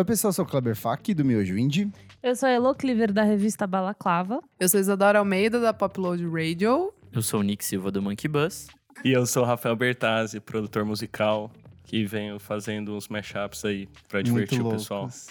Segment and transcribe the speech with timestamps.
[0.00, 1.92] Oi, pessoal, eu sou o Kleber Fak, do Miojo Indie.
[2.22, 4.40] Eu sou a Elo Cleaver, da revista Balaclava.
[4.58, 6.90] Eu sou Isadora Almeida, da Popload Radio.
[7.12, 8.68] Eu sou o Nick Silva, do Monkey Bus.
[9.04, 11.50] E eu sou o Rafael Bertazzi, produtor musical,
[11.84, 15.02] que venho fazendo uns mashups aí pra divertir Muito o pessoal.
[15.12, 15.26] loucos.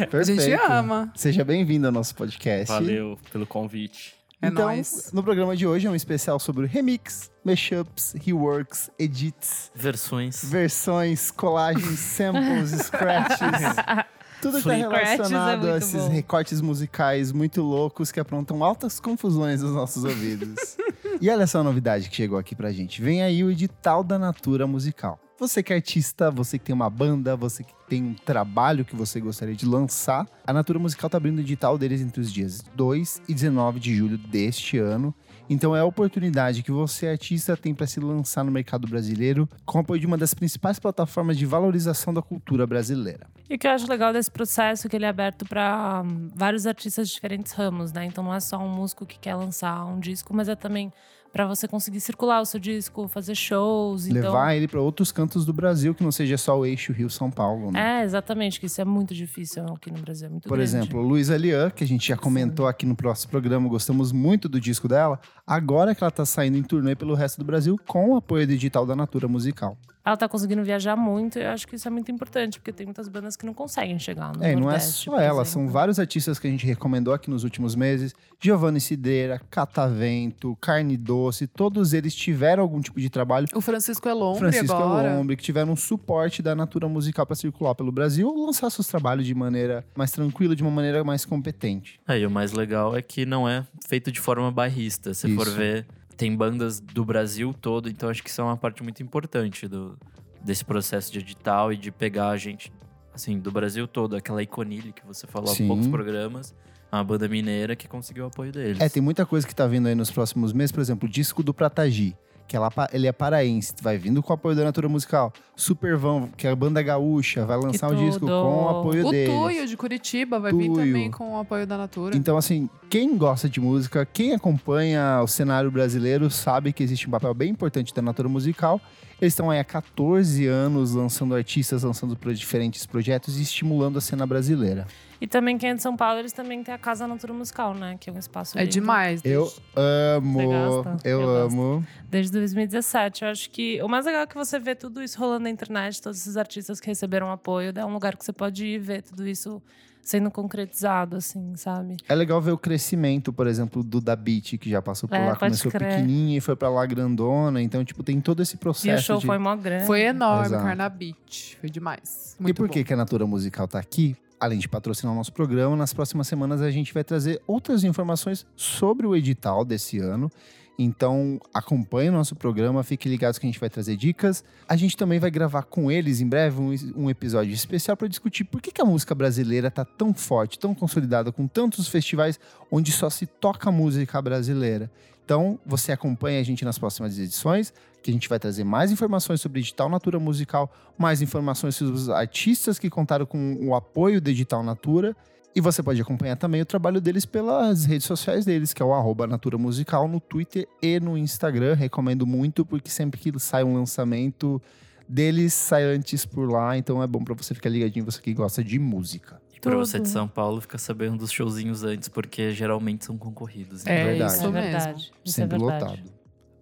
[0.00, 0.42] A Perfeito.
[0.42, 1.12] gente ama.
[1.14, 2.66] Seja bem-vindo ao nosso podcast.
[2.66, 4.16] Valeu pelo convite.
[4.42, 5.10] É então, nóis.
[5.12, 10.44] no programa de hoje é um especial sobre remix, mashups, reworks, edits, Versões.
[10.44, 13.38] versões, colagens, samples, scratches.
[14.42, 16.08] Tudo que tá é relacionado a muito esses bom.
[16.08, 20.76] recortes musicais muito loucos que aprontam altas confusões nos nossos ouvidos.
[21.22, 23.00] e olha só a novidade que chegou aqui pra gente.
[23.00, 25.20] Vem aí o edital da Natura Musical.
[25.42, 28.94] Você que é artista, você que tem uma banda, você que tem um trabalho que
[28.94, 32.62] você gostaria de lançar, a Natura Musical tá abrindo o edital deles entre os dias
[32.76, 35.12] 2 e 19 de julho deste ano.
[35.50, 39.78] Então é a oportunidade que você, artista, tem para se lançar no mercado brasileiro com
[39.78, 43.26] o apoio de uma das principais plataformas de valorização da cultura brasileira.
[43.50, 46.04] E o que eu acho legal desse processo é que ele é aberto para
[46.36, 48.04] vários artistas de diferentes ramos, né?
[48.04, 50.92] Então não é só um músico que quer lançar um disco, mas é também
[51.32, 54.06] para você conseguir circular o seu disco, fazer shows.
[54.06, 54.22] Então...
[54.22, 57.72] Levar ele para outros cantos do Brasil, que não seja só o eixo Rio-São Paulo,
[57.72, 58.00] né?
[58.00, 60.76] É, exatamente, que isso é muito difícil aqui no Brasil, é muito Por grande.
[60.76, 64.60] exemplo, Luísa Lian, que a gente já comentou aqui no próximo programa, gostamos muito do
[64.60, 65.18] disco dela.
[65.46, 68.84] Agora que ela tá saindo em turnê pelo resto do Brasil com o apoio digital
[68.84, 69.76] da Natura Musical.
[70.04, 72.86] Ela tá conseguindo viajar muito e eu acho que isso é muito importante, porque tem
[72.86, 75.98] muitas bandas que não conseguem chegar no É, e não é só ela, são vários
[75.98, 78.12] artistas que a gente recomendou aqui nos últimos meses.
[78.40, 83.46] Giovanni Cidreira, Catavento, Carne Doce, todos eles tiveram algum tipo de trabalho.
[83.54, 85.12] O Francisco Elombre Francisco agora.
[85.12, 89.24] Elombre, que tiveram um suporte da Natura Musical para circular pelo Brasil, lançar seus trabalhos
[89.24, 92.00] de maneira mais tranquila, de uma maneira mais competente.
[92.06, 95.14] Aí o mais legal é que não é feito de forma bairrista.
[95.14, 95.56] Se for Isso.
[95.56, 95.86] ver,
[96.22, 99.98] tem bandas do Brasil todo, então acho que isso é uma parte muito importante do,
[100.40, 102.72] desse processo de edital e de pegar a gente,
[103.12, 104.14] assim, do Brasil todo.
[104.14, 105.64] Aquela Iconile que você falou Sim.
[105.64, 106.54] há poucos programas.
[106.92, 108.80] Uma banda mineira que conseguiu o apoio deles.
[108.80, 111.42] É, tem muita coisa que tá vindo aí nos próximos meses, por exemplo, o disco
[111.42, 112.16] do Pratagi,
[112.46, 115.32] que ela, pa- ele é paraense, vai vindo com o apoio da Natura Musical.
[115.56, 118.32] Supervão, que é a banda gaúcha, vai lançar um disco tudo!
[118.32, 119.34] com o apoio O deles.
[119.34, 120.76] Tuyo de Curitiba vai vir Tuyo.
[120.76, 122.16] também com o apoio da Natura.
[122.16, 127.10] Então, assim, quem gosta de música, quem acompanha o cenário brasileiro, sabe que existe um
[127.10, 128.80] papel bem importante da Natura Musical.
[129.22, 134.00] Eles estão aí há 14 anos lançando artistas, lançando pro- diferentes projetos e estimulando a
[134.00, 134.84] cena brasileira.
[135.20, 137.96] E também quem é de São Paulo, eles também têm a Casa Natura Musical, né?
[138.00, 138.72] Que é um espaço é lindo.
[138.72, 139.20] demais.
[139.24, 141.54] Eu amo, eu, Eu gosto.
[141.54, 141.86] amo.
[142.10, 143.22] Desde 2017.
[143.24, 146.02] Eu acho que o mais legal é que você vê tudo isso rolando na internet,
[146.02, 147.72] todos esses artistas que receberam apoio.
[147.76, 149.62] É um lugar que você pode ir ver tudo isso
[150.02, 151.96] sendo concretizado, assim, sabe?
[152.08, 155.26] É legal ver o crescimento, por exemplo, do Da Beat, que já passou por É,
[155.26, 155.88] lá, começou crer.
[155.90, 157.62] pequenininha e foi pra lá grandona.
[157.62, 159.26] Então, tipo, tem todo esse processo E o show de...
[159.26, 159.86] foi mó grande.
[159.86, 160.64] Foi enorme, Exato.
[160.64, 161.56] Carnabit.
[161.60, 162.36] Foi demais.
[162.38, 162.72] E Muito por bom.
[162.74, 164.16] que, que a Natura Musical tá aqui?
[164.40, 168.44] Além de patrocinar o nosso programa, nas próximas semanas a gente vai trazer outras informações
[168.56, 170.28] sobre o edital desse ano.
[170.78, 174.42] Então, acompanhe o nosso programa, fiquem ligados que a gente vai trazer dicas.
[174.66, 178.44] A gente também vai gravar com eles em breve um, um episódio especial para discutir
[178.44, 182.40] por que, que a música brasileira tá tão forte, tão consolidada, com tantos festivais
[182.70, 184.90] onde só se toca música brasileira.
[185.24, 187.72] Então, você acompanha a gente nas próximas edições,
[188.02, 191.94] que a gente vai trazer mais informações sobre o Edital Natura Musical, mais informações sobre
[191.94, 195.16] os artistas que contaram com o apoio do Edital Natura.
[195.54, 198.94] E você pode acompanhar também o trabalho deles pelas redes sociais deles, que é o
[198.94, 201.74] arroba Natura Musical no Twitter e no Instagram.
[201.74, 204.60] Recomendo muito, porque sempre que sai um lançamento
[205.06, 206.76] deles, sai antes por lá.
[206.78, 209.42] Então é bom pra você ficar ligadinho, você que gosta de música.
[209.54, 210.08] E pra você de.
[210.08, 213.84] São Paulo, fica sabendo dos showzinhos antes, porque geralmente são concorridos.
[213.86, 214.32] É Verdade.
[214.32, 214.70] isso é mesmo.
[214.70, 215.12] verdade.
[215.22, 215.84] Isso sempre é verdade.
[215.84, 216.12] lotado.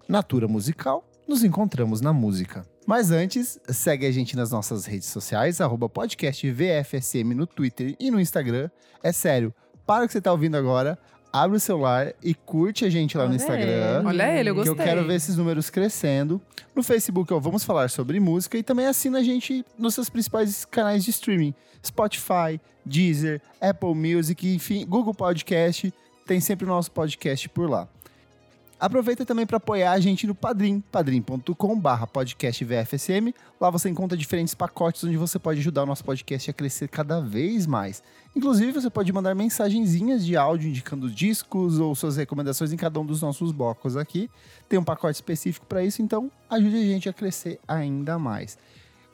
[0.08, 2.66] Natura Musical, nos encontramos na música.
[2.90, 8.10] Mas antes, segue a gente nas nossas redes sociais, arroba podcast VFSM no Twitter e
[8.10, 8.68] no Instagram.
[9.00, 9.54] É sério,
[9.86, 10.98] para o que você tá ouvindo agora,
[11.32, 13.98] abre o celular e curte a gente lá no Olha Instagram.
[13.98, 14.06] ele.
[14.08, 14.72] Olha ele, eu Que gostei.
[14.72, 16.42] eu quero ver esses números crescendo.
[16.74, 20.64] No Facebook, ó, vamos falar sobre música e também assina a gente nos seus principais
[20.64, 21.54] canais de streaming:
[21.86, 25.94] Spotify, Deezer, Apple Music, enfim, Google Podcast.
[26.26, 27.88] Tem sempre o nosso podcast por lá.
[28.80, 33.34] Aproveita também para apoiar a gente no Padrim, padrim.com.br podcast VFSM.
[33.60, 37.20] Lá você encontra diferentes pacotes onde você pode ajudar o nosso podcast a crescer cada
[37.20, 38.02] vez mais.
[38.34, 43.04] Inclusive, você pode mandar mensagenzinhas de áudio indicando discos ou suas recomendações em cada um
[43.04, 44.30] dos nossos blocos aqui.
[44.66, 48.56] Tem um pacote específico para isso, então ajude a gente a crescer ainda mais.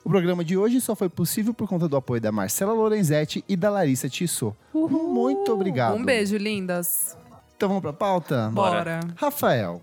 [0.05, 3.57] O programa de hoje só foi possível por conta do apoio da Marcela Lorenzetti e
[3.57, 4.55] da Larissa Tissot.
[4.73, 5.97] Muito obrigado.
[5.97, 7.17] Um beijo, lindas.
[7.57, 8.51] Então vamos pra pauta?
[8.53, 8.99] Bora.
[9.15, 9.81] Rafael,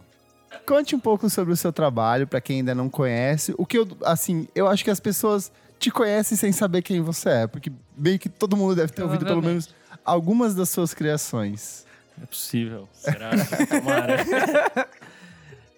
[0.65, 3.53] conte um pouco sobre o seu trabalho, para quem ainda não conhece.
[3.59, 7.29] O que eu, assim, eu acho que as pessoas te conhece sem saber quem você
[7.29, 9.75] é, porque meio que todo mundo deve ter ouvido pelo menos
[10.05, 11.85] algumas das suas criações.
[12.23, 12.89] É possível.
[12.93, 13.31] Será?
[13.69, 14.89] Tomara.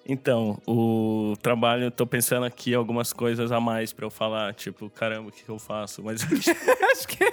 [0.08, 4.88] Então, o trabalho, eu tô pensando aqui algumas coisas a mais pra eu falar, tipo,
[4.88, 6.00] caramba, o que, que eu faço?
[6.00, 6.50] Mas acho,
[6.92, 7.25] acho que...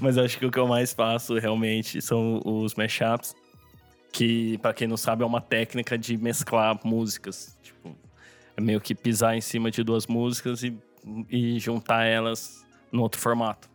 [0.00, 3.36] Mas eu acho que o que eu mais faço realmente são os mashups,
[4.12, 7.58] que, pra quem não sabe, é uma técnica de mesclar músicas.
[7.62, 7.96] Tipo,
[8.56, 10.76] é meio que pisar em cima de duas músicas e,
[11.28, 13.68] e juntar elas no outro formato.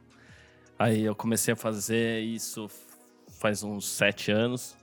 [0.77, 2.69] Aí eu comecei a fazer isso
[3.39, 4.75] faz uns sete anos.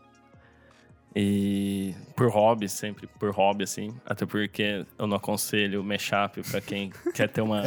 [1.15, 3.93] E por hobby, sempre por hobby, assim.
[4.07, 7.63] Até porque eu não aconselho mashup pra quem quer ter uma.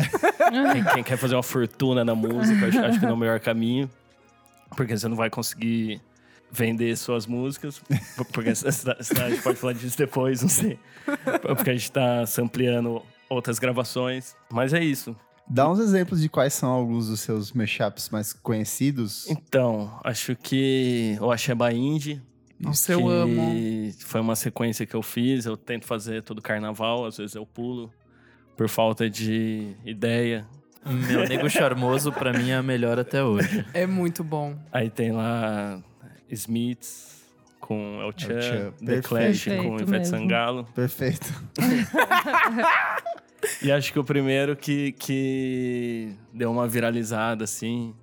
[0.71, 3.39] quem, quem quer fazer uma fortuna na música, acho, acho que não é o melhor
[3.39, 3.89] caminho.
[4.77, 6.01] Porque você não vai conseguir
[6.53, 7.81] vender suas músicas.
[8.31, 8.53] Porque a
[9.29, 10.79] gente pode falar disso depois, não sei.
[11.41, 14.35] Porque a gente tá sampleando outras gravações.
[14.51, 15.15] Mas é isso.
[15.47, 19.27] Dá uns exemplos de quais são alguns dos seus mashups mais conhecidos.
[19.29, 22.21] Então, acho que o Asheba Indie.
[22.59, 23.91] Nossa, eu amo.
[23.99, 25.45] Foi uma sequência que eu fiz.
[25.45, 27.91] Eu tento fazer todo carnaval, às vezes eu pulo.
[28.55, 30.45] Por falta de ideia.
[30.85, 33.65] Meu nego charmoso, pra mim, é a melhor até hoje.
[33.73, 34.55] É muito bom.
[34.71, 35.81] Aí tem lá
[36.33, 37.23] Smiths
[37.59, 38.73] com El Chan, Chan.
[38.85, 40.17] The Clash Perfeito com Ivete mesmo.
[40.17, 40.63] Sangalo.
[40.75, 41.33] Perfeito.
[43.61, 47.93] E acho que o primeiro que, que deu uma viralizada, assim,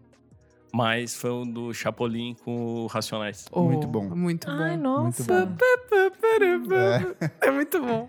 [0.72, 3.46] mais foi o do Chapolin com o Racionais.
[3.50, 4.04] Oh, Muito bom.
[4.14, 4.52] Muito bom.
[4.52, 5.24] Ai, nossa.
[5.24, 6.74] bom.
[6.74, 7.30] É.
[7.48, 8.08] É muito bom.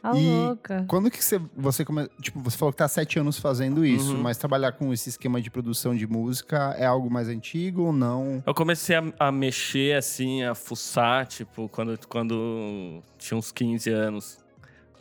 [0.00, 0.84] Tá E louca.
[0.88, 2.08] Quando que você, você come...
[2.20, 4.22] Tipo, você falou que tá há sete anos fazendo isso, Uhum.
[4.22, 8.42] mas trabalhar com esse esquema de produção de música é algo mais antigo ou não?
[8.46, 14.38] Eu comecei a, a mexer, assim, a fuçar, tipo, quando, quando tinha uns 15 anos.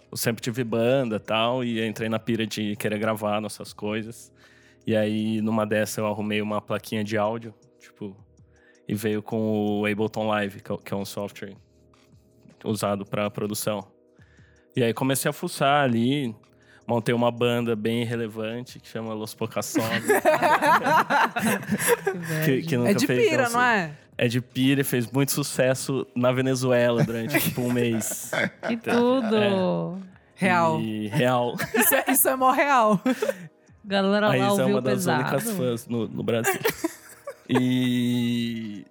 [0.10, 4.32] Eu sempre tive banda e tal, e entrei na pira de querer gravar nossas coisas.
[4.86, 8.16] E aí, numa dessa, eu arrumei uma plaquinha de áudio, tipo,
[8.88, 11.56] e veio com o Ableton Live, que é, que é um software
[12.64, 13.86] usado para produção.
[14.78, 16.36] E aí comecei a fuçar ali,
[16.86, 20.04] montei uma banda bem relevante que chama Los Pocassones.
[22.46, 23.92] que, que nunca É de fez pira, nossa- não é?
[24.18, 28.32] é de pira e fez muito sucesso na Venezuela durante tipo um mês.
[28.68, 30.00] Que tudo.
[30.36, 30.80] Real.
[30.80, 31.56] E real.
[31.74, 33.02] Isso é, isso é mó real.
[33.84, 35.22] Galera A lá é ouviu uma das pesado.
[35.24, 36.60] únicas fãs no, no Brasil.
[37.50, 38.86] e,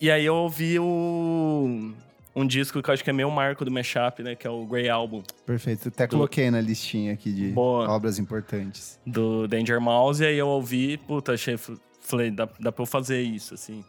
[0.00, 1.92] e aí eu ouvi o,
[2.34, 4.34] um disco que eu acho que é meio marco do mashup, né?
[4.34, 5.88] Que é o Grey Album, Perfeito.
[5.88, 7.88] Até Do- coloquei na listinha aqui de Boa.
[7.90, 8.98] obras importantes.
[9.06, 10.22] do Danger Mouse.
[10.22, 11.56] E aí eu ouvi, puta, achei,
[12.00, 13.84] falei, dá, dá pra eu fazer isso, assim.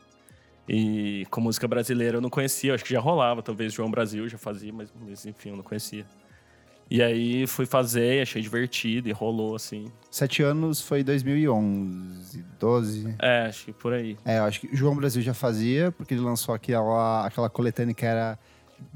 [0.69, 4.38] E com música brasileira eu não conhecia, acho que já rolava, talvez João Brasil já
[4.38, 6.05] fazia, mas, mas enfim, eu não conhecia.
[6.93, 9.85] E aí fui fazer, achei divertido e rolou, assim.
[10.11, 13.15] Sete anos foi 2011, 12.
[13.17, 14.17] É, acho que por aí.
[14.25, 18.05] É, eu acho que João Brasil já fazia, porque ele lançou aquela, aquela coletânea que
[18.05, 18.38] era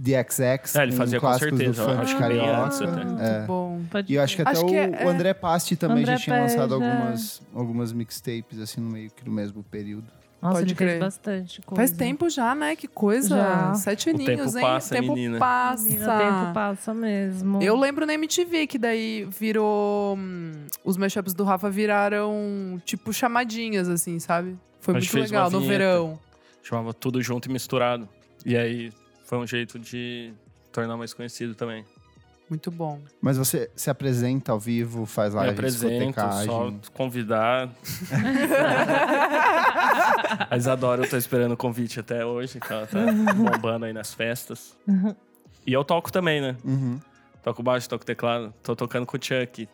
[0.03, 2.65] The XX, É, ele fazia com certeza, do eu funk acho que bem carioca.
[2.65, 3.05] antes até.
[3.05, 3.45] Muito É.
[3.45, 3.81] bom.
[3.89, 6.17] Pode E eu acho que até Acho o, que é- o André Pasti também André
[6.17, 6.91] já tinha lançado Paz, é.
[6.91, 10.07] algumas, algumas mixtapes, assim, no meio que no mesmo período.
[10.45, 10.99] Nossa, Pode ele fez crer.
[10.99, 11.75] bastante coisa.
[11.81, 12.75] Faz tempo já, né?
[12.75, 13.29] Que coisa.
[13.35, 13.73] Já.
[13.73, 14.61] Sete O aninhos, tempo hein?
[14.63, 15.39] passa, o tempo menina.
[15.39, 15.83] passa.
[15.83, 17.61] Menina, o tempo passa mesmo.
[17.63, 20.15] Eu lembro na MTV que daí virou.
[20.17, 20.51] hum,
[20.83, 24.55] os mashups do Rafa viraram tipo chamadinhas, assim, sabe?
[24.79, 26.19] Foi gente muito fez legal no verão.
[26.61, 28.07] Chamava tudo junto e misturado.
[28.45, 28.91] E aí
[29.23, 30.31] foi um jeito de
[30.71, 31.83] tornar mais conhecido também.
[32.49, 32.99] Muito bom.
[33.21, 36.45] Mas você se apresenta ao vivo, faz Me live, apresento, discotecagem.
[36.45, 37.69] só convidar.
[40.49, 42.99] A Isadora, eu tô esperando o convite até hoje, que ela tá
[43.33, 44.75] bombando aí nas festas.
[45.65, 46.55] E eu toco também, né?
[46.63, 46.99] Uhum.
[47.43, 48.53] Toco baixo, toco teclado.
[48.61, 49.67] Tô tocando com o Chuck.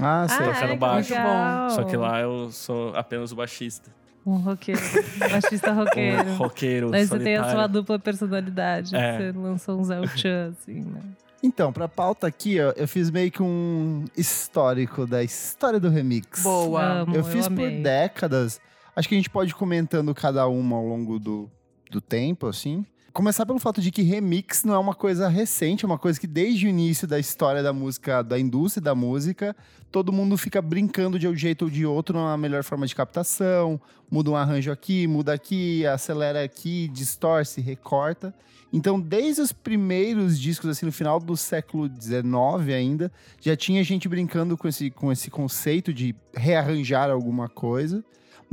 [0.00, 0.46] Ah, sei.
[0.46, 1.12] tocando baixo.
[1.12, 1.70] legal.
[1.70, 3.90] Só que lá eu sou apenas o baixista.
[4.26, 4.80] Um roqueiro.
[5.18, 6.24] Baixista roqueiro.
[6.30, 8.96] Um roqueiro Daí você tem a sua dupla personalidade.
[8.96, 9.18] É.
[9.18, 11.00] Você lançou um Zé Chan, assim, né?
[11.46, 16.42] Então, pra pauta aqui, ó, eu fiz meio que um histórico da história do remix.
[16.42, 16.82] Boa.
[17.02, 17.82] Amo, Eu fiz por amei.
[17.82, 18.58] décadas.
[18.96, 21.50] Acho que a gente pode ir comentando cada uma ao longo do,
[21.90, 22.86] do tempo, assim.
[23.14, 26.26] Começar pelo fato de que remix não é uma coisa recente, é uma coisa que
[26.26, 29.54] desde o início da história da música, da indústria da música,
[29.88, 33.80] todo mundo fica brincando de um jeito ou de outro na melhor forma de captação,
[34.10, 38.34] muda um arranjo aqui, muda aqui, acelera aqui, distorce, recorta.
[38.72, 44.08] Então, desde os primeiros discos, assim, no final do século XIX ainda, já tinha gente
[44.08, 48.04] brincando com esse, com esse conceito de rearranjar alguma coisa.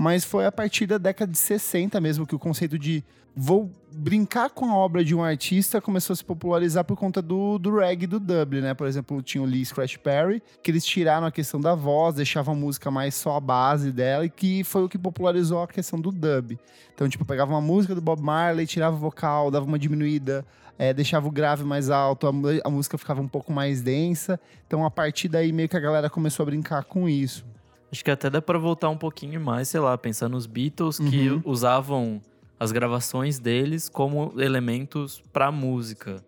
[0.02, 3.04] Mas foi a partir da década de 60 mesmo que o conceito de
[3.36, 7.60] vou brincar com a obra de um artista começou a se popularizar por conta do,
[7.60, 8.74] do reggae do dub, né?
[8.74, 12.56] Por exemplo, tinha o Lee Scratch Perry, que eles tiraram a questão da voz, deixavam
[12.56, 16.02] a música mais só a base dela, e que foi o que popularizou a questão
[16.02, 16.58] do dub.
[16.96, 20.44] Então, tipo, pegava uma música do Bob Marley, tirava o vocal, dava uma diminuída,
[20.80, 22.32] é, deixava o grave mais alto, a,
[22.68, 24.40] a música ficava um pouco mais densa.
[24.66, 27.46] Então, a partir daí, meio que a galera começou a brincar com isso.
[27.92, 31.30] Acho que até dá pra voltar um pouquinho mais, sei lá, pensar nos Beatles que
[31.30, 31.42] Uhum.
[31.46, 32.22] usavam
[32.60, 36.24] as gravações deles como elementos pra música.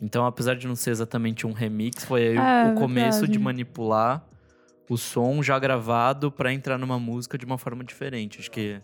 [0.00, 3.32] Então, apesar de não ser exatamente um remix, foi aí o- É, o começo verdade.
[3.32, 4.24] de manipular
[4.88, 8.38] o som já gravado pra entrar numa música de uma forma diferente.
[8.40, 8.80] Acho que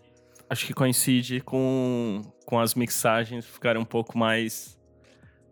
[0.47, 4.74] Acho que coincide com, com as mixagens ficarem um pouco mais.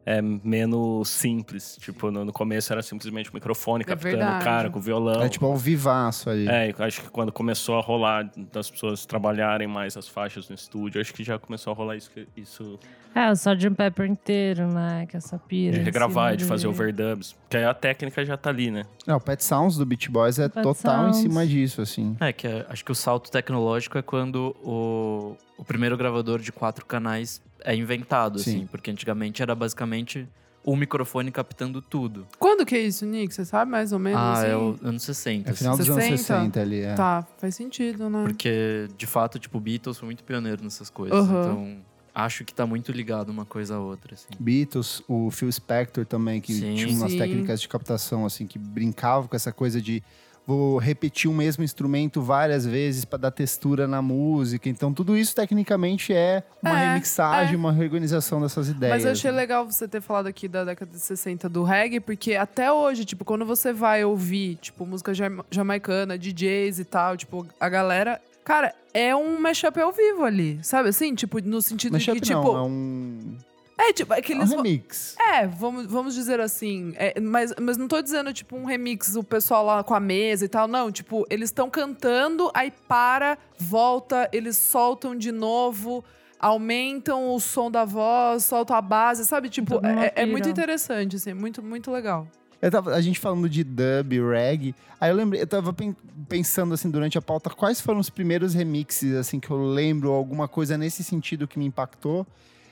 [0.06, 1.78] É, menos simples.
[1.80, 4.44] Tipo, no, no começo era simplesmente o microfone É captando o verdade.
[4.44, 5.22] cara com o violão.
[5.22, 6.48] É tipo ao vivaço ali.
[6.48, 11.00] É, acho que quando começou a rolar das pessoas trabalharem mais as faixas no estúdio,
[11.02, 12.12] acho que já começou a rolar isso.
[12.36, 12.78] isso
[13.16, 13.70] É, o Sgt.
[13.72, 15.06] Pepper inteiro, né?
[15.08, 15.74] Que essa pira.
[15.74, 17.34] de em regravar, de fazer overdubs.
[17.34, 18.84] Porque aí a técnica já tá ali, né?
[19.08, 21.18] Não, o Pet Sounds do Beach Boys é Pet total em Sounds.
[21.18, 22.18] cima disso, assim.
[22.20, 26.52] É, que é- acho que o salto tecnológico é quando o, o primeiro gravador de
[26.52, 28.58] quatro canais é inventado, Sim.
[28.58, 28.68] assim.
[28.68, 30.28] Porque antigamente era basicamente
[30.66, 32.28] um microfone captando tudo.
[32.38, 33.34] Quando que é isso, Nick?
[33.34, 34.20] Você sabe mais ou menos?
[34.20, 34.48] ah, assim?
[34.48, 35.50] é o anos 60.
[35.50, 36.18] É final dos anos 60?
[36.18, 36.96] 60 ali, é.
[36.96, 38.24] Tá, faz sentido, né?
[38.24, 41.18] Porque, de fato, tipo, Beatles foi muito pioneiro nessas coisas.
[41.18, 41.42] Aham.
[41.42, 41.78] Então,
[42.14, 44.28] acho que tá muito ligado uma coisa a outra, assim.
[44.38, 46.76] Beatles, o Phil Spector também, que Sim.
[46.76, 47.18] tinha umas Sim.
[47.20, 50.04] técnicas de captação, assim, que brincavam com essa coisa de
[50.46, 54.68] vou repetir o mesmo instrumento várias vezes para dar textura na música.
[54.68, 57.58] Então, tudo isso tecnicamente é uma É, remixagem, é.
[57.58, 58.96] uma reorganização dessas ideias.
[58.96, 59.38] Mas eu achei né?
[59.38, 63.24] legal você ter falado aqui da década de 60 do reggae, porque até hoje, tipo,
[63.24, 68.20] quando você vai ouvir, tipo, música jama- jamaicana, DJs e tal, tipo, a galera.
[68.44, 71.16] Cara, é um mashup ao vivo ali, sabe assim?
[71.16, 72.58] Tipo, no sentido Mashup de que, não, tipo.
[72.58, 73.38] é um,
[73.78, 75.16] É, tipo, é que é um remix.
[75.20, 76.94] É, vamos, vamos dizer assim.
[76.96, 80.46] é, mas, mas não tô dizendo, tipo, um remix, o pessoal lá com a mesa
[80.46, 80.68] e tal.
[80.68, 86.04] Não, tipo, eles estão cantando, aí para, volta, eles soltam de novo,
[86.40, 89.50] aumentam o som da voz, soltam a base, sabe?
[89.50, 92.28] Tipo, é, é muito interessante, assim, muito, muito legal.
[92.62, 95.96] Eu tava, a gente falando de dub, reggae, aí eu lembrei, eu tava pen-
[96.30, 100.48] pensando assim durante a pauta, quais foram os primeiros remixes assim que eu lembro, alguma
[100.48, 102.26] coisa nesse sentido que me impactou.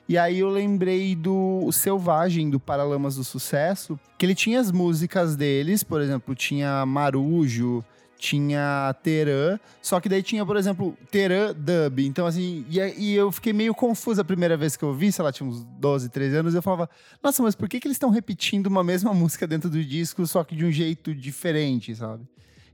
[0.08, 5.36] E aí eu lembrei do Selvagem, do Paralamas do Sucesso, que ele tinha as músicas
[5.36, 7.84] deles, por exemplo, tinha Marujo,
[8.22, 12.06] tinha Terã, só que daí tinha, por exemplo, Terã Dub.
[12.06, 15.26] Então, assim, e, e eu fiquei meio confuso a primeira vez que eu vi, sei
[15.26, 16.88] lá, tinha uns 12, 13 anos, eu falava,
[17.24, 20.44] nossa, mas por que, que eles estão repetindo uma mesma música dentro do disco, só
[20.44, 22.24] que de um jeito diferente, sabe?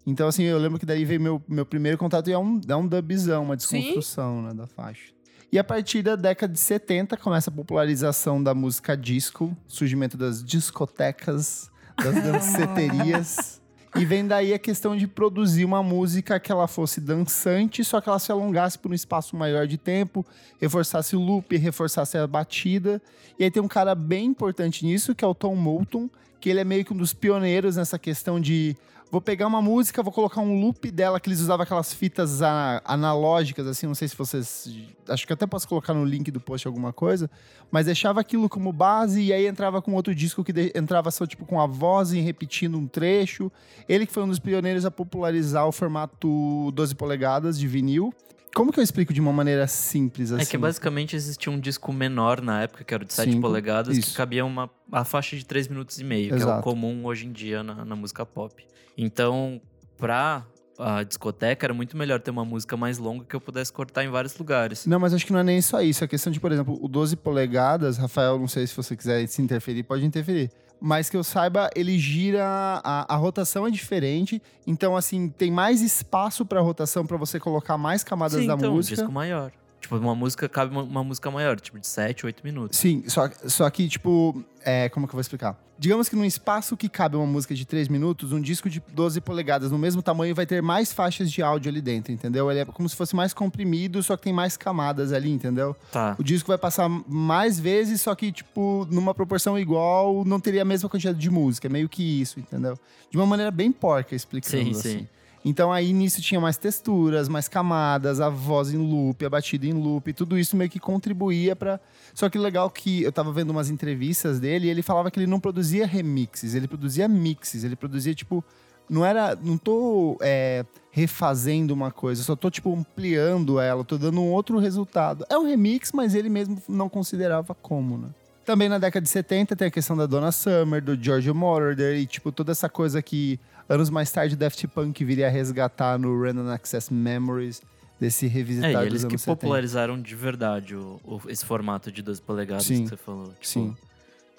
[0.06, 2.76] Então, assim, eu lembro que daí veio meu, meu primeiro contato e é um, é
[2.76, 5.17] um dubzão, uma desconstrução né, da faixa.
[5.50, 10.44] E a partir da década de 70 começa a popularização da música disco, surgimento das
[10.44, 13.62] discotecas, das danceterias.
[13.96, 18.10] e vem daí a questão de produzir uma música que ela fosse dançante, só que
[18.10, 20.25] ela se alongasse por um espaço maior de tempo,
[20.60, 23.01] reforçasse o loop, reforçasse a batida.
[23.39, 26.10] E aí tem um cara bem importante nisso, que é o Tom Moulton,
[26.42, 28.75] que ele é meio que um dos pioneiros nessa questão de
[29.10, 32.82] vou pegar uma música, vou colocar um loop dela, que eles usavam aquelas fitas a-
[32.86, 34.70] analógicas, assim, não sei se vocês.
[35.08, 37.30] Acho que até posso colocar no link do post alguma coisa,
[37.72, 41.26] mas deixava aquilo como base e aí entrava com outro disco que de- entrava só
[41.26, 43.52] tipo com a voz e repetindo um trecho.
[43.88, 48.14] Ele que foi um dos pioneiros a popularizar o formato 12 polegadas de vinil.
[48.54, 50.42] Como que eu explico de uma maneira simples assim?
[50.42, 53.98] É que basicamente existia um disco menor na época, que era de 7 Cinco, polegadas,
[53.98, 54.12] isso.
[54.12, 56.63] que cabia uma a faixa de 3 minutos e meio, que é o Exato.
[56.63, 58.66] comum hoje em dia na, na música pop.
[58.98, 59.62] Então,
[59.98, 60.46] pra
[60.80, 64.10] a discoteca, era muito melhor ter uma música mais longa que eu pudesse cortar em
[64.10, 64.86] vários lugares.
[64.86, 66.04] Não, mas acho que não é nem só isso.
[66.04, 69.42] A questão de, por exemplo, o 12 polegadas, Rafael, não sei se você quiser se
[69.42, 70.51] interferir, pode interferir.
[70.80, 72.46] Mas que eu saiba, ele gira.
[72.84, 74.42] A, a rotação é diferente.
[74.66, 78.72] Então, assim, tem mais espaço pra rotação pra você colocar mais camadas Sim, da então,
[78.72, 78.96] um música.
[78.96, 79.52] disco maior.
[79.80, 82.78] Tipo, uma música, cabe uma, uma música maior, tipo de 7, 8 minutos.
[82.78, 85.58] Sim, só, só que, tipo, é, como que eu vou explicar?
[85.80, 89.22] Digamos que num espaço que cabe uma música de 3 minutos, um disco de 12
[89.22, 92.50] polegadas no mesmo tamanho vai ter mais faixas de áudio ali dentro, entendeu?
[92.50, 95.76] Ele é como se fosse mais comprimido, só que tem mais camadas ali, entendeu?
[95.92, 96.16] Tá.
[96.18, 100.66] O disco vai passar mais vezes, só que, tipo, numa proporção igual, não teria a
[100.66, 101.68] mesma quantidade de música.
[101.68, 102.78] É meio que isso, entendeu?
[103.12, 105.00] De uma maneira bem porca explicando Sim, assim.
[105.00, 105.08] sim.
[105.48, 109.72] Então aí nisso tinha mais texturas, mais camadas, a voz em loop, a batida em
[109.72, 111.80] loop, tudo isso meio que contribuía pra.
[112.13, 115.27] Só que legal que eu tava vendo umas entrevistas dele e ele falava que ele
[115.27, 118.44] não produzia remixes, ele produzia mixes, ele produzia tipo
[118.89, 119.36] não era.
[119.36, 124.60] Não tô é, refazendo uma coisa, só tô, tipo, ampliando ela, tô dando um outro
[124.60, 125.25] resultado.
[125.30, 128.10] É um remix, mas ele mesmo não considerava como, né?
[128.46, 132.06] Também na década de 70 tem a questão da Donna Summer, do George Moroder e,
[132.06, 133.38] tipo, toda essa coisa que
[133.70, 137.62] anos mais tarde Daft Punk viria a resgatar no Random Access Memories,
[138.00, 139.36] desse É, revisitar e dos eles que anos 70.
[139.38, 143.28] popularizaram de verdade o, o- esse formato de 12 polegadas Sim, que você falou.
[143.34, 143.76] Tipo, sim.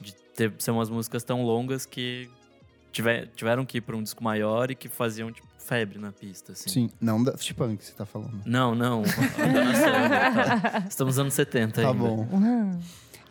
[0.00, 2.30] De ter, ser umas músicas tão longas que
[2.92, 6.52] tiver- tiveram que ir pra um disco maior e que faziam, tipo, febre na pista,
[6.52, 6.70] assim.
[6.70, 8.40] Sim, não Daft Punk, você tá falando.
[8.46, 9.02] Não, não.
[9.36, 10.84] tá.
[10.88, 11.98] Estamos nos anos 70 Tá ainda.
[11.98, 12.26] bom.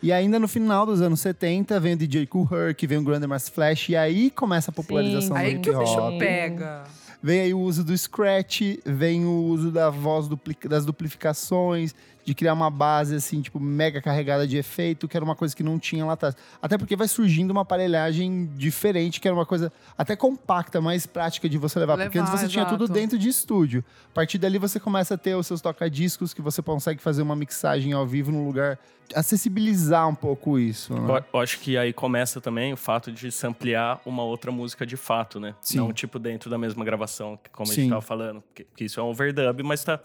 [0.02, 3.52] E ainda no final dos anos 70 vem o DJ Cool Herc, vem o Grandmaster
[3.52, 6.18] Flash, e aí começa a popularização Sim, do Aí hip que o bicho hop.
[6.18, 6.84] pega.
[7.20, 11.92] Vem aí o uso do scratch, vem o uso da voz dupli- das duplicações,
[12.28, 15.62] de criar uma base assim, tipo, mega carregada de efeito, que era uma coisa que
[15.62, 16.36] não tinha lá atrás.
[16.60, 21.48] Até porque vai surgindo uma aparelhagem diferente, que era uma coisa até compacta, mais prática
[21.48, 21.96] de você levar.
[21.96, 23.00] porque Levar, antes você tinha tudo exato.
[23.00, 23.82] dentro de estúdio.
[24.10, 27.34] A partir dali você começa a ter os seus toca-discos, que você consegue fazer uma
[27.34, 28.78] mixagem ao vivo num lugar.
[29.14, 30.92] Acessibilizar um pouco isso.
[30.92, 31.24] né?
[31.32, 35.40] Eu, acho que aí começa também o fato de samplear uma outra música de fato,
[35.40, 35.54] né?
[35.62, 35.78] Sim.
[35.78, 37.80] Não tipo dentro da mesma gravação, como a Sim.
[37.80, 38.42] gente tava falando.
[38.42, 39.98] Porque, porque isso é um overdub, mas tá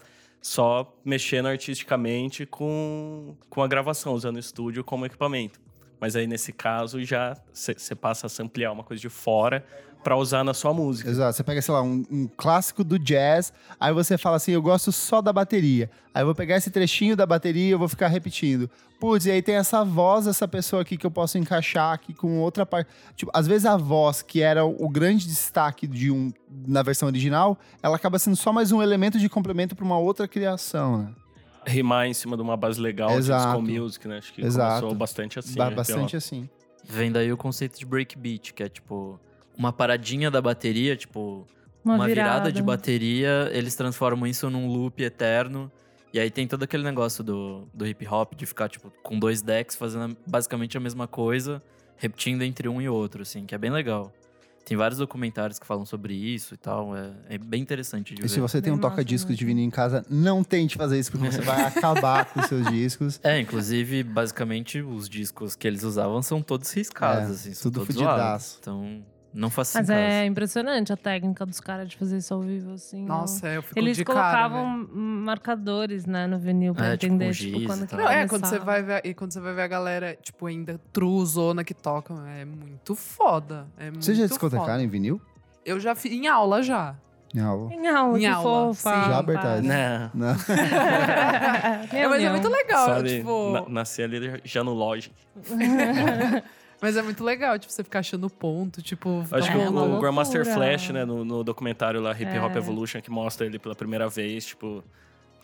[0.44, 5.58] só mexendo artisticamente com, com a gravação, usando o estúdio como equipamento.
[5.98, 9.64] Mas aí, nesse caso, já você passa a samplear uma coisa de fora
[10.04, 11.10] pra usar na sua música.
[11.10, 11.34] Exato.
[11.34, 14.92] Você pega, sei lá, um, um clássico do jazz, aí você fala assim, eu gosto
[14.92, 15.90] só da bateria.
[16.14, 18.70] Aí eu vou pegar esse trechinho da bateria e eu vou ficar repetindo.
[19.00, 22.38] Putz, e aí tem essa voz dessa pessoa aqui que eu posso encaixar aqui com
[22.38, 22.88] outra parte.
[23.16, 26.32] Tipo, às vezes a voz, que era o, grande destaque de um
[26.66, 30.28] na versão original, ela acaba sendo só mais um elemento de complemento para uma outra
[30.28, 31.08] criação, né?
[31.66, 33.60] Rimar em cima de uma base legal Exato.
[33.60, 34.18] de disco music, né?
[34.18, 34.80] Acho que Exato.
[34.80, 35.54] começou bastante assim.
[35.54, 35.76] Ba- né?
[35.76, 36.48] bastante assim.
[36.84, 39.18] Vem daí o conceito de breakbeat, que é tipo
[39.56, 41.46] uma paradinha da bateria, tipo
[41.84, 42.30] Uma, uma, virada.
[42.30, 45.70] virada de bateria, eles transformam isso num loop eterno.
[46.12, 49.42] E aí tem todo aquele negócio do, do hip hop de ficar, tipo, com dois
[49.42, 51.60] decks fazendo basicamente a mesma coisa,
[51.96, 54.12] repetindo entre um e outro, assim, que é bem legal.
[54.64, 56.96] Tem vários documentários que falam sobre isso e tal.
[56.96, 58.28] É, é bem interessante de E ver.
[58.28, 61.30] se você tem Bem um toca-discos de vinil em casa, não tente fazer isso, porque
[61.30, 63.20] você vai acabar com os seus discos.
[63.22, 67.80] É, inclusive, basicamente, os discos que eles usavam são todos riscados, É, assim, são tudo
[67.80, 68.14] todos fudidaço.
[68.16, 68.58] zoados.
[68.60, 70.24] Então, não faça Mas é casa.
[70.26, 73.04] impressionante a técnica dos caras de fazer isso ao vivo, assim.
[73.04, 74.96] Nossa, eu fico Eles de cara, colocavam velho.
[74.96, 77.96] marcadores, né, no vinil pra É, tipo, entender, tipo, giz quando e que.
[77.96, 80.80] Não, é, quando você vai ver, e quando você vai ver a galera, tipo, ainda
[80.92, 83.66] truzona que toca, é muito foda.
[83.76, 85.20] É muito Você já discotecaram em vinil?
[85.66, 86.94] Eu já fiz em aula já.
[87.34, 87.74] Em aula.
[87.74, 88.90] Em aula, Em que aula, fofa.
[88.94, 89.10] sim.
[89.10, 89.66] Já, Bertazzi?
[89.66, 90.10] Né?
[90.14, 90.36] Não.
[91.92, 93.50] É, mas é muito legal, Sabe, tipo.
[93.50, 95.12] na- nasci ali já no Logic.
[96.84, 99.24] Mas é muito legal, tipo, você ficar achando ponto, tipo.
[99.30, 100.00] Acho que É o, o.
[100.00, 102.58] Grandmaster Flash, né, no, no documentário lá, Hip Hop É.
[102.58, 104.84] Evolution, que mostra ele pela primeira vez, tipo,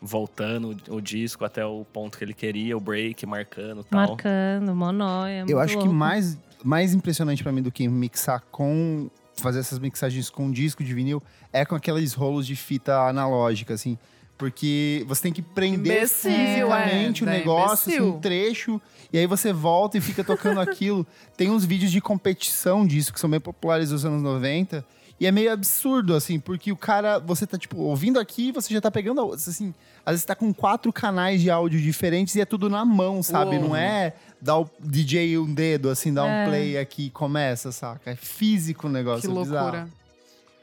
[0.03, 4.09] voltando o, o disco até o ponto que ele queria, o break, marcando e tal.
[4.09, 5.47] Marcando, monóia.
[5.49, 9.09] Eu acho que mais, mais impressionante pra mim do que mixar com.
[9.39, 13.97] fazer essas mixagens com disco de vinil é com aqueles rolos de fita analógica, assim.
[14.41, 18.81] Porque você tem que prender Imbecil, fisicamente é, o é negócio, assim, um trecho,
[19.13, 21.07] e aí você volta e fica tocando aquilo.
[21.37, 24.83] Tem uns vídeos de competição disso que são bem populares dos anos 90.
[25.21, 28.81] E é meio absurdo, assim, porque o cara, você tá, tipo, ouvindo aqui, você já
[28.81, 29.75] tá pegando, a outra, assim,
[30.07, 33.57] às vezes tá com quatro canais de áudio diferentes e é tudo na mão, sabe?
[33.59, 33.69] Uou.
[33.69, 36.47] Não é dar o DJ um dedo, assim, dar um É.
[36.47, 38.13] play aqui e começa, saca?
[38.13, 39.91] É físico o negócio, Que é bizarro.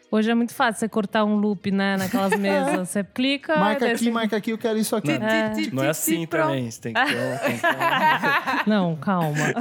[0.10, 2.88] Hoje é muito fácil você cortar um loop, né, naquelas mesas.
[2.90, 3.58] Você clica...
[3.58, 5.12] Marca aqui, você- marca aqui, eu quero isso aqui.
[5.12, 5.52] É.
[5.74, 9.54] Não é assim também, você tem que ter um- um- Não, calma.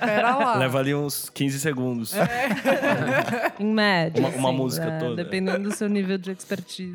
[0.00, 0.56] Pera lá.
[0.56, 2.12] Leva ali uns 15 segundos.
[3.58, 4.20] Em média.
[4.20, 5.16] Uma- uma assim, música né, toda.
[5.16, 6.94] Dependendo do seu nível de expertise.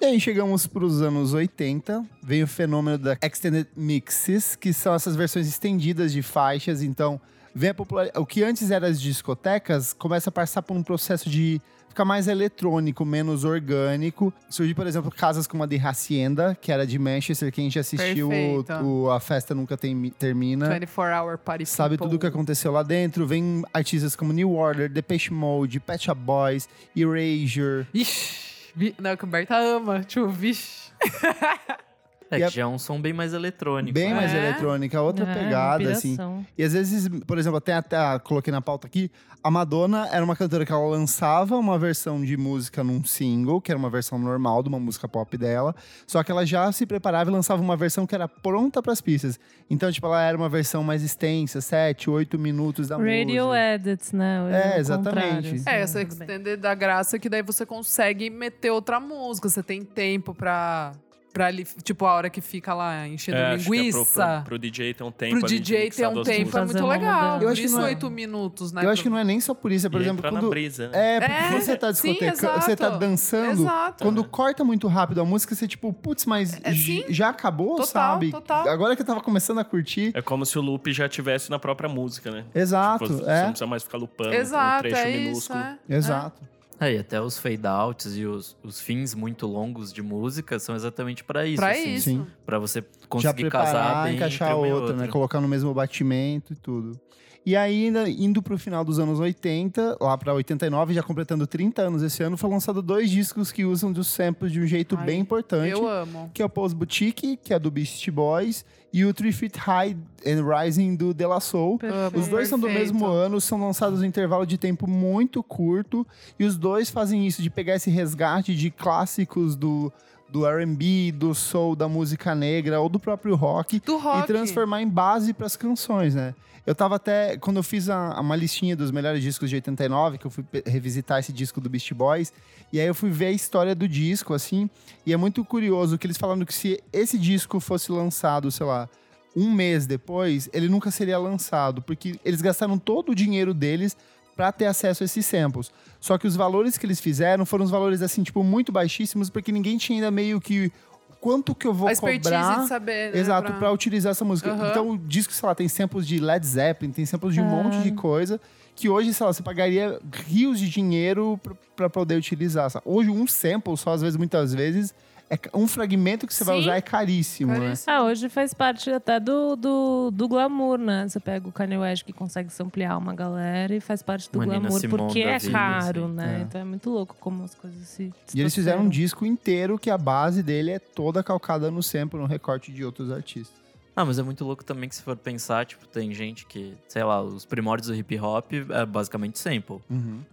[0.00, 4.94] E aí chegamos para os anos 80, vem o fenômeno da Extended Mixes, que são
[4.94, 6.82] essas versões estendidas de faixas.
[6.82, 7.20] Então,
[7.54, 8.18] vem a popularidade.
[8.18, 12.26] O que antes era as discotecas começa a passar por um processo de ficar mais
[12.28, 14.32] eletrônico, menos orgânico.
[14.48, 18.30] Surgiu, por exemplo, casas como a de Hacienda, que era de Manchester, quem já assistiu
[18.30, 20.68] o, o A Festa Nunca Tem- Termina.
[20.70, 22.06] 24 Hour Party Sabe People.
[22.06, 23.26] tudo o que aconteceu lá dentro.
[23.26, 27.86] Vem artistas como New Order, Depeche Mode, Pet Shop Boys, Erasure.
[27.92, 28.94] Ixi.
[28.98, 30.00] Não, que o Berta ama.
[30.04, 30.90] Tipo, vixe.
[32.30, 33.92] É E que a- já é um som bem mais eletrônico.
[33.92, 34.14] Bem né?
[34.14, 34.38] mais É?
[34.38, 36.16] eletrônica, outra É, pegada, assim.
[36.56, 39.10] E às vezes, por exemplo, até, até coloquei na pauta aqui,
[39.42, 43.72] a Madonna era uma cantora que ela lançava uma versão de música num single, que
[43.72, 45.74] era uma versão normal de uma música pop dela,
[46.06, 49.00] só que ela já se preparava e lançava uma versão que era pronta para as
[49.00, 49.40] pistas.
[49.68, 53.74] Então, tipo, ela era uma versão mais extensa, 7, 8 minutos da Radio música.
[53.74, 54.74] edits, né?
[54.76, 55.54] É, exatamente.
[55.54, 59.48] assim, É, essa extender da graça que daí você consegue meter outra música.
[59.48, 60.92] Você tem tempo pra,
[61.32, 64.26] pra ali, tipo, a hora que fica lá enchendo É, é pro, linguiça.
[64.40, 67.40] pro, pro DJ ter um tempo Pro DJ ter um tempo é muito legal.
[67.40, 68.84] Eu acho que isso não é- oito minutos, né?
[68.84, 70.48] Eu acho que não é nem só por isso, é, por E exemplo, quando...
[70.50, 71.16] brisa, né?
[71.16, 74.04] É, porque É, você tá discotecando, você tá dançando, Exato.
[74.04, 77.04] quando corta muito rápido a música, você tipo, putz, mas É, sim.
[77.08, 78.30] já acabou, Total, sabe?
[78.30, 78.68] total.
[78.68, 80.10] Agora que eu tava começando a curtir.
[80.14, 82.44] É como se o loop já tivesse na própria música, né?
[82.54, 83.42] Exato, Tipo, Você é.
[83.42, 85.20] não precisa mais ficar loopando Exato, um trecho é isso.
[85.28, 85.58] minúsculo.
[85.60, 85.78] É.
[85.96, 86.42] Exato.
[86.80, 91.22] É, e até os fade-outs e os, os fins muito longos de música são exatamente
[91.22, 91.56] pra isso.
[91.56, 92.04] Pra assim, isso.
[92.08, 92.26] Sim.
[92.46, 95.06] Pra você Já conseguir casar preparar, bem encaixar e outra, né?
[95.08, 96.98] Colocar no mesmo batimento e tudo.
[97.44, 101.82] E aí, ainda indo pro final dos anos 80, lá pra 89, já completando 30
[101.82, 105.06] anos esse ano, foi lançado dois discos que usam dos samples de um jeito Ai,
[105.06, 105.70] bem importante.
[105.70, 106.30] Eu amo.
[106.34, 109.96] Que é o Pose Boutique, que é do Beastie Boys, e o Three Feet High
[110.26, 111.78] and Rising do De La Soul.
[111.78, 112.18] Perfeito.
[112.18, 112.92] Os dois são do Perfeito.
[112.92, 116.06] mesmo ano, são lançados em intervalo de tempo muito curto,
[116.38, 119.92] e os dois fazem isso de pegar esse resgate de clássicos do,
[120.30, 124.24] do R&B, do soul, da música negra ou do próprio rock, Do rock.
[124.24, 126.34] e transformar em base para as canções, né?
[126.66, 130.26] Eu tava até, quando eu fiz a, uma listinha dos melhores discos de 89, que
[130.26, 132.32] eu fui revisitar esse disco do Beast Boys,
[132.72, 134.68] e aí eu fui ver a história do disco, assim,
[135.04, 138.88] e é muito curioso que eles falando que se esse disco fosse lançado, sei lá,
[139.34, 143.96] um mês depois, ele nunca seria lançado, porque eles gastaram todo o dinheiro deles
[144.36, 145.72] para ter acesso a esses samples.
[146.00, 149.52] Só que os valores que eles fizeram foram os valores, assim, tipo, muito baixíssimos, porque
[149.52, 150.72] ninguém tinha ainda meio que
[151.20, 153.12] quanto que eu vou a expertise cobrar de saber.
[153.12, 154.50] né, Exato, pra- pra utilizar essa música.
[154.52, 154.70] Aham.
[154.70, 157.62] Então o disco, sei lá, tem samples de Led Zeppelin, tem samples de um Ah.
[157.62, 158.40] monte de coisa
[158.74, 162.70] que hoje, sei lá, você pagaria rios de dinheiro pra, pra poder utilizar.
[162.70, 162.82] sabe?
[162.88, 164.94] Hoje um sample, só às vezes, muitas vezes,
[165.30, 166.62] é um fragmento que você vai Sim.
[166.62, 167.60] usar é caríssimo, né?
[167.60, 167.92] Caríssimo.
[167.94, 171.08] Ah, hoje faz parte até do, do, do glamour, né?
[171.08, 174.46] Você pega o Kanye West que consegue samplear uma galera e faz parte do Uma
[174.46, 176.14] glamour, porque é vida, caro, assim.
[176.14, 176.38] né?
[176.38, 176.42] É.
[176.42, 179.88] Então é muito louco como as coisas se E eles fizeram um disco inteiro que
[179.88, 183.60] a base dele é toda calcada no sample, no recorte de outros artistas.
[183.94, 187.04] Ah, mas é muito louco também que se for pensar, tipo, tem gente que, sei
[187.04, 189.78] lá, os primórdios do hip hop é basicamente sample.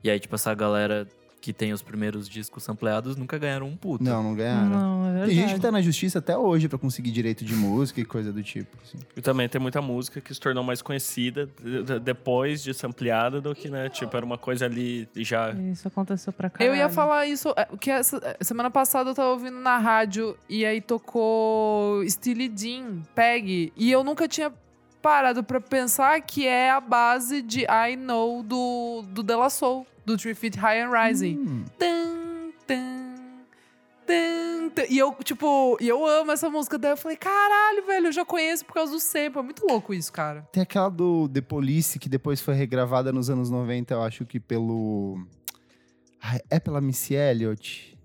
[0.04, 1.08] E aí, tipo, essa galera
[1.40, 4.04] que tem os primeiros discos sampleados nunca ganharam um puto.
[4.04, 4.68] Não, não ganharam.
[4.70, 5.28] Não, é verdade.
[5.36, 8.34] Tem gente que tá na justiça até hoje pra conseguir direito de música e coisa
[8.34, 8.76] do tipo.
[8.84, 8.98] assim.
[9.16, 12.88] E também tem muita música que se tornou mais conhecida de- de- depois de ser
[12.88, 13.88] ampliada do que, né?
[13.90, 15.52] Tipo, era uma coisa ali já.
[15.52, 16.74] Isso aconteceu pra caralho.
[16.74, 20.36] Eu ia falar isso, é, que essa, é, semana passada eu tava ouvindo na rádio
[20.50, 24.52] e aí tocou Steely Dan, Peg, e eu nunca tinha
[25.02, 29.86] parado pra pensar que é a base de I Know do, do De La Soul,
[30.08, 31.36] do Three Feet High and Rising.
[31.38, 31.66] Hum.
[31.78, 33.16] Tan, tan,
[34.08, 34.86] tan.
[34.90, 36.78] E eu, tipo, e eu amo essa música.
[36.78, 39.40] Daí eu falei, caralho, velho, eu já conheço por causa do sample.
[39.40, 40.48] É muito louco isso, cara.
[40.54, 44.40] Tem aquela do The Police, que depois foi regravada nos anos 90, eu acho que
[44.40, 45.20] pelo.
[46.22, 47.97] Ai, é pela Missy Elliott?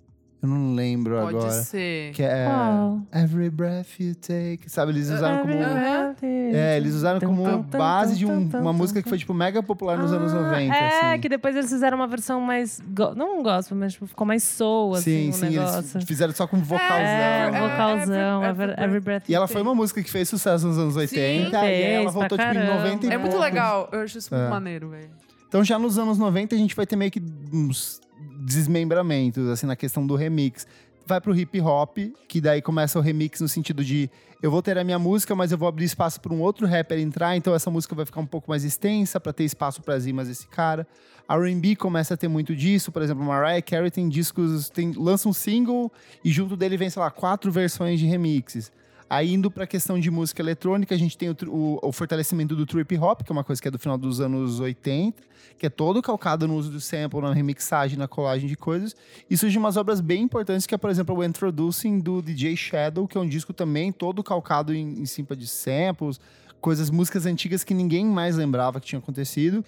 [0.43, 1.53] Eu não lembro Pode agora.
[1.63, 2.11] ser.
[2.15, 3.01] Que é Qual?
[3.15, 4.63] Every Breath You Take.
[4.67, 5.55] Sabe, eles usaram como.
[5.55, 6.17] Aham.
[6.21, 10.13] É, eles usaram como base de um- uma música que foi, tipo, mega popular nos
[10.13, 10.75] anos 90.
[10.75, 11.21] É, assim.
[11.21, 12.81] que depois eles fizeram uma versão mais.
[12.89, 15.97] go- Não um gospel, mas tipo, ficou mais soul, assim, Sim, sim, negócio.
[15.97, 16.97] eles fizeram só com vocalzão.
[16.97, 17.63] É, né?
[17.63, 20.77] um vocalzão, Every- every, every- breath E ela foi uma música que fez sucesso nos
[20.77, 21.57] anos 80.
[21.57, 22.75] e aí ela voltou, tipo, em caramba.
[22.83, 23.41] 90 e É muito poucos.
[23.49, 23.89] legal.
[23.93, 24.51] Eu acho isso muito É.
[24.51, 25.09] maneiro, velho.
[25.49, 28.01] Então já nos anos 90 a gente vai ter meio que uns
[28.45, 30.67] desmembramentos, assim, na questão do remix.
[31.07, 34.09] Vai pro hip hop, que daí começa o remix no sentido de
[34.43, 36.99] eu vou ter a minha música, mas eu vou abrir espaço para um outro rapper
[36.99, 40.05] entrar, então essa música vai ficar um pouco mais extensa para ter espaço para as
[40.05, 40.87] rimas desse cara.
[41.29, 45.29] A R&B começa a ter muito disso, por exemplo, Mariah Carey tem discos, tem, lança
[45.29, 45.91] um single
[46.25, 48.73] e junto dele vem, sei lá, quatro versões de remixes.
[49.15, 52.65] Aí indo pra questão de música eletrônica, a gente tem o, o- o fortalecimento do
[52.65, 55.23] trip hop, que é uma coisa que é do final dos anos 80,
[55.59, 58.97] que é todo calcado no uso do sample, na remixagem, na colagem de coisas.
[59.29, 63.07] E surgem umas obras bem importantes, que é, por exemplo, o Introducing do DJ Shadow,
[63.07, 66.19] que é um disco também todo calcado em, em cima de samples,
[66.59, 69.63] coisas, músicas antigas que ninguém mais lembrava que tinha acontecido.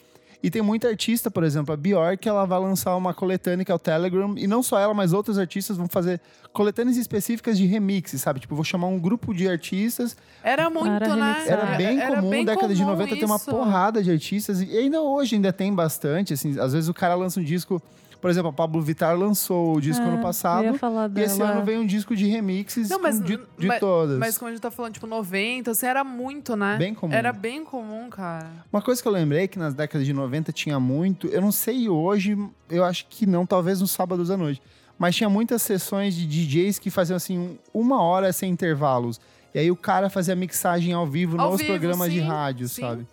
[0.44, 3.74] E tem muita artista, por exemplo, a Bjork, ela vai lançar uma coletânea que é
[3.74, 6.20] o Telegram, e não só ela, mas outros artistas vão fazer
[6.52, 8.40] coletâneas específicas de remixes, sabe?
[8.40, 10.14] Tipo, vou chamar um grupo de artistas.
[10.42, 11.44] Era muito, Era né?
[11.46, 13.50] Era bem comum, bem década de comum 90 tem uma isso.
[13.50, 17.40] porrada de artistas, e ainda hoje ainda tem bastante, assim, às vezes o cara lança
[17.40, 17.80] um disco,
[18.24, 20.64] Por exemplo, a Pablo Vittar lançou o disco É, ano Eu passado.
[20.64, 23.66] ia falar E esse ano vem um disco de remixes Não, mas- com- de, de
[23.66, 24.18] mas- todas.
[24.18, 26.78] Mas como a gente tá falando, tipo, 90, assim, era muito, né?
[26.78, 27.12] Bem comum.
[27.12, 28.50] Era bem comum, cara.
[28.72, 31.86] Uma coisa que eu lembrei que nas décadas de 90 tinha muito, eu não sei
[31.90, 32.34] hoje,
[32.70, 34.62] eu acho que não, talvez nos sábados à noite,
[34.98, 39.20] mas tinha muitas sessões de DJs que faziam assim, um- uma hora sem intervalos.
[39.54, 42.68] E aí o cara fazia mixagem ao vivo Ao nos vivo, programas de sim, rádio,
[42.70, 43.06] sim, sabe?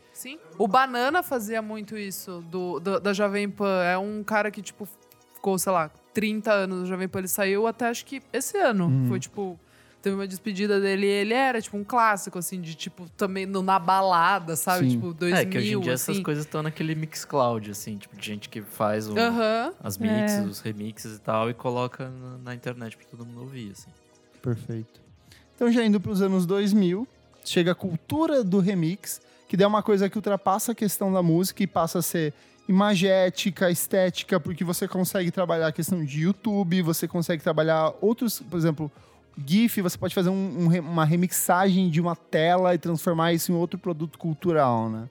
[0.62, 3.84] O Banana fazia muito isso, do, do- da Jovem Pan.
[3.84, 4.88] É um cara que, tipo,
[5.34, 7.20] ficou, sei lá, 30 anos no Jovem Pan.
[7.20, 8.86] Ele saiu até acho que esse ano.
[8.86, 9.08] Uhum.
[9.08, 9.60] Foi, tipo,
[10.02, 13.62] teve uma despedida dele e ele era, tipo, um clássico, assim, de, tipo, também no-
[13.62, 14.86] na balada, sabe?
[14.90, 14.96] Sim.
[14.98, 16.12] Tipo, 2000, é, que hoje em dia assim.
[16.12, 19.16] essas coisas estão naquele Mixcloud, assim, tipo, de gente que faz o-
[19.84, 20.42] as mixes, É.
[20.42, 23.90] os remixes e tal, e coloca na, na internet pra todo mundo ouvir, assim.
[24.42, 25.00] Perfeito.
[25.56, 27.08] Então, já indo para os anos 2000,
[27.46, 31.22] chega a cultura do remix, que daí é uma coisa que ultrapassa a questão da
[31.22, 32.34] música e passa a ser
[32.70, 38.56] imagética, estética, porque você consegue trabalhar a questão de YouTube, você consegue trabalhar outros, por
[38.56, 38.90] exemplo,
[39.46, 43.56] GIF, você pode fazer um- um uma remixagem de uma tela e transformar isso em
[43.56, 45.10] outro produto cultural, né?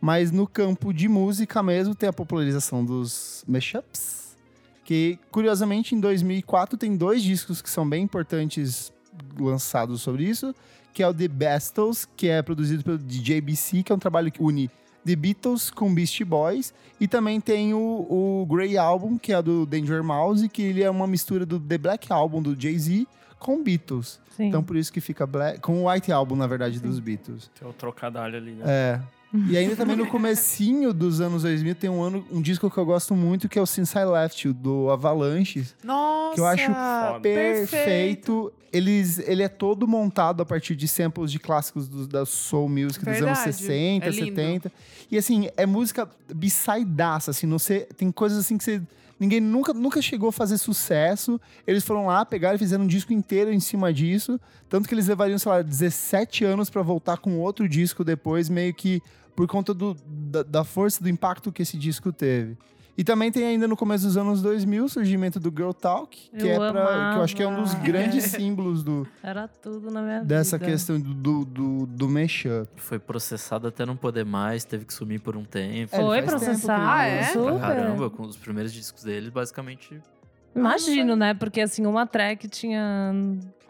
[0.00, 4.36] Mas no campo de música mesmo tem a popularização dos mashups,
[4.84, 8.92] que curiosamente em 2004 tem dois discos que são bem importantes
[9.38, 10.52] lançados sobre isso,
[10.96, 14.32] que é o The Beatles, que é produzido pelo DJ BC, que é um trabalho
[14.32, 14.70] que une
[15.04, 19.66] The Beatles com Beastie Boys, e também tem o, o Grey Album, que é do
[19.66, 23.06] Danger Mouse, que ele é uma mistura do The Black Album do Jay-Z
[23.38, 24.18] com Beatles.
[24.30, 24.46] Sim.
[24.46, 27.50] Então por isso que fica Black, com o White Album, na verdade, dos Beatles.
[27.60, 28.64] Tem o trocadalho ali, né?
[28.66, 29.00] É.
[29.34, 32.86] E ainda também no comecinho dos anos 2000 tem um, ano, um disco que eu
[32.86, 36.34] gosto muito, que é o Since I Left do Avalanche, Nossa!
[36.34, 37.20] que eu acho Foda.
[37.20, 38.52] perfeito.
[38.72, 42.98] Eles, ele é todo montado a partir de samples de clássicos do- da soul music
[43.04, 43.52] dos anos Verdade.
[43.54, 44.24] 60, É lindo.
[44.26, 44.72] 70.
[45.10, 48.82] E assim, é música besaidaça, assim, não sei, tem coisas assim que você
[49.18, 51.40] ninguém nunca, nunca chegou a fazer sucesso.
[51.66, 55.06] Eles foram lá, pegaram e fizeram um disco inteiro em cima disso, tanto que eles
[55.06, 59.02] levariam, sei lá, 17 anos pra voltar com outro disco depois, meio que
[59.34, 62.56] por conta do, da, da força do impacto que esse disco teve.
[62.98, 66.46] E também tem ainda no começo dos anos 2000 o surgimento do Girl Talk, que
[66.46, 69.90] Eu é pra, que eu acho que é um dos grandes símbolos do, Era tudo
[69.90, 70.70] na minha dessa vida.
[70.70, 72.68] questão do, do, do, do mashup.
[72.76, 75.94] Foi processado até não poder mais, teve que sumir por um tempo.
[75.94, 77.18] É, Foi tempo processado, Ah, é?
[77.24, 77.60] Pra super.
[77.60, 80.00] caramba, com os primeiros discos dele, basicamente.
[80.54, 81.34] Imagino, né?
[81.34, 83.12] Porque assim, uma track tinha.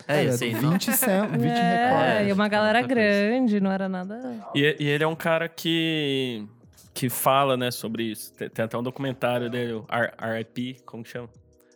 [0.07, 2.29] É, assim, 20, sam- 20 é, recordes.
[2.29, 4.21] e uma galera grande, não era nada.
[4.55, 6.47] E, e ele é um cara que,
[6.97, 8.33] que fala, né, sobre isso.
[8.33, 9.83] Tem, tem até um documentário dele,
[10.19, 11.29] RIP, como que chama?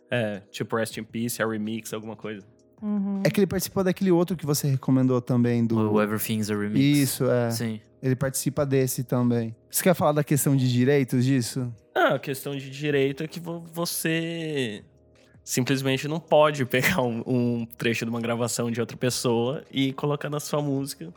[0.09, 2.43] É, tipo Rest in Peace, a Remix, alguma coisa.
[2.81, 3.21] Uhum.
[3.23, 5.93] É que ele participou daquele outro que você recomendou também, do...
[5.93, 6.79] o Everything's a Remix.
[6.97, 7.51] Isso, é.
[7.51, 7.79] Sim.
[8.01, 9.55] Ele participa desse também.
[9.69, 11.71] Você quer falar da questão de direitos disso?
[11.93, 14.83] Ah, a questão de direito é que vo- você
[15.43, 20.31] simplesmente não pode pegar um, um trecho de uma gravação de outra pessoa e colocar
[20.31, 21.13] na sua música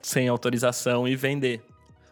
[0.00, 1.62] sem autorização e vender.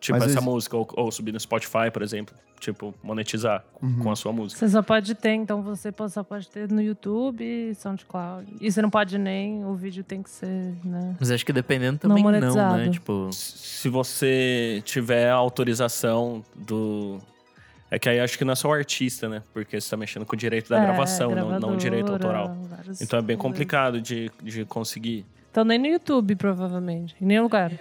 [0.01, 2.35] Tipo, Mas essa música, ou, ou subir no Spotify, por exemplo.
[2.61, 4.01] Tipo, monetizar Uhum.
[4.01, 4.59] com a sua música.
[4.59, 8.53] Você só pode ter, então você só pode ter no YouTube, SoundCloud.
[8.61, 11.17] E você não pode nem, o vídeo tem que ser, né?
[11.21, 12.77] Mas acho que dependendo também não, monetizado.
[12.79, 12.91] né?
[12.91, 17.19] Tipo, Se você tiver autorização do.
[17.91, 19.43] É que aí acho que não é só o artista, né?
[19.55, 22.57] Porque você tá mexendo com o direito da É, gravação, não, não o direito autoral.
[23.01, 23.43] Então é bem coisas.
[23.43, 25.25] complicado de, de conseguir.
[25.51, 27.17] Então nem no YouTube, provavelmente.
[27.21, 27.73] Em nenhum lugar.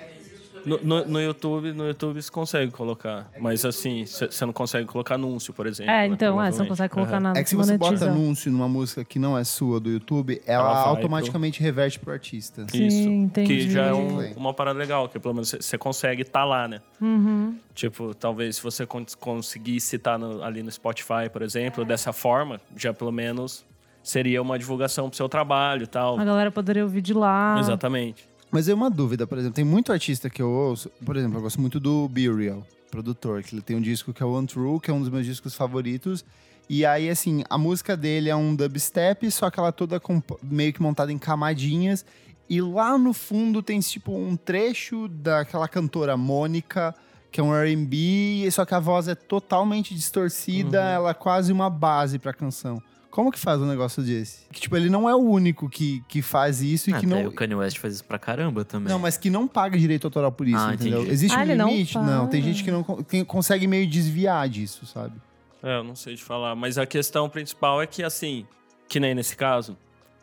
[0.68, 3.30] No, no, no YouTube, no YouTube você consegue colocar.
[3.40, 5.92] Mas assim, você não consegue colocar anúncio, por exemplo.
[5.92, 6.14] É, né?
[6.14, 7.20] então, é, você não consegue colocar Aham.
[7.22, 8.12] nada É que se você bota monetiza.
[8.12, 12.66] anúncio numa música que não é sua do YouTube, ela, Ela automaticamente reverte pro artista.
[12.70, 13.08] Sim, Isso.
[13.10, 13.48] entendi.
[13.66, 16.82] Que já é um- uma parada legal, que pelo menos você consegue estar lá, né?
[17.02, 17.56] Uhum.
[17.74, 22.60] Tipo, talvez se você con- conseguir citar no- ali no Spotify, por exemplo, dessa forma,
[22.76, 23.66] já pelo menos
[24.04, 26.20] seria uma divulgação pro seu trabalho e tal.
[26.20, 27.58] A galera poderia ouvir de lá.
[27.60, 28.26] Exatamente.
[28.52, 31.42] Mas é uma dúvida, por exemplo, tem muito artista que eu ouço, por exemplo, eu
[31.42, 34.90] gosto muito do Burial, produtor, que ele tem um disco que é o Untrue, que
[34.90, 36.24] é um dos meus discos favoritos.
[36.70, 40.74] E aí, assim, a música dele é um dubstep, só que ela toda comp- meio
[40.74, 42.06] que montada em camadinhas.
[42.50, 46.96] E lá no fundo tem, tipo, um trecho daquela cantora Mônica,
[47.32, 51.70] que é um R&B, só que a voz é totalmente distorcida, ela é quase uma
[51.70, 52.82] base pra canção.
[53.10, 54.46] Como que faz um negócio desse?
[54.52, 57.26] Que, tipo, ele não é o único que, que faz isso e até que não...
[57.26, 58.92] o Kanye West faz isso pra caramba também.
[58.92, 61.00] Não, mas que não paga direito autoral por isso, Ah, entendeu?
[61.00, 61.14] entendi.
[61.14, 61.98] Existe Ah, um ele não limite?
[61.98, 65.16] Não, tem gente que não tem- consegue meio desviar disso, sabe?
[65.64, 66.56] É, eu não sei te falar.
[66.56, 68.46] Mas a questão principal é que, assim,
[68.88, 69.76] que nem nesse caso,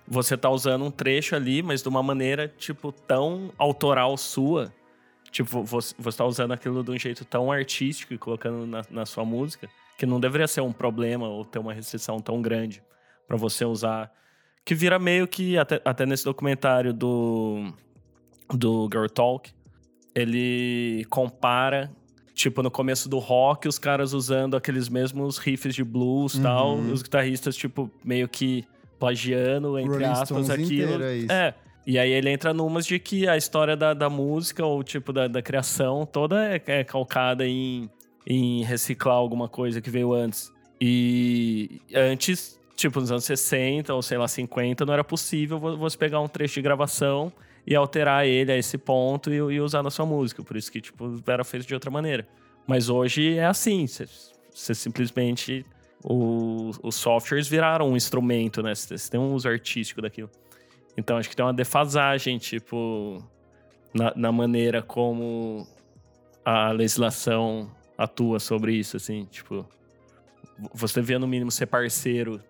[0.06, 4.72] você tá usando um trecho ali, mas de uma maneira, tipo, tão autoral sua.
[5.32, 9.04] Tipo, você, você tá usando aquilo de um jeito tão artístico e colocando na, na
[9.06, 9.68] sua música,
[9.98, 12.82] que não deveria ser um problema ou ter uma restrição tão grande
[13.26, 14.10] para você usar.
[14.64, 17.72] Que vira meio que, até, até nesse documentário do,
[18.52, 19.52] do Girl Talk,
[20.14, 21.90] ele compara,
[22.34, 26.76] tipo, no começo do rock, os caras usando aqueles mesmos riffs de blues e tal,
[26.76, 26.92] Uhum.
[26.92, 28.64] os guitarristas, tipo, meio que
[28.98, 31.02] plagiando, entre Rolling aspas, aquilo.
[31.02, 31.32] é isso.
[31.32, 31.54] É.
[31.86, 35.28] E aí ele entra numas de que a história da, da música, ou tipo, da,
[35.28, 37.90] da criação, toda é, é calcada em,
[38.26, 40.52] em reciclar alguma coisa que veio antes.
[40.80, 45.96] E antes, tipo, nos anos 60 ou sei lá, 50, não era possível vo- você
[45.96, 47.32] pegar um trecho de gravação
[47.66, 50.42] e alterar ele a esse ponto e, e usar na sua música.
[50.42, 52.26] Por isso que, tipo, era feito de outra maneira.
[52.66, 55.64] Mas hoje é assim, você simplesmente...
[56.02, 58.74] o- os softwares viraram um instrumento, né?
[58.74, 60.30] Você tem um uso artístico daquilo.
[60.96, 63.22] Então acho que tem uma defasagem, tipo,
[63.94, 65.66] na, na maneira como
[66.44, 69.66] a legislação atua sobre isso, assim, tipo,
[70.72, 72.40] você devia no mínimo ser parceiro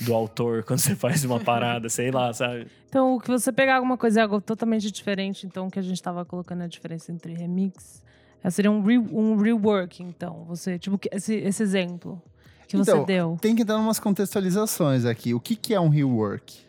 [0.00, 2.66] do autor quando você faz uma parada, sei lá, sabe?
[2.88, 5.82] Então, o que você pegar alguma coisa é algo totalmente diferente, então o que a
[5.82, 8.02] gente tava colocando a diferença entre remix,
[8.42, 10.44] eh, seria um, re, um rework, então.
[10.48, 12.20] Você, tipo, que- esse, esse exemplo
[12.68, 13.38] que Então, você deu.
[13.40, 15.34] Tem que dar umas contextualizações aqui.
[15.34, 16.64] O que, que é um rework?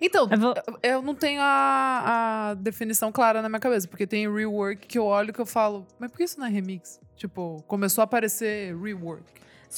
[0.00, 4.32] Então, Eu vou- eu não tenho a, a definição clara na minha cabeça, porque tem
[4.32, 6.98] rework que eu olho que eu falo, mas por que isso não é remix?
[7.16, 9.24] Tipo, começou a aparecer rework.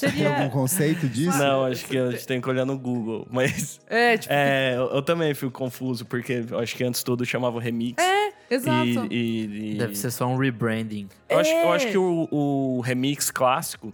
[0.01, 0.49] Tem algum Seria.
[0.51, 1.37] conceito disso?
[1.37, 4.87] Não, acho que a gente tem que olhar no Google, mas É, tipo, é, eu,
[4.91, 8.03] eu também fico confuso, porque eu acho que antes tudo chamava remix.
[8.51, 8.87] exato.
[8.87, 11.09] E, e- e- Deve ser só um rebranding.
[11.29, 11.77] Eu acho, eu É.
[11.77, 13.93] acho que o, o remix clássico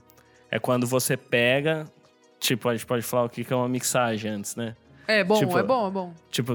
[0.51, 1.85] é quando você pega.
[2.39, 4.77] Tipo, a gente pode falar o que que é uma mixagem antes, né?
[5.09, 6.13] É bom, tipo, é bom, é bom.
[6.31, 6.55] Tipo,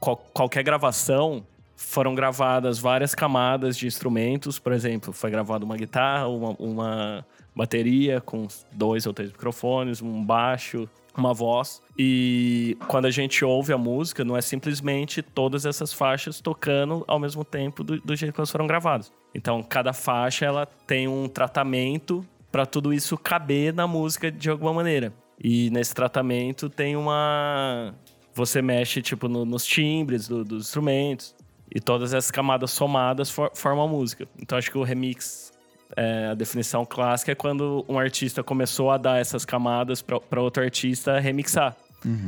[0.00, 1.44] qual- qualquer gravação
[1.76, 4.58] foram gravadas várias camadas de instrumentos.
[4.58, 10.24] Por exemplo, foi gravada uma guitarra, uma, uma bateria com dois ou três microfones, um
[10.24, 11.82] baixo, uma voz.
[11.98, 17.18] E quando a gente ouve a música, não é simplesmente todas essas faixas tocando ao
[17.18, 19.12] mesmo tempo do, do jeito que elas foram gravadas.
[19.34, 24.72] Então, cada faixa ela tem um tratamento para tudo isso caber na música de alguma
[24.72, 25.12] maneira.
[25.42, 27.94] E nesse tratamento tem uma
[28.34, 31.34] você mexe tipo no- nos timbres do- dos instrumentos
[31.74, 34.28] e todas essas camadas somadas for- formam a música.
[34.40, 35.52] Então acho que o remix,
[35.96, 40.62] é, a definição clássica é quando um artista começou a dar essas camadas para outro
[40.62, 41.76] artista remixar.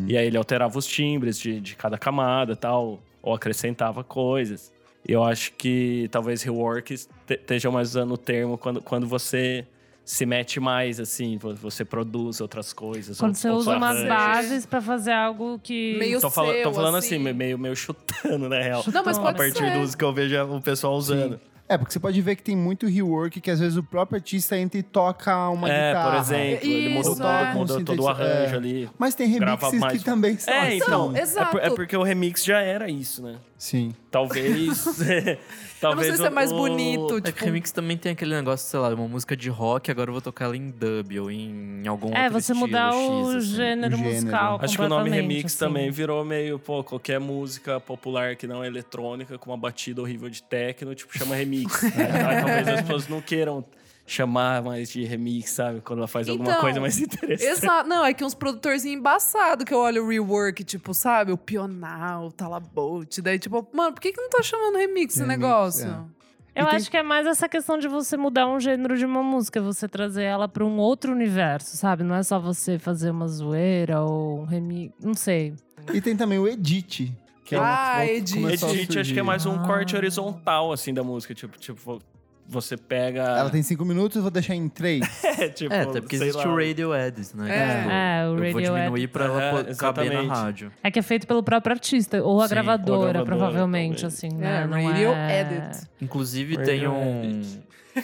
[0.08, 4.72] E aí ele alterava os timbres de, de cada camada tal, ou acrescentava coisas.
[5.08, 6.92] E eu acho que talvez rework
[7.24, 9.64] te- esteja mais usando o termo quando, quando você
[10.12, 13.16] se mete mais, assim, vo- você produz outras coisas.
[13.18, 14.08] Quando outros- você usa umas arranjos.
[14.08, 15.96] bases pra fazer algo que.
[15.98, 17.32] Meio Tô, fala- tô seu, falando assim, assim.
[17.32, 18.82] meio, meio chutando, na real.
[18.92, 19.78] Não, mas a pode partir ser.
[19.78, 21.40] dos que eu vejo o pessoal usando.
[21.68, 24.58] É, porque você pode ver que tem muito rework que às vezes o próprio artista
[24.58, 26.10] entra e toca uma É, guitarra.
[26.10, 27.84] por exemplo, ele muda, Isso, todo, é.
[27.84, 28.56] todo o arranjo é.
[28.56, 28.90] ali.
[28.98, 31.16] Mas tem remixes mais- que também são É, então.
[31.16, 31.52] É, exato.
[31.52, 33.36] por- é porque o remix já era isso, né?
[33.56, 33.94] Sim.
[34.10, 34.84] Talvez.
[35.80, 38.68] talvez se é o- mais o- bonito, É que Tipo- remix também tem aquele negócio,
[38.68, 41.86] sei lá, uma música de rock, agora eu vou tocar ela em dub ou em
[41.86, 43.40] algum É, outro você estilo mudar X, o assim.
[43.56, 44.14] gênero O gênero.
[44.14, 44.58] musical.
[44.62, 45.58] Acho que o nome remix assim.
[45.58, 50.28] também virou meio, pô, qualquer música popular que não é eletrônica, com uma batida horrível
[50.28, 51.82] de techno, tipo, chama remix.
[51.94, 52.40] né?
[52.40, 53.64] Talvez as pessoas não queiram
[54.10, 55.80] chamar mais de remix, sabe?
[55.80, 57.48] Quando ela faz alguma Então, coisa mais interessante.
[57.50, 57.88] Exato.
[57.88, 61.30] Não, é que uns produtorzinhos embaçados que eu olho o rework, tipo, sabe?
[61.32, 63.20] O Pional, o Talabolt.
[63.20, 65.86] Daí, tipo, mano, por que, que não tá chamando remix esse negócio?
[65.88, 66.20] é.
[66.62, 69.22] Eu tem- acho que é mais essa questão de você mudar um gênero de uma
[69.22, 72.02] música, você trazer ela pra um outro universo, sabe?
[72.02, 75.54] Não é só você fazer uma zoeira ou um remix, não sei.
[75.94, 77.16] E tem também o edit.
[77.44, 78.36] Que é uma Ah, edit.
[78.44, 79.66] Edit, acho que é mais um Ah.
[79.66, 81.34] corte horizontal, assim, da música.
[81.34, 82.00] Tipo, tipo
[82.50, 83.20] você pega.
[83.22, 85.00] Ela tem cinco minutos, eu vou deixar em três.
[85.40, 86.52] É, tipo, É, até porque sei existe lá.
[86.52, 87.48] o Radio Edit, né?
[87.48, 87.78] É.
[87.78, 89.12] Tipo, É, o eu vou Radio diminuir Edit.
[89.12, 90.70] pra ela po- caber na rádio.
[90.82, 94.02] É que é feito pelo próprio artista, ou a Sim, gravadora, ou a gravadora, provavelmente,
[94.02, 94.14] talvez.
[94.24, 94.62] assim, né?
[94.62, 95.40] É, Não Radio é...
[95.40, 95.86] Edit.
[96.02, 97.42] Inclusive Radio tem um,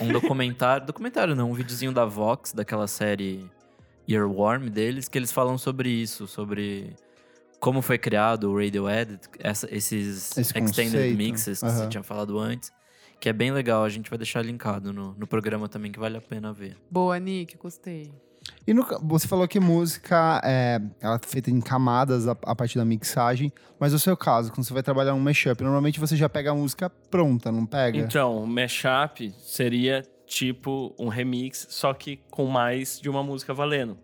[0.00, 3.44] um documentário, documentário não, um videozinho da Vox, daquela série
[4.08, 6.94] Earworm deles, que eles falam sobre isso, sobre
[7.60, 11.16] como foi criado o Radio Edit, essa- esses Esse extended conceito.
[11.16, 11.74] mixes que Aham.
[11.76, 12.70] você tinha falado antes,
[13.20, 16.16] que é bem legal, a gente vai deixar linkado no, no programa também, que vale
[16.16, 16.76] a pena ver.
[16.90, 18.12] Boa, Nick, gostei.
[18.66, 22.78] E no você falou que música é, ela é feita em camadas a, a partir
[22.78, 26.28] da mixagem, mas no seu caso, quando você vai trabalhar um mashup, normalmente você já
[26.28, 27.98] pega a música pronta, não pega?
[27.98, 33.96] Então, o mashup seria tipo um remix, só que com mais de uma música valendo.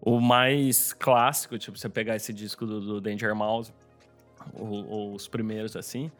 [0.00, 3.72] O mais clássico, tipo, você pegar esse disco do, do Danger Mouse,
[4.54, 6.10] ou, ou os primeiros assim,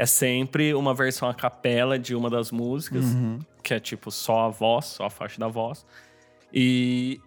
[0.00, 3.38] é sempre uma versão a capela de uma das músicas, Uhum.
[3.62, 5.84] que é tipo só a voz, só a faixa da voz.
[6.52, 7.20] e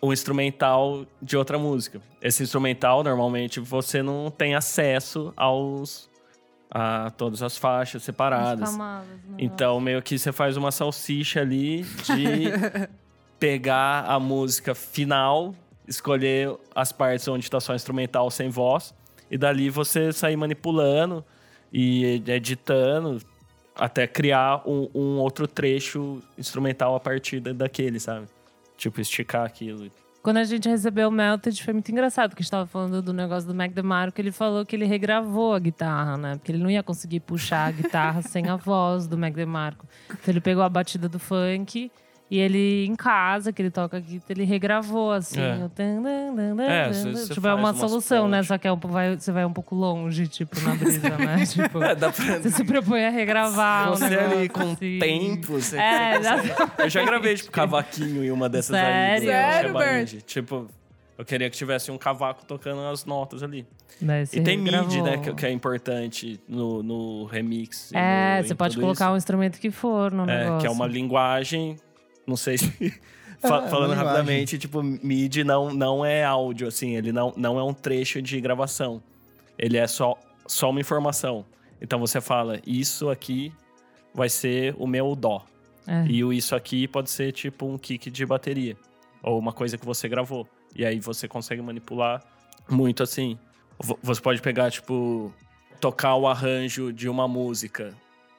[0.00, 2.00] o instrumental de outra música.
[2.22, 6.08] Esse instrumental, normalmente, você não tem acesso aos
[6.70, 8.70] a todas as faixas separadas.
[8.70, 9.36] Camadas, né?
[9.38, 12.44] Então, meio que você faz uma salsicha ali de
[13.38, 15.54] pegar a música final,
[15.88, 18.94] escolher as partes onde tá só instrumental sem voz,
[19.30, 21.24] e dali você sair manipulando
[21.72, 23.18] e editando
[23.74, 28.26] até criar um, um outro trecho instrumental a partir da- daquele, sabe?
[28.76, 29.90] Tipo, esticar aquilo.
[30.22, 33.12] Quando a gente recebeu o Melted, foi muito engraçado, porque a gente tava falando do
[33.12, 36.34] negócio do Mac DeMarco, ele falou que ele regravou a guitarra, né?
[36.36, 39.86] Porque ele não ia conseguir puxar a guitarra sem a voz do Mac DeMarco.
[40.10, 41.92] Então ele pegou a batida do funk
[42.30, 45.40] e ele, em casa, que ele toca aqui, ele regravou, assim.
[45.40, 45.64] É.
[45.64, 46.90] o tan, dan, dan, dan, É,
[47.32, 48.42] tipo, é uma solução, né?
[48.42, 51.44] Só que é um, vai, você vai um pouco longe, tipo, na brisa, né?
[51.46, 52.38] Tipo, É, dá pra...
[52.40, 54.98] você se propõe a regravar o Você negócio, ali com assim.
[54.98, 56.18] tempo, você É,
[56.78, 59.26] Eu já gravei, tipo, cavaquinho em uma dessas Sério?
[59.26, 60.12] Sério, Sheba Bert?
[60.26, 60.66] Tipo,
[61.18, 63.64] eu queria que tivesse um cavaco tocando as notas ali.
[64.00, 67.90] Daí você E tem MIDI, né, que, que é importante no, no remix.
[67.94, 69.14] É, no- você pode colocar isso.
[69.14, 70.60] um instrumento que for no É, negócio.
[70.60, 71.76] que é uma linguagem,
[72.26, 72.70] não sei se...
[73.40, 77.62] Fa- É, falando rapidamente, tipo, MIDI não, não é áudio, assim, ele não, não é
[77.62, 79.02] um trecho de gravação.
[79.58, 81.44] Ele é só, só uma informação.
[81.80, 83.52] Então você fala, isso aqui
[84.14, 85.44] vai ser o meu dó.
[85.86, 86.06] É.
[86.08, 88.74] E o isso aqui pode ser tipo um kick de bateria.
[89.22, 90.48] Ou uma coisa que você gravou.
[90.74, 92.22] E aí você consegue manipular
[92.68, 93.38] muito assim.
[93.78, 95.30] Vo- Você pode pegar, tipo,
[95.78, 97.94] tocar o arranjo de uma música,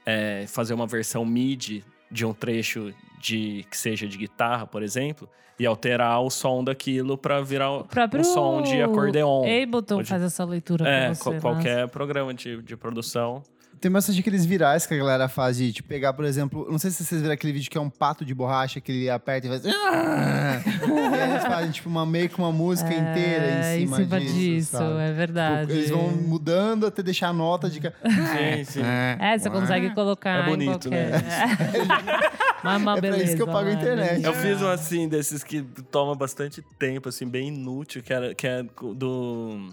[0.05, 5.27] é, fazer uma versão MIDI de um trecho de que seja de guitarra, por exemplo,
[5.59, 9.41] e alterar o som daquilo pra virar O próprio um som de acordeon.
[9.43, 11.41] Ableton Pode- faz essa leitura É, pra você, qual- né?
[11.41, 13.41] qualquer programa de, de produção.
[13.79, 16.89] Tem bastante aqueles virais que a galera faz de, tipo, pegar, por exemplo, não sei
[16.89, 19.49] se vocês viram aquele vídeo que é um pato de borracha que ele aperta e
[19.51, 19.61] faz.
[19.67, 24.71] E aí eles fazem, tipo, uma, meio que uma música inteira É, em cima, disso.
[24.77, 24.99] sabe?
[24.99, 25.67] é verdade.
[25.67, 27.79] Tipo, eles vão mudando até deixar a nota de.
[27.79, 28.81] Sim, sim.
[29.19, 31.23] É, você consegue colocar É bonito, em qualquer...
[32.63, 34.23] Mas uma É pra isso que eu beleza, pago a internet.
[34.25, 38.47] Eu fiz um assim, desses que toma bastante tempo, assim, bem inútil, que, era, que
[38.47, 39.69] é do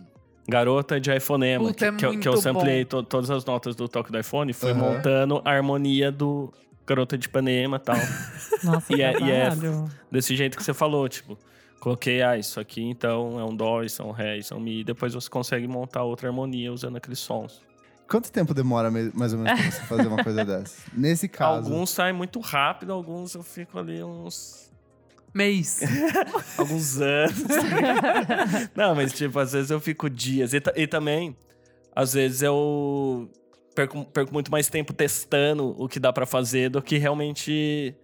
[0.48, 1.64] Garota de iPhonema.
[1.68, 4.18] Puta, que, é que, eu- que eu samplei to- todas as notas do toque do
[4.18, 4.80] iPhone, fui Aham.
[4.94, 6.52] montando a harmonia do
[6.86, 7.96] Garota de Ipanema e tal.
[8.62, 9.50] Nossa, E é- e é-.
[10.10, 11.38] Desse jeito que você falou, tipo,
[11.80, 14.60] coloquei, ah, isso aqui então é um Dó, isso é um Ré, isso é um
[14.60, 17.62] Mi, e depois você consegue montar outra harmonia usando aqueles sons.
[18.08, 20.76] Quanto tempo demora mais ou menos pra você fazer uma coisa dessa?
[20.92, 21.72] Nesse caso.
[21.72, 24.64] Alguns saem muito rápido, alguns eu fico ali uns
[25.34, 25.80] Mês.
[26.56, 27.34] alguns anos.
[28.76, 30.54] não, mas tipo, às vezes eu fico dias.
[30.54, 31.36] E, e também,
[31.94, 33.28] às vezes eu
[33.74, 37.96] perco, perco muito mais tempo testando o que dá pra fazer do que realmente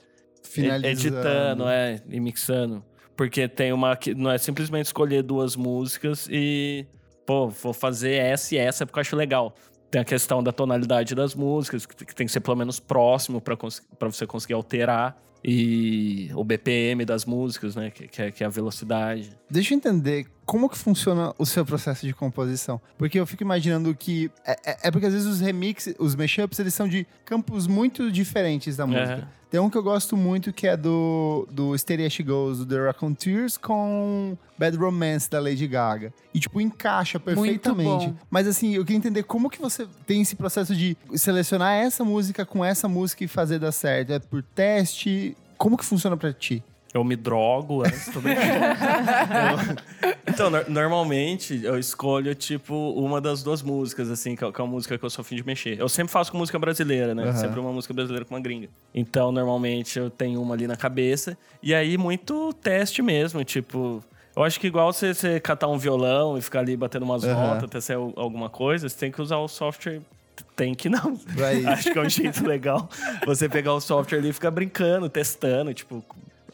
[0.43, 0.89] finalizando.
[0.89, 2.85] editando, é, e mixando.
[3.17, 6.85] Porque tem uma que não é simplesmente escolher duas músicas e,
[7.25, 9.55] pô, vou fazer essa e essa porque eu acho legal.
[9.91, 13.57] Tem a questão da tonalidade das músicas, que tem que ser pelo menos próximo pra
[13.57, 15.17] cons- você conseguir alterar.
[15.43, 17.91] E o BPM das músicas, né?
[17.91, 19.31] Que, que é, que é a velocidade.
[19.51, 22.81] Deixa eu entender como que funciona o seu processo de composição.
[22.99, 24.29] Porque eu fico imaginando que.
[24.45, 28.11] É, é- é porque às vezes os remixes, os mashups, eles são de campos muito
[28.11, 29.29] diferentes da música.
[29.37, 29.41] É.
[29.49, 32.67] Tem um que eu gosto muito que é do, do Steady As She Goes, do
[32.67, 36.13] The Raconteurs, com Bad Romance, da Lady Gaga.
[36.35, 38.09] E, tipo, encaixa perfeitamente.
[38.09, 38.17] bom.
[38.29, 42.45] Mas, assim, eu queria entender como que você tem esse processo de selecionar essa música
[42.45, 44.13] com essa música e fazer dar certo.
[44.13, 45.37] É por teste?
[45.57, 46.61] Como que funciona pra ti?
[46.93, 48.49] Eu me drogo antes, tô brincando.
[50.03, 54.61] Eu- então, nor- normalmente eu escolho, tipo, uma das duas músicas, assim, que é, que
[54.61, 55.79] é uma música que eu sou fim de mexer.
[55.79, 57.25] Eu sempre faço com música brasileira, né?
[57.25, 57.33] Aham.
[57.37, 58.69] Sempre uma música brasileira com uma gringa.
[58.95, 61.39] Então, normalmente eu tenho uma ali na cabeça.
[61.63, 64.03] E aí, muito teste mesmo, tipo.
[64.35, 67.35] Eu acho que igual você, você catar um violão e ficar ali batendo umas Aham.
[67.41, 70.01] notas até sair al- alguma coisa, você tem que usar o software.
[70.57, 71.21] Tem que não.
[71.71, 72.89] Acho que é um jeito legal
[73.27, 76.05] você pegar o software ali e ficar brincando, testando, tipo.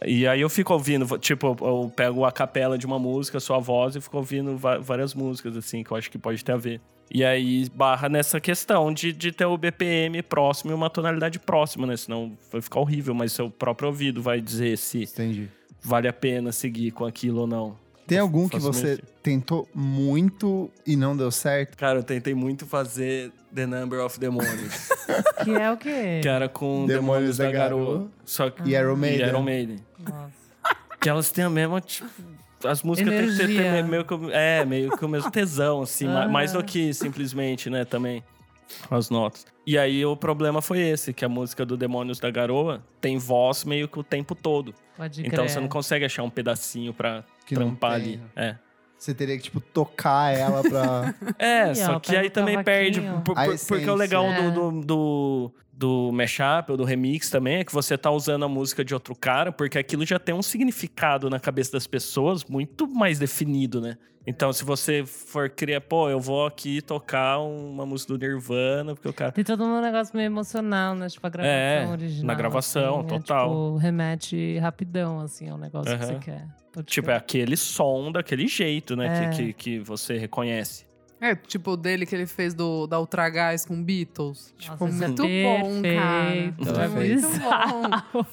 [0.04, 3.96] E aí eu fico ouvindo, tipo, eu pego a capela de uma música, sua voz,
[3.96, 6.80] e fico ouvindo várias músicas, assim, que eu acho que pode ter a ver.
[7.10, 11.86] E aí barra nessa questão de, de ter o BPM próximo e uma tonalidade próxima,
[11.86, 11.96] né?
[11.96, 15.48] Senão vai ficar horrível, mas seu próprio ouvido vai dizer se Entendi.
[15.82, 17.76] vale a pena seguir com aquilo ou não.
[18.06, 21.76] Tem algum que você tentou muito e não deu certo?
[21.76, 24.88] Cara, eu tentei muito fazer The Number of Demonios,
[25.44, 26.20] Que é o quê?
[26.22, 27.84] que era com Demônios Demônios da da, Garoa.
[27.94, 28.08] Garoa.
[28.24, 29.26] Só que E Iron Maiden.
[29.26, 29.76] E Iron Maiden.
[29.98, 30.32] Nossa.
[31.00, 32.08] Que elas têm a mesma, tipo,
[32.64, 36.06] as músicas têm que ter, meio que, o- é, meio que o mesmo tesão, assim,
[36.08, 36.26] Ah.
[36.28, 38.22] mais do que simplesmente, né, também.
[38.90, 39.46] as notas.
[39.64, 43.64] E aí o problema foi esse, que a música do Demônios da Garoa tem voz
[43.64, 44.74] meio que o tempo todo.
[44.96, 45.50] Pode Então crer.
[45.50, 48.20] você não consegue achar um pedacinho pra Que não trampar ali.
[48.34, 48.56] É.
[48.98, 51.14] Você teria que, tipo, tocar ela pra.
[51.38, 53.00] É, Aí, só que pega aí também perde.
[53.24, 54.50] por- por- porque o legal essência.
[54.50, 58.48] do, do, do, do mashup ou do remix também é que você tá usando a
[58.48, 62.88] música de outro cara, porque aquilo já tem um significado na cabeça das pessoas muito
[62.88, 63.96] mais definido, né?
[64.28, 69.08] Então, se você for criar, pô, eu vou aqui tocar uma música do Nirvana, porque
[69.08, 69.30] o cara.
[69.30, 71.06] Tem todo um negócio meio emocional, né?
[71.08, 72.26] Tipo, a gravação É, original.
[72.26, 73.44] na gravação, assim, total.
[73.44, 76.12] É, tipo, remete rapidão, assim, ao negócio que Aham.
[76.14, 76.44] você quer.
[76.76, 79.06] Pode Tipo, é aquele som daquele jeito, né?
[79.06, 79.30] É.
[79.30, 80.84] Que, que, que você reconhece.
[81.18, 84.52] É, tipo o dele que ele fez do, da Ultra Gás com Beatles.
[84.58, 86.52] Tipo, Nossa, é muito bom, cara.
[86.52, 88.26] perfeito, É é muito bom.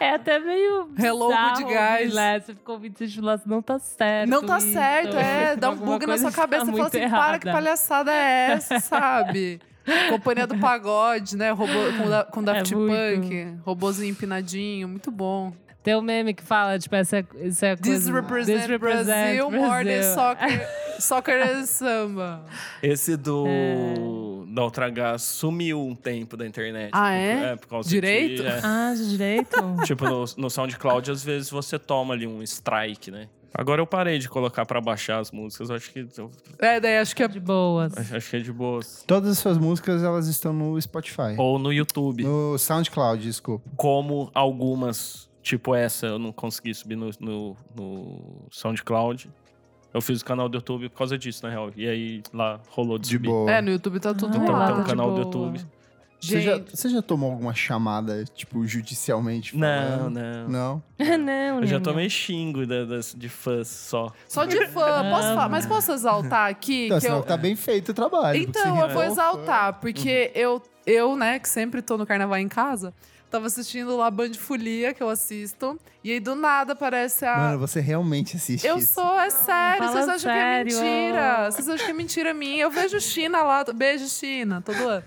[0.00, 0.86] É até meio.
[0.86, 2.00] Good guys.
[2.04, 2.40] ouvir lá.
[2.40, 4.30] Você ficou ouvindo esse lá, não tá certo.
[4.30, 4.72] Não tá isso.
[4.72, 5.56] certo, é.
[5.60, 7.52] Dá um bug na sua está cabeça e fala assim: para, que errada.
[7.52, 9.60] palhaçada é essa, sabe?
[10.08, 11.50] Companhia do Pagode, né?
[11.50, 13.20] Robô, com, da, com Daft É muito.
[13.20, 13.58] Punk.
[13.62, 15.52] Robozinho empinadinho, muito bom.
[15.86, 17.96] Tem um meme que fala, tipo, essa, essa é coisa...
[17.96, 20.14] This represent, This represent Brasil, more than Brasil.
[20.14, 20.68] soccer,
[20.98, 22.44] soccer and samba.
[22.82, 26.90] Esse do da Ultra Gás sumiu um tempo da internet.
[26.92, 27.14] Ah, Por-
[27.44, 27.56] é?
[27.56, 28.42] por causa Direito?
[28.42, 28.60] de- é.
[28.64, 29.56] Ah, de direito?
[29.86, 33.28] Tipo, no, no SoundCloud, às vezes você toma ali um strike, né?
[33.54, 35.70] Agora eu parei de colocar pra baixar as músicas.
[35.70, 37.28] Eu acho que eu- É, daí acho que é.
[37.28, 37.96] De boas.
[37.96, 39.04] acho, acho que é de boas.
[39.06, 41.36] Todas as suas músicas, elas estão no Spotify.
[41.38, 42.24] Ou no YouTube.
[42.24, 43.64] No SoundCloud, desculpa.
[43.76, 49.30] Como algumas, tipo essa, eu não consegui subir no, no, no SoundCloud.
[49.94, 51.70] Eu fiz o canal do YouTube por causa disso, na real.
[51.76, 53.28] E aí lá rolou de, De subir.
[53.28, 53.50] boa.
[53.50, 54.66] É, no YouTube tá tudo Então, lá.
[54.66, 55.20] tem um de canal do.
[55.20, 55.60] YouTube.
[56.20, 59.68] Você já, você já tomou alguma chamada, tipo, judicialmente Não,
[59.98, 60.18] falando?
[60.48, 60.48] não.
[60.48, 60.82] Não?
[61.18, 64.10] não, Eu já tomei xingo da- das, de fãs só.
[64.26, 65.08] só de fã.
[65.10, 65.48] Posso falar?
[65.48, 66.86] Mas posso exaltar aqui?
[66.86, 67.22] Então, que eu...
[67.22, 68.38] tá bem feito o trabalho.
[68.40, 69.80] Então, eu vou exaltar, Uhum.
[69.80, 72.92] porque eu, eu, né, que sempre tô no carnaval em casa,
[73.30, 77.36] tava assistindo lá Band Folia, que eu assisto, e aí do nada aparece a.
[77.36, 78.94] Mano, você realmente assiste eu isso.
[78.94, 80.70] sou, é sério, Fala vocês acham sério.
[80.72, 81.50] que é mentira.
[81.50, 82.62] Vocês acham que é mentira minha.
[82.62, 85.04] Eu vejo China lá, beijo China, todo ano.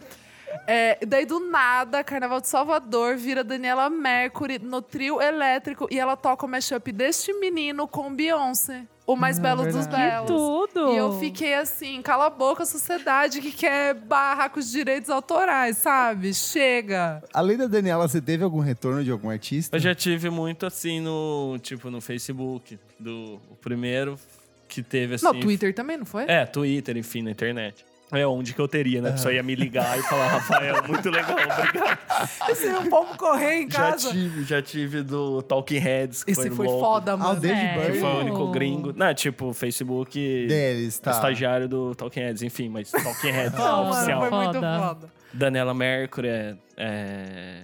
[0.66, 6.16] É, daí do nada, Carnaval de Salvador vira Daniela Mercury no trio elétrico e ela
[6.18, 10.28] toca o mashup deste menino com Beyoncé, o mais Ah, belo dos verdade.
[10.28, 10.28] belos.
[10.28, 10.94] Tudo!
[10.94, 15.78] E eu fiquei assim, cala a boca, sociedade que quer barrar com os direitos autorais,
[15.78, 16.34] sabe?
[16.34, 17.24] Chega.
[17.34, 19.76] Além da Daniela, você teve algum retorno de algum artista?
[19.76, 22.78] Eu já tive muito assim no, tipo, no Facebook.
[23.00, 24.20] Do, o primeiro
[24.68, 25.26] que teve assim.
[25.26, 26.26] No Twitter também, não foi?
[26.28, 27.86] É, Twitter, enfim, na internet.
[28.12, 29.10] É onde que eu teria, né?
[29.10, 32.00] A pessoa ia me ligar e falar, Rafael, muito legal, obrigado.
[32.50, 34.10] Esse é um povo correr em Já casa.
[34.12, 37.40] tive, já tive do Talking Heads, que Esse foi, foi louco, foda, Ah, o mano.
[37.40, 37.92] Dave É.
[37.92, 38.94] Que foi o único gringo.
[38.96, 41.12] Não, tipo, Facebook Deles, tá.
[41.12, 44.20] estagiário do Talking Heads, enfim, mas Talking Heads Não, mano, oficial.
[44.22, 44.80] foi muito Foda.
[44.80, 45.10] foda.
[45.32, 47.64] Daniela Mercury, é, é,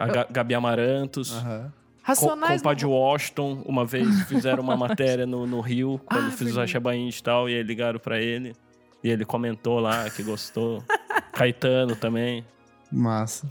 [0.00, 1.32] a Ga- Gabi Amarantos.
[1.36, 1.72] Aham.
[1.72, 2.60] Com, Racionais.
[2.60, 6.80] compa de Washington, uma vez fizeram uma matéria no, no Rio, quando Ah, fiz o
[6.80, 8.56] Baindy e tal, e aí ligaram pra ele.
[9.02, 10.82] E ele comentou lá que gostou.
[11.32, 12.44] Caetano também.
[12.90, 13.46] Massa.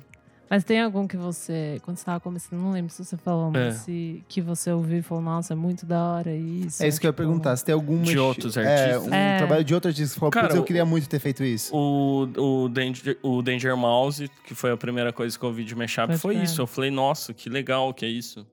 [0.49, 3.61] Mas tem algum que você, quando você tava começando, não lembro se você falou, mas
[3.61, 3.71] É.
[3.79, 6.83] se, que você ouviu e falou, nossa, é muito da hora isso.
[6.83, 7.55] É isso que eu ia tipo, perguntar.
[7.55, 8.01] Se tem algum...
[8.01, 9.07] De outros É, artistas?
[9.07, 9.37] um É.
[9.37, 11.73] trabalho de outro artista que você falou, Cara, eu queria muito ter feito isso.
[11.73, 12.23] O,
[12.65, 16.17] o, Danger, o Danger Mouse, que foi a primeira coisa que eu ouvi de mashup,
[16.17, 16.43] foi crer.
[16.43, 16.61] isso.
[16.61, 18.45] Eu falei, nossa, que legal que é isso.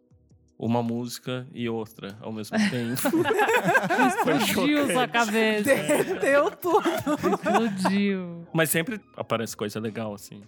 [0.58, 2.96] Uma música e outra ao mesmo tempo.
[4.24, 5.62] foi Explodiu sua cabeça.
[5.62, 6.82] Derreteu tudo.
[7.32, 8.46] Explodiu.
[8.52, 10.42] Mas sempre aparece coisa legal, assim,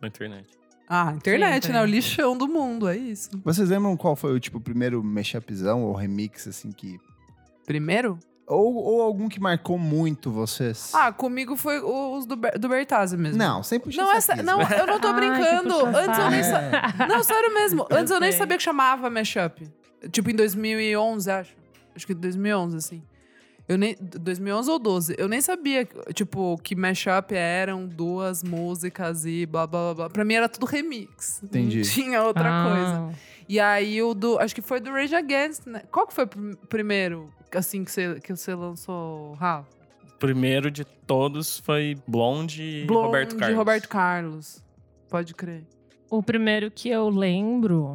[0.00, 0.46] na internet.
[0.88, 1.78] Ah, internet, Sempre.
[1.78, 1.82] né?
[1.82, 3.30] O lixão do mundo, é isso.
[3.44, 6.98] Vocês lembram qual foi o, tipo, primeiro mashupzão ou remix, assim, que...
[7.66, 8.18] Primeiro?
[8.46, 10.92] Ou, ou algum que marcou muito vocês?
[10.94, 13.36] Ah, comigo foi os do, Ber- do Bertazzi mesmo.
[13.38, 14.46] não, sem puxar Não, saquismo.
[14.46, 15.74] não, eu não tô Ai, brincando.
[15.74, 17.06] puxa Antes eu nem sa...
[17.08, 17.86] Não, sério mesmo.
[17.90, 19.68] Antes eu nem sabia que chamava mashup.
[20.12, 21.56] Tipo em 2011, acho.
[21.96, 23.02] Acho que 2011, assim.
[23.68, 25.16] Eu nem 2011 ou 12.
[25.18, 25.84] Eu nem sabia,
[26.14, 29.94] tipo, que mashup eram duas músicas e blá blá blá.
[29.94, 30.10] blá.
[30.10, 31.42] Pra mim era tudo remix.
[31.42, 31.78] Entendi.
[31.78, 32.68] Não tinha outra Ah,
[33.08, 33.18] coisa.
[33.48, 34.38] E aí o do.
[34.38, 35.82] Acho que foi do Rage Against, né?
[35.90, 36.26] Qual que foi
[36.68, 39.76] primeiro, assim, que você, que você lançou, Rafa?
[40.18, 43.48] primeiro de todos foi Blonde e Roberto Carlos.
[43.48, 44.64] de Roberto Carlos.
[45.08, 45.64] Pode crer.
[46.10, 47.94] O primeiro que eu lembro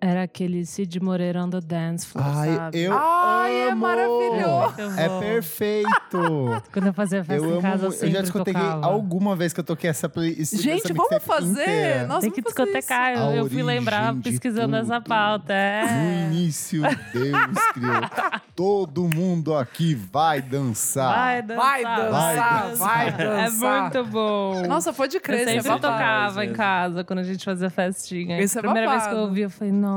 [0.00, 2.78] era aquele Cid Moreira on the Dance Floor, Ai, sabe?
[2.82, 3.80] eu Ai, é amo!
[3.82, 4.74] maravilhoso.
[4.78, 6.62] Muito É perfeito!
[6.72, 8.02] Quando eu fazia festa eu em amo casa, eu muito.
[8.04, 8.86] Eu já sempre discotequei tocava.
[8.86, 10.54] alguma vez que eu toquei essa playlist.
[10.56, 11.62] Gente, essa vamos fazer?
[11.62, 12.06] inteira.
[12.06, 13.12] Nossa, Tem que discotecar.
[13.14, 15.54] Eu, eu fui lembrar de pesquisando essa pauta.
[15.54, 16.26] No É.
[16.30, 18.40] início, Deus criou.
[18.54, 21.14] Todo mundo aqui vai dançar.
[21.14, 21.60] Vai dançar.
[21.66, 23.82] Vai dançar, vai É dançar.
[23.82, 24.66] muito bom.
[24.66, 25.80] Nossa, pode eu crer, é sempre babado.
[25.82, 28.40] tocava em casa quando a gente fazia festinha.
[28.40, 29.28] Isso é Primeira vez que eu babado.
[29.28, 29.95] ouvi, eu falei, nossa.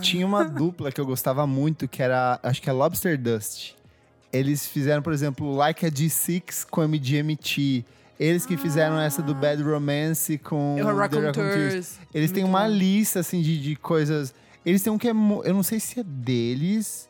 [0.00, 3.72] Tinha uma dupla que eu gostava muito, que era, acho que é Lobster Dust.
[4.32, 7.84] Eles fizeram, por exemplo, Like a G6 com MGMT.
[8.20, 11.36] Eles que fizeram essa do Bad Romance com O The Raconteurs.
[11.36, 11.98] Raconteurs.
[12.12, 12.74] Eles têm Muito uma bom.
[12.74, 14.34] lista, assim, de, de coisas...
[14.66, 15.12] Eles têm um que é...
[15.12, 17.08] Eu não sei se é deles...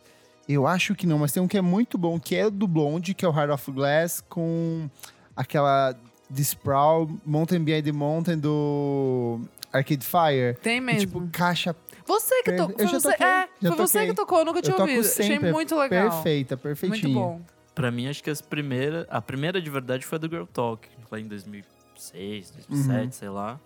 [0.48, 3.12] Eu acho que não, mas tem um que é muito bom, que é do Blonde,
[3.12, 4.88] que é o Heart of Glass, com
[5.36, 5.92] aquela
[6.34, 10.56] The Sprawl, Mountain Behind the Mountain do Arcade Fire.
[10.62, 11.00] Tem E, mesmo.
[11.00, 11.76] tipo, caixa
[12.08, 12.74] você que tocou.
[12.78, 15.04] eu já você, é, já foi você que tocou, eu nunca tinha eu toco ouvido.
[15.04, 15.36] sempre.
[15.36, 16.10] Achei muito legal.
[16.10, 17.14] Perfeita, Muito perfeitinha.
[17.14, 17.40] bom.
[17.74, 19.06] Pra mim, acho que as primeiras.
[19.08, 23.12] A primeira de verdade foi a do Girl Talk, lá em 2006, 2007, Uhum.
[23.12, 23.60] sei lá.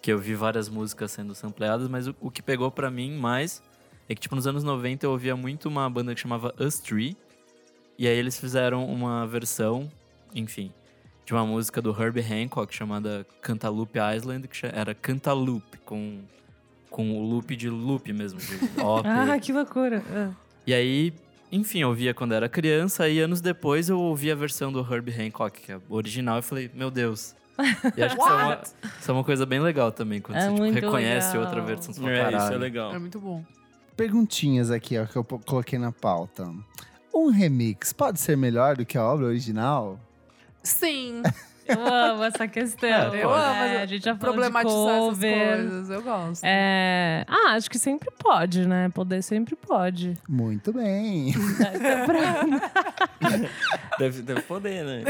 [0.00, 3.62] Que eu vi várias músicas sendo sampleadas, mas o, o que pegou pra mim mais
[4.08, 7.16] é que, tipo, nos anos 90 eu ouvia muito uma banda que chamava Us Tree.
[7.98, 9.88] E aí eles fizeram uma versão,
[10.34, 10.72] enfim,
[11.24, 16.20] de uma música do Herbie Hancock chamada Cantaloupe Island, que era Cantaloupe, com,
[16.92, 19.06] com o loop de loop mesmo, de OP.
[19.08, 20.02] Ah, que loucura.
[20.14, 20.30] Ah.
[20.66, 21.12] E aí,
[21.50, 25.12] enfim, eu ouvia quando era criança, e anos depois eu ouvi a versão do Herbie
[25.20, 27.34] Hancock, que é o original, e falei, meu Deus.
[27.96, 28.60] E acho que isso é, uma,
[29.00, 31.44] isso é uma coisa bem legal também, quando É você tipo, reconhece legal.
[31.44, 32.08] outra versão.
[32.08, 32.94] É, isso é legal.
[32.94, 33.44] É muito bom.
[33.96, 36.50] Perguntinhas aqui, ó, que eu coloquei na pauta.
[37.14, 40.00] Um remix pode ser melhor do que a obra original?
[40.62, 41.22] Sim,
[41.66, 42.88] Eu amo essa questão.
[42.88, 43.40] É, eu pode.
[43.40, 45.90] amo É, a gente já problematizar essas coisas.
[45.90, 46.44] Eu gosto.
[46.44, 47.24] É...
[47.28, 48.88] Ah, acho que sempre pode, né?
[48.90, 50.16] Poder sempre pode.
[50.28, 51.32] Muito bem.
[53.98, 55.02] Deve, deve poder, né?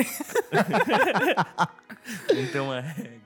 [2.35, 3.23] Não tem uma regra.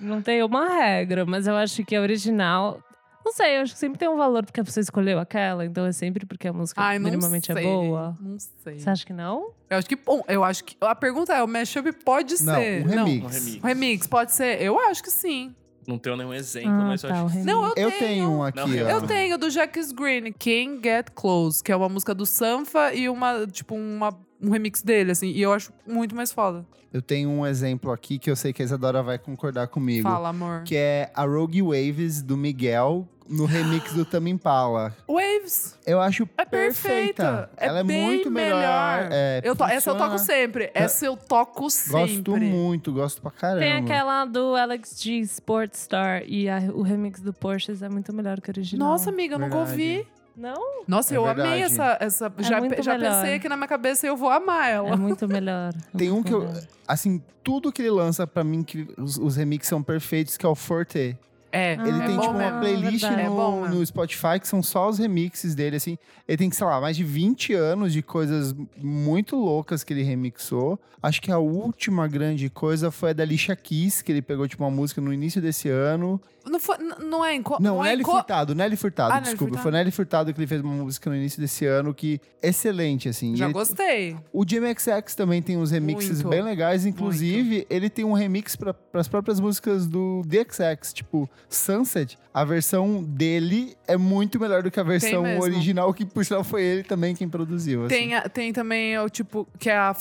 [0.00, 2.80] Não tem uma regra, mas eu acho que a original.
[3.24, 5.92] Não sei, eu acho que sempre tem um valor porque você escolheu aquela, então é
[5.92, 7.56] sempre porque a música Ai, não minimamente sei.
[7.56, 8.16] é boa.
[8.20, 8.78] Não sei.
[8.78, 9.50] Você acha que não?
[9.70, 10.76] Eu acho que, bom, eu acho que.
[10.80, 12.84] A pergunta é: o mashup pode Não, ser.
[12.84, 13.24] um remix.
[13.24, 13.62] Um remix.
[13.62, 14.60] O remix pode ser?
[14.60, 15.54] Eu acho que sim.
[15.86, 17.52] Não tenho nenhum exemplo, Ah, mas eu tá, acho o que remix.
[17.54, 17.98] Não, eu, Eu tenho.
[17.98, 18.90] tenho um aqui, Não, ó.
[18.90, 23.08] Eu tenho do Jacques Green, Can't Get Close, que é uma música do Sanfa e
[23.08, 25.28] uma, tipo, uma, um remix dele, assim.
[25.28, 26.64] E eu acho muito mais foda.
[26.92, 30.08] Eu tenho um exemplo aqui que eu sei que a Isadora vai concordar comigo.
[30.08, 30.62] Fala, amor.
[30.64, 34.94] Que é a Rogue Waves do Miguel no remix do Tame Impala.
[35.08, 37.48] Waves Eu acho é perfeita.
[37.48, 37.50] perfeita.
[37.56, 39.08] É Ela é bem muito melhor.
[39.10, 40.70] É, eu to- essa eu toco sempre.
[40.74, 42.00] Essa eu toco sempre.
[42.22, 43.60] Gosto muito, gosto pra caramba.
[43.60, 48.40] Tem aquela do Alex G Sportstar e a- o remix do Porsches é muito melhor
[48.40, 48.88] que o original.
[48.90, 50.06] Nossa, amiga, eu nunca ouvi.
[50.36, 50.82] Não?
[50.88, 51.48] Nossa, É eu verdade.
[51.48, 51.96] amei essa.
[52.00, 53.20] essa já muito já melhor.
[53.20, 54.90] pensei aqui na minha cabeça e eu vou amar ela.
[54.90, 55.72] É muito melhor.
[55.94, 56.40] é Tem um muito que eu.
[56.40, 56.62] melhor.
[56.88, 60.48] Assim, tudo que ele lança, pra mim, que os, os remixes são perfeitos, que é
[60.48, 61.16] o Forte.
[61.56, 62.50] É, Ele Ah, tem, bom tipo, mesmo.
[62.50, 63.22] uma playlist verdade.
[63.22, 63.76] É bom no, mesmo.
[63.78, 65.96] no Spotify que são só os remixes dele, assim.
[66.26, 70.76] Ele tem, sei lá, mais de 20 anos de coisas muito loucas que ele remixou.
[71.00, 74.64] Acho que a última grande coisa foi a da Alicia Keys, que ele pegou, tipo,
[74.64, 76.20] uma música no início desse ano.
[76.46, 79.44] Não, foi, não é co- Não, é Nelly co- Furtado, Nelly Furtado, Ah, Nelly desculpa.
[79.54, 79.62] Furtado.
[79.62, 83.34] Foi Nelly Furtado que ele fez uma música no início desse ano que excelente, assim.
[83.36, 84.16] Já ele- gostei.
[84.32, 86.84] O JMXX também tem uns remixes Muito, bem legais.
[86.86, 90.92] Inclusive, ele tem um remix para as próprias músicas do DXX.
[90.92, 96.24] Tipo, Sunset, a versão dele é muito melhor do que a versão original, que por
[96.24, 97.86] sinal foi ele também quem produziu.
[97.86, 97.94] assim.
[97.94, 99.94] Tem, a- tem também o tipo, que é a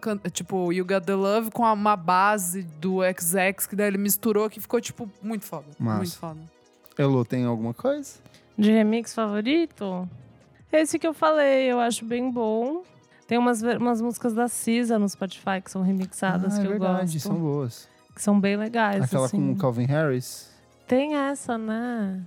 [0.00, 4.50] can- tipo, You Got the Love com uma base do XX, que daí ele misturou,
[4.50, 5.66] que ficou, tipo, muito foda.
[5.78, 5.98] Massa.
[5.98, 6.40] Muito foda.
[6.98, 8.14] Elô, tem alguma coisa?
[8.56, 10.08] De remix favorito?
[10.72, 12.82] Esse que eu falei, eu acho bem bom.
[13.26, 16.70] Tem umas, umas músicas da Cisa no Spotify que são remixadas ah, que é eu
[16.70, 17.20] verdade, gosto.
[17.20, 17.88] são boas.
[18.14, 19.04] Que são bem legais.
[19.04, 19.36] Aquela assim.
[19.36, 20.50] com o Calvin Harris.
[20.86, 22.22] Tem essa, né?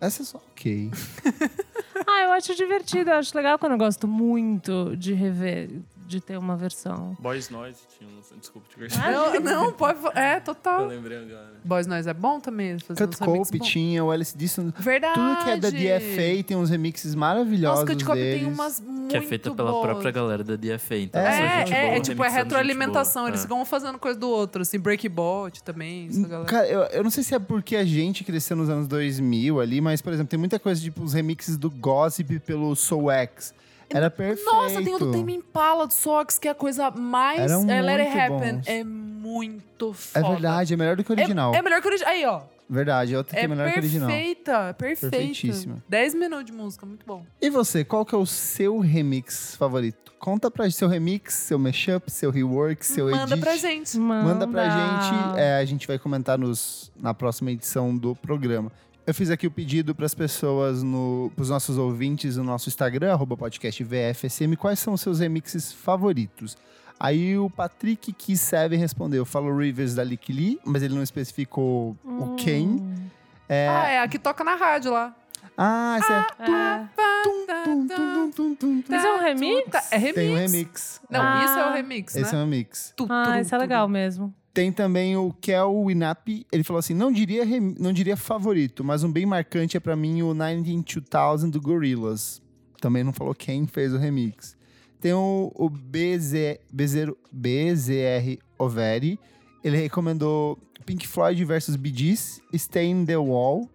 [0.00, 0.90] Essa é só ok.
[2.06, 3.10] Ah, eu acho divertido.
[3.10, 5.70] Eu acho legal quando eu gosto muito de rever,
[6.10, 7.16] de ter uma versão.
[7.20, 8.38] Boys Noise tinha um...
[8.38, 9.40] Desculpa te Ah, cortar.
[9.40, 9.98] Não, não, pode.
[10.14, 10.86] É, Eu total.
[10.86, 11.52] lembrei agora.
[11.64, 12.78] Boys Noise é bom também.
[12.78, 14.72] Fazer Cut Cope tinha, o Alice Dixon.
[14.78, 15.14] Verdade.
[15.14, 19.10] Tudo que é da DFA tem uns remixes maravilhosos Nossa, Cut Cope tem umas muito
[19.10, 19.84] Que é feita pela boas.
[19.86, 20.96] própria galera da DFA.
[20.96, 21.26] Então, É,
[21.62, 23.28] É, gente é, boa, é, tipo, é retroalimentação.
[23.28, 23.42] Eles É.
[23.44, 26.44] ficam fazendo coisa do outro, assim, Breakbot também, essa galera.
[26.48, 29.80] Cara, eu, eu não sei se é porque a gente cresceu nos anos 2000 ali,
[29.80, 33.54] mas, por exemplo, tem muita coisa, tipo, os remixes do Gossip pelo Soul X.
[33.92, 34.44] Era perfeito.
[34.50, 37.40] Nossa, tem o do Tame Impala do Sox, que é a coisa mais.
[37.40, 38.54] Eram é, Let It muito Happen.
[38.56, 38.68] bons.
[38.68, 40.28] É muito É foda.
[40.34, 41.54] verdade, é melhor do que o É- original.
[41.54, 42.12] É, melhor que o original.
[42.12, 42.40] Aí, ó.
[42.68, 44.08] Verdade, é outra que É é melhor que o original.
[44.08, 45.16] perfeita, perfeita.
[45.16, 45.82] Perfeitíssima.
[45.88, 47.24] 10 minutos de música, muito bom.
[47.40, 50.12] E você, qual que é o seu remix favorito?
[50.20, 53.40] Conta pra gente seu remix, seu mashup, seu rework, seu Manda edit.
[53.40, 53.98] pra gente.
[53.98, 58.70] Manda pra gente, é, a gente vai comentar nos, na próxima edição do programa.
[59.06, 63.12] Eu fiz aqui o pedido para as pessoas, no, pros nossos ouvintes no nosso Instagram,
[63.12, 66.56] arroba podcast VFSM, quais são os seus remixes favoritos.
[66.98, 71.96] Aí o Patrick Kiss Seven respondeu, falou Rivers da Lick Lee, mas ele não especificou
[72.04, 72.84] o quem.
[73.48, 75.14] É, Ah, é a que toca na rádio lá.
[75.56, 76.26] ah, esse é...
[76.50, 77.00] É.
[77.96, 78.78] Tum, tum, tum.
[78.80, 79.92] Isso é um remix?
[79.92, 80.14] É remix.
[80.14, 81.00] Tem um remix.
[81.10, 81.44] Não, Ah.
[81.44, 82.38] isso é o remix, Esse é né?
[82.38, 82.94] um remix.
[83.08, 84.32] Ah, isso é legal mesmo.
[84.60, 86.28] Tem também o Kel Winap.
[86.52, 87.46] Ele falou assim: não diria,
[87.78, 92.42] não diria favorito, mas um bem marcante é pra mim o 192,000 do Gorillaz.
[92.78, 94.54] Também não falou quem fez o remix.
[95.00, 99.18] Tem o, o BZ, BZR, BZR Overi.
[99.64, 103.66] Ele recomendou Pink Floyd versus Bee Gees, Stay in the Wall.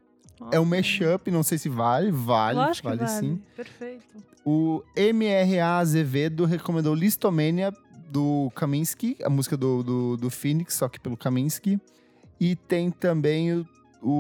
[0.52, 2.12] É um mashup, não sei se vale.
[2.12, 3.20] Vale, Lógico vale, vale.
[3.20, 3.42] sim.
[3.56, 4.24] Perfeito.
[4.46, 7.74] O MRA Azevedo recomendou Listomania
[8.16, 11.78] do Kaminsky, a música do, do, do Phoenix, só que pelo Kaminsky.
[12.40, 13.68] E tem também o,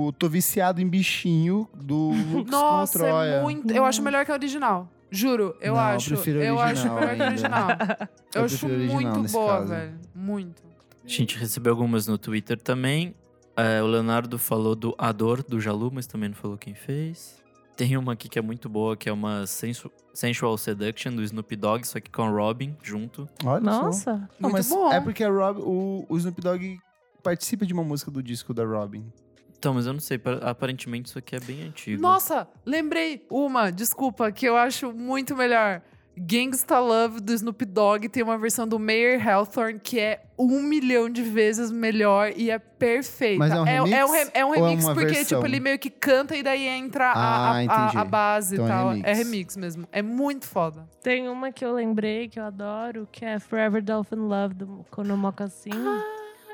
[0.08, 3.72] o Tô Viciado em Bichinho, do Lux com Nossa, é muito.
[3.72, 4.90] Eu acho melhor que a original.
[5.10, 6.10] Juro, eu Não, eu acho.
[6.10, 7.26] prefiro a eu acho original melhor que a ainda.
[7.28, 7.68] original.
[8.36, 9.68] Eu, Eu acho prefiro muito boa, caso.
[9.70, 9.94] velho.
[10.14, 10.62] Muito.
[11.06, 13.16] A gente recebeu algumas no Twitter também.
[13.56, 17.42] É, o Leonardo falou do A Dor, do Jalu, mas também não falou quem fez.
[17.76, 21.56] Tem uma aqui que é muito boa, que é uma sensu- Sensual Seduction do Snoop
[21.58, 23.28] Dogg, só que com a Robin junto.
[23.44, 23.82] Olha só.
[23.84, 24.14] Nossa.
[24.40, 24.92] Não, Muito mas bom.
[24.94, 26.78] É porque a Rob, o, o Snoop Dogg
[27.22, 29.12] participa de uma música do disco da Robin.
[29.58, 32.02] Então, mas eu não sei, pa- aparentemente isso aqui é bem antigo.
[32.02, 35.82] Nossa, lembrei uma, desculpa, que eu acho muito melhor.
[36.18, 41.10] Gangsta Love do Snoop Dogg tem uma versão do Mayer Hawthorne que é um milhão
[41.10, 43.40] de vezes melhor e é perfeita.
[43.40, 45.08] Mas é um é, remix é um, re- é um ou é remix uma porque
[45.14, 45.38] versão?
[45.40, 48.66] tipo ele meio que canta e daí entra a- Ah, a, a, a base Então
[48.66, 48.90] e é tal.
[48.90, 49.08] remix.
[49.10, 49.88] É remix mesmo.
[49.92, 50.88] É muito foda.
[51.04, 55.16] Tem uma que eu lembrei, que eu adoro, que é Forever Dolphin Love, do Kono
[55.18, 55.72] Mocassin.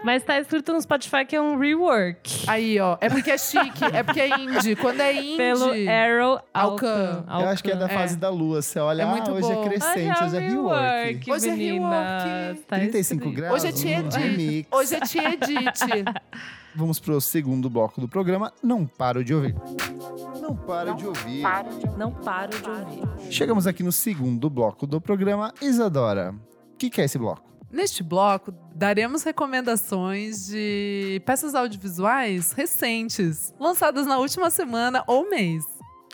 [0.04, 2.46] Mas tá escrito no Spotify que é um rework.
[2.48, 2.98] Aí, ó.
[3.00, 4.76] É porque é chique, é porque é indie.
[4.76, 5.38] Quando é indie.
[5.38, 7.24] Pelo Arrow Alcan.
[7.28, 7.44] Alcan.
[7.44, 7.90] Eu acho que é da É.
[7.90, 8.62] fase da lua.
[8.64, 9.64] Você olha, É ah, muito hoje bom.
[9.64, 11.32] é crescente, hoje é rework.
[11.32, 12.62] Hoje é rework.
[12.68, 13.36] Tá 35 escrito.
[13.36, 13.54] graus.
[13.54, 14.18] Hoje é tia Edith.
[14.18, 14.68] remix.
[14.72, 16.06] Hoje é tia Edith.
[16.74, 18.52] Vamos pro segundo bloco do programa.
[18.64, 19.54] Não paro de ouvir.
[20.42, 21.44] Não paro de ouvir.
[21.98, 23.32] Não paro de ouvir.
[23.32, 25.54] Chegamos aqui no segundo bloco do programa.
[25.62, 26.34] Isadora,
[26.74, 27.51] o que, que é esse bloco?
[27.72, 35.64] Neste bloco, daremos recomendações de peças audiovisuais recentes, lançadas na última semana ou mês.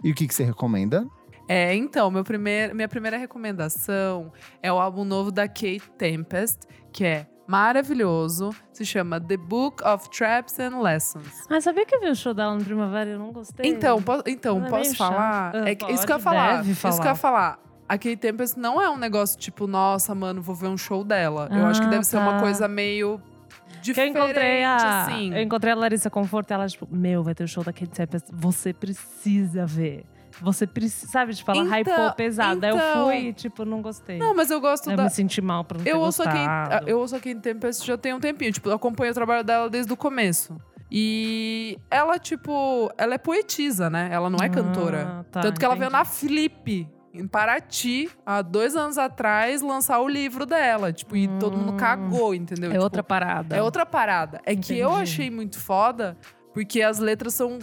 [0.04, 1.08] E o que, que você recomenda?
[1.50, 4.32] É, então, meu primeir, minha primeira recomendação
[4.62, 6.60] é o álbum novo da Kate Tempest,
[6.94, 11.48] que é maravilhoso, se chama The Book of Traps and Lessons.
[11.50, 13.66] Ah, sabia que eu vi o show dela no Primavera e eu não gostei?
[13.70, 15.54] Então, po- então é posso falar?
[15.54, 15.64] chata.
[15.64, 16.58] Ah, É que- isso pode, que eu ia falar.
[16.58, 17.60] deve Isso que eu ia falar.
[17.90, 21.48] A Kate Tempest não é um negócio tipo, nossa, mano, vou ver um show dela.
[21.52, 22.40] eu acho que Ah, deve ser uma tá.
[22.42, 25.34] coisa meio Que eu diferente, encontrei a, assim.
[25.34, 27.88] eu encontrei a Larissa Conforto e ela, tipo, meu, vai ter o show da Kate
[27.92, 28.28] Tempest.
[28.34, 30.04] Você precisa ver.
[30.42, 31.34] Você precisa, sabe?
[31.34, 32.64] Tipo, ela Então, hypou pesado.
[32.64, 33.06] Aí eu então.
[33.06, 34.20] fui e, tipo, não gostei.
[34.20, 35.04] Não, mas eu gosto eu da.
[35.06, 36.70] me senti mal por não ter Eu ouço, a gostado.
[36.70, 38.52] Kate, eu ouço a Kate Tempest já tem um tempinho.
[38.52, 40.56] Tipo, eu acompanho o trabalho dela desde o começo.
[40.92, 44.10] E ela, tipo, ela é poetisa, né?
[44.12, 45.26] Ela não é Ah, cantora.
[45.32, 45.98] tá, Tanto que ela veio entendi.
[46.00, 50.92] na Flip, em Paraty, há dois anos atrás, lançar o livro dela.
[50.94, 51.78] Tipo, e todo mundo Hum.
[51.78, 52.70] cagou, entendeu?
[52.70, 53.56] É Tipo, outra parada.
[53.56, 54.40] É outra parada.
[54.46, 55.04] É que eu Entendi.
[55.04, 56.18] achei muito foda,
[56.54, 57.60] porque as letras são,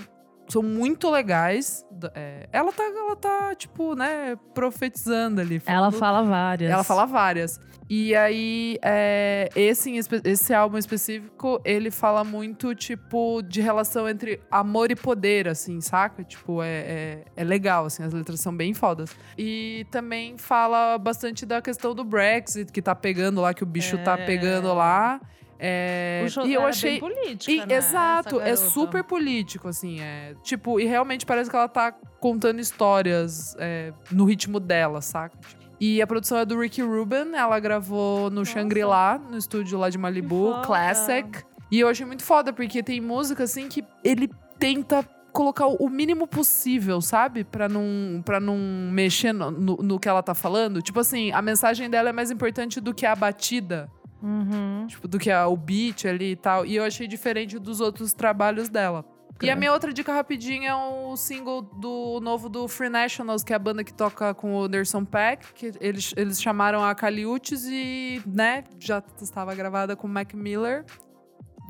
[0.48, 1.84] são muito legais.
[2.14, 5.62] É, ela, tá, ela tá, tipo, né, profetizando ali.
[5.66, 6.70] Ela falando- fala várias.
[6.70, 7.60] ela fala várias.
[7.88, 9.92] E aí, é, esse,
[10.24, 16.24] esse álbum específico, ele fala muito, tipo, de relação entre amor e poder, assim, saca?
[16.24, 19.14] Tipo, é, é, é legal, assim, as letras são bem fodas.
[19.36, 23.98] E também fala bastante da questão do Brexit, que tá pegando lá, que o bicho
[23.98, 24.24] tá É.
[24.24, 25.20] pegando lá.
[25.58, 26.96] É, e eu achei.
[26.98, 30.00] É bem política, E- né, exato, é super político, assim.
[30.00, 35.38] É, tipo, e realmente parece que ela tá contando histórias é, no ritmo dela, saca?
[35.80, 38.44] E a produção é do Ricky Rubin, ela gravou no.
[38.44, 40.54] Shangri-La, no estúdio lá de Malibu.
[40.64, 41.44] Classic.
[41.70, 46.28] E eu achei muito foda, porque tem música, assim, que ele tenta colocar o mínimo
[46.28, 47.42] possível, sabe?
[47.42, 48.56] Pra não, pra não
[48.92, 50.80] mexer no, no, no que ela tá falando.
[50.80, 53.90] Tipo assim, a mensagem dela é mais importante do que a batida
[54.22, 54.86] Uhum.
[54.86, 56.64] tipo, do que a, o beat ali e tal.
[56.64, 59.04] E eu achei diferente dos outros trabalhos dela.
[59.42, 63.52] E a minha outra dica rapidinha é o single do novo do Free Nationals, que
[63.52, 67.64] é a banda que toca com o Anderson Pack, que eles, eles chamaram a Caliutes
[67.64, 70.84] e, né, já estava gravada com o Mac Miller.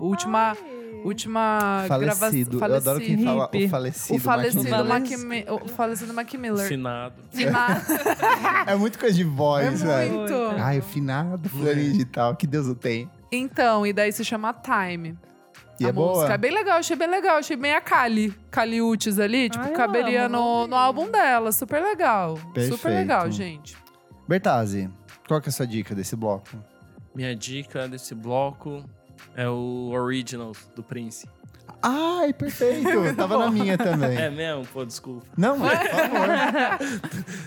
[0.01, 0.57] Última,
[1.05, 2.59] última Falecido.
[2.59, 2.69] gravação.
[2.69, 3.69] Eu adoro quem fala o Hippie.
[3.69, 4.19] falecido.
[4.19, 5.27] O falecido, Mac Mac, Miller.
[5.27, 6.67] Mi- o falecido Mac Miller.
[6.69, 7.15] Finado.
[7.33, 7.81] Finado.
[8.67, 10.15] É muito coisa de voz, É velho.
[10.19, 10.35] muito.
[10.59, 13.09] Ai, o finado, fulaninho de tal, que Deus o tem.
[13.31, 15.17] Então, e daí se chama Time.
[15.81, 16.15] E a é boa?
[16.15, 16.35] música.
[16.35, 17.37] É bem legal, achei bem legal.
[17.39, 18.31] Achei bem a Kali.
[18.51, 19.49] Kaliutes ali.
[19.51, 21.51] Tipo, Ai, caberia amo, no, no álbum dela.
[21.53, 22.35] Super legal.
[22.53, 22.77] Perfeito.
[22.77, 23.77] Super legal, gente.
[24.29, 24.89] Bertazzi,
[25.27, 26.51] qual que é a sua dica desse bloco?
[27.15, 28.85] Minha dica desse bloco
[29.37, 31.29] é o Originals, do Prince.
[31.83, 32.89] Ai, perfeito.
[33.17, 34.17] Tava na minha também.
[34.17, 34.67] É mesmo?
[34.67, 35.27] Pô, desculpa.
[35.37, 36.29] Não, por favor.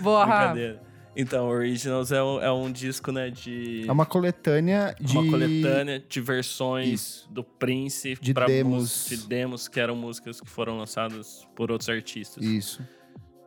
[0.00, 0.26] Boa.
[0.26, 0.87] Brincadeira.
[1.20, 3.84] Então, Originals é um, é um disco, né, de...
[3.88, 5.18] É uma coletânea de...
[5.18, 7.28] uma coletânea de versões Isso.
[7.32, 9.06] do Prince De demos.
[9.08, 12.44] de demos que eram músicas que foram lançadas por outros artistas.
[12.44, 12.80] Isso.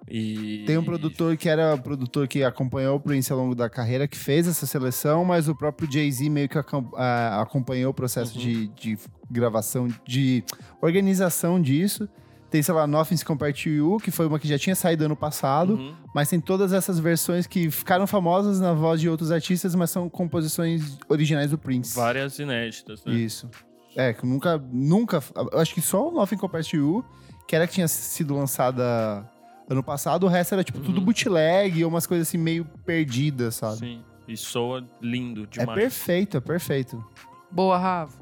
[0.10, 4.06] E Tem um produtor que era produtor que acompanhou o Prince ao longo da carreira,
[4.06, 6.92] que fez essa seleção, mas o próprio Jay-Z meio que acom-
[7.40, 8.42] acompanhou o processo Uhum.
[8.44, 8.98] de, de
[9.30, 10.44] gravação, de
[10.82, 12.10] organização disso.
[12.52, 15.16] Tem, sei lá, Nothing's Compared to You, que foi uma que já tinha saído ano
[15.16, 15.96] passado, Uhum.
[16.14, 20.10] mas tem todas essas versões que ficaram famosas na voz de outros artistas, mas são
[20.10, 21.96] composições originais do Prince.
[21.96, 23.14] várias inéditas, né?
[23.14, 23.50] Isso.
[23.96, 25.24] É, que nunca, nunca.
[25.54, 27.06] eu Acho que só o Nothing Compared to You,
[27.48, 29.26] que era que tinha sido lançada
[29.70, 31.06] ano passado, o resto era tipo tudo Uhum.
[31.06, 33.78] bootleg ou umas coisas assim meio perdidas, sabe?
[33.78, 34.04] Sim.
[34.28, 35.80] E soa lindo É demais.
[35.80, 37.02] perfeito, é perfeito.
[37.50, 38.20] Boa, Rafa.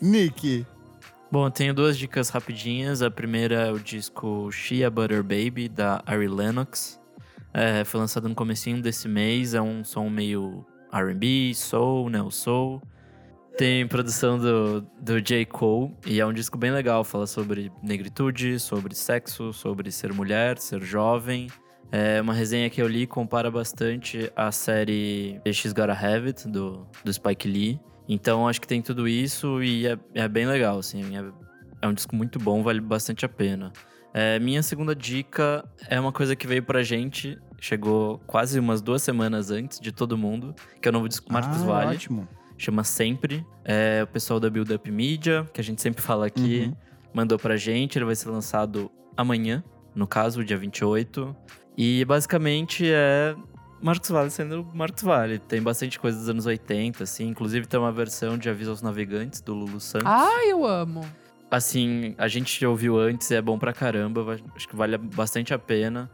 [0.00, 0.66] Nick,
[1.30, 3.02] Bom, eu tenho duas dicas rapidinhas.
[3.02, 7.00] A primeira é o disco Shea Butter Baby, da Ari Lennox.
[7.52, 9.54] É, foi lançado no comecinho desse mês.
[9.54, 12.80] É um som meio R&B, soul, neo soul.
[13.56, 15.44] Tem produção do, do J.
[15.44, 15.92] Cole.
[16.06, 17.04] E é um disco bem legal.
[17.04, 21.48] Fala sobre negritude, sobre sexo, sobre ser mulher, ser jovem.
[21.92, 26.86] É uma resenha que eu li compara bastante a série She's Gotta Have It, do,
[27.04, 27.80] do Spike Lee.
[28.08, 31.16] Então acho que tem tudo isso e é, é bem legal, assim.
[31.16, 31.24] É,
[31.82, 33.72] é um disco muito bom, vale bastante a pena.
[34.12, 39.02] É, minha segunda dica é uma coisa que veio pra gente, chegou quase umas duas
[39.02, 41.96] semanas antes de todo mundo, que é o novo disco Marcos ah, Vale.
[41.96, 42.28] ótimo.
[42.56, 43.44] Chama Sempre.
[43.64, 46.76] É o pessoal da Build Up Media, que a gente sempre fala aqui, Uhum.
[47.12, 47.98] mandou pra gente.
[47.98, 51.34] Ele vai ser lançado amanhã, no caso, dia 28.
[51.76, 53.34] E basicamente é
[53.84, 55.38] Marcos Vale sendo Marcos Vale.
[55.38, 57.28] Tem bastante coisa dos anos 80, assim.
[57.28, 60.06] Inclusive tem uma versão de Aviso aos Navegantes, do Lulu Santos.
[60.06, 61.04] Ai, eu amo.
[61.50, 64.40] Assim, a gente já ouviu antes, é bom pra caramba.
[64.56, 66.10] Acho que vale bastante a pena.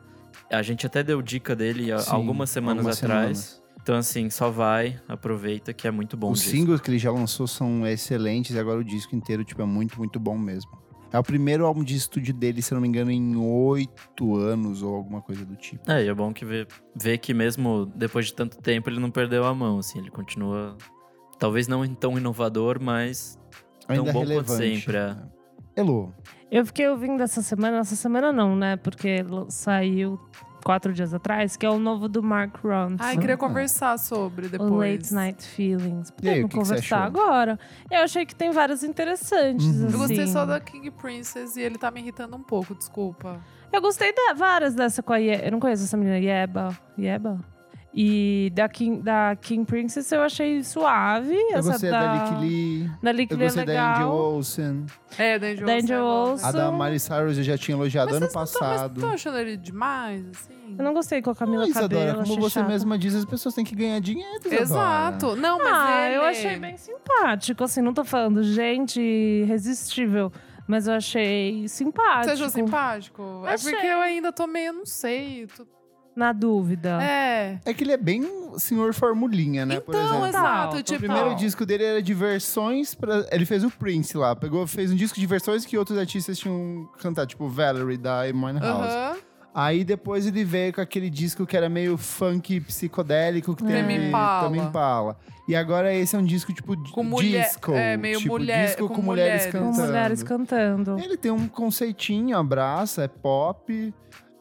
[0.50, 3.38] A gente até deu dica dele há Sim, algumas semanas algumas atrás.
[3.38, 3.62] semanas.
[3.80, 6.32] Então, assim, só vai, aproveita que é muito bom.
[6.32, 6.56] Os disco.
[6.56, 9.96] singles que ele já lançou são excelentes e agora o disco inteiro tipo, é muito,
[9.96, 10.70] muito bom mesmo.
[11.12, 14.82] É o primeiro álbum de estúdio dele, se eu não me engano, em oito anos
[14.82, 15.90] ou alguma coisa do tipo.
[15.90, 19.10] É, e é bom que ver, ver que mesmo depois de tanto tempo ele não
[19.10, 20.76] perdeu a mão, assim, ele continua
[21.38, 23.40] talvez não tão inovador, mas
[23.88, 24.80] Ainda Tão bom é quanto relevante.
[24.80, 25.16] sempre, é.
[25.76, 26.10] Elô,
[26.50, 28.76] Eu fiquei ouvindo essa semana, essa semana não, né?
[28.76, 30.18] Porque saiu
[30.64, 32.96] quatro dias atrás, que é o novo do Mark Ronson.
[33.00, 34.70] Ai, queria conversar sobre depois.
[34.70, 36.12] O Late Night Feelings.
[36.22, 37.06] E aí, Podemos que que conversar achou?
[37.06, 37.58] agora.
[37.90, 39.86] Eu achei que tem várias interessantes, Uhum.
[39.86, 39.92] assim.
[39.94, 43.40] Eu gostei só da King Princess e ele tá me irritando um pouco, desculpa.
[43.72, 45.44] Eu gostei de várias dessa com a Ye...
[45.44, 46.76] Eu não conheço essa menina, Yeba.
[46.98, 47.38] Yeba?
[47.92, 51.34] E da King, da King Princess eu achei suave.
[51.34, 54.06] eu essa gostei da, da Lick Lee, da Lick eu Lee é gostei da Angel
[54.06, 54.16] legal.
[54.16, 54.86] Olsen,
[55.18, 56.30] É, da Angel Da Olsen Angel é boa.
[56.30, 56.48] Olsen.
[56.48, 58.94] a da Miley Cyrus eu já tinha elogiado Mas ano vocês não tão- mas passado.
[58.94, 60.76] Estão achando ele demais, assim?
[60.78, 62.00] Eu não gostei com a Camila Não, Cabello.
[62.04, 62.68] Isadora, como você chato.
[62.68, 64.62] mesma diz, as pessoas têm que ganhar dinheiro, Isadora.
[64.62, 65.34] Exato.
[65.36, 66.16] Não, mas Ah, ele...
[66.16, 67.64] eu achei bem simpático.
[67.64, 70.32] Assim, não tô falando gente irresistível,
[70.66, 72.24] mas eu achei simpático.
[72.24, 73.42] Você achou simpático?
[73.46, 73.72] É Achei.
[73.72, 75.48] porque eu ainda tô meio, não sei.
[75.56, 75.66] tô-
[76.14, 76.98] Na dúvida.
[77.02, 77.58] É.
[77.64, 79.78] É que ele é bem senhor formulinha, né?
[79.80, 80.26] Por Então, exemplo.
[80.26, 80.76] exato.
[80.76, 83.24] O Tipo, O primeiro disco dele era de versões pra...
[83.30, 84.34] Ele fez o Prince lá.
[84.34, 88.44] Pegou, fez um disco de versões que outros artistas tinham cantado, tipo Valerie, da Amy
[88.44, 88.88] Winehouse.
[88.88, 89.16] Aham.
[89.52, 94.06] Aí depois ele veio com aquele disco que era meio funk psicodélico, que Tame teve
[94.08, 94.44] Impala.
[94.44, 95.16] Tame Impala.
[95.48, 97.72] E agora esse é um disco tipo Com mulher- disco.
[97.72, 99.52] é, meio tipo, mulher- disco com, com mulheres, mulheres.
[99.52, 99.76] cantando.
[99.80, 100.98] Com mulheres cantando.
[101.00, 103.92] Ele tem um conceitinho, abraça, é pop.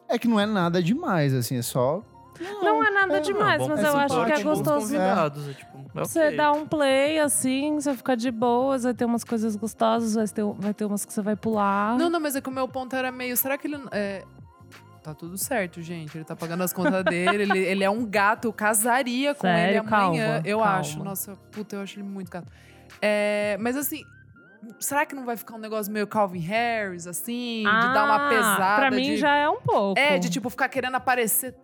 [0.10, 2.04] É que não é nada demais, assim, é só...
[2.40, 4.96] Não é nada é, demais, bom, mas é eu acho que é bons gostoso.
[4.96, 9.26] é tipo, é Você dá um play, assim, você fica de boas, vai ter umas
[9.26, 11.98] coisas gostosas, vai ter, vai ter umas que você vai pular.
[11.98, 13.36] Não, não, mas é que o meu ponto era meio.
[13.36, 13.78] Será que ele.
[13.92, 14.24] É...
[15.04, 16.18] Tá tudo certo, gente.
[16.18, 17.44] Ele tá pagando as contas dele.
[17.44, 18.46] Ele, ele é um gato.
[18.46, 19.72] Eu casaria com Sério?
[19.72, 20.26] ele amanhã.
[20.26, 20.78] Calma, eu calma.
[20.78, 21.04] acho.
[21.04, 22.48] Nossa, puta, eu acho ele muito gato.
[23.02, 24.04] É, mas assim.
[24.80, 27.60] Será que não vai ficar um negócio meio Calvin Harris, assim?
[27.64, 28.76] de dar uma Ah, pesada.
[28.76, 30.00] Pra mim de- já é um pouco.
[30.00, 31.56] É, de tipo, ficar querendo aparecer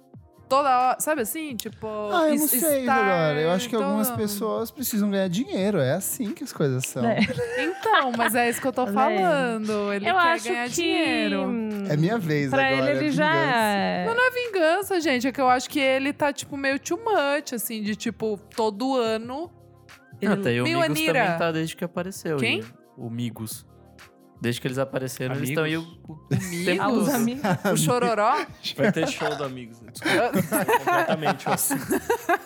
[0.48, 0.98] toda hora.
[1.00, 1.56] Sabe assim?
[1.56, 1.88] Tipo.
[2.14, 3.42] Ah, eu não sei, estar Isadora.
[3.42, 5.80] Eu acho que algumas pessoas precisam ganhar dinheiro.
[5.80, 7.04] É assim que as coisas são.
[7.06, 7.18] É.
[7.58, 8.92] Então, mas é isso que eu tô Né?
[8.94, 9.92] falando.
[9.94, 10.76] Ele Eu quer acho ganhar que.
[10.76, 11.44] dinheiro.
[11.90, 12.92] É minha vez Pra agora.
[12.92, 14.06] ele, ele é já é.
[14.06, 15.28] Não é vingança, gente.
[15.28, 18.96] É que eu acho que ele tá, tipo, meio too much, assim, de tipo, todo
[18.96, 19.52] ano.
[20.22, 20.32] Ele...
[20.34, 21.24] Até e o Meu, Migos Anira.
[21.24, 22.38] também tá desde que apareceu.
[22.38, 22.60] Quem?
[22.60, 23.66] e O Migos.
[24.42, 25.50] Desde que eles apareceram, eles Amigos.
[25.50, 27.42] estão aí o, o Ah, os amigos.
[27.74, 28.46] O chororó?
[28.76, 29.80] Vai ter show do Amigos.
[29.82, 29.92] né?
[29.94, 31.76] Desculpa, completamente assim.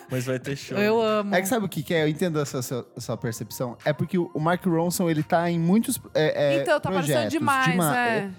[0.08, 0.78] Mas vai ter show.
[0.78, 1.34] eu amo.
[1.34, 2.04] É que sabe o que, que é?
[2.04, 3.76] Eu entendo essa sua, sua percepção.
[3.84, 7.10] É porque o Mark Ronson, ele tá em muitos é, é, então, tá projetos.
[7.10, 8.18] aparecendo demais, Dema- é.
[8.18, 8.30] É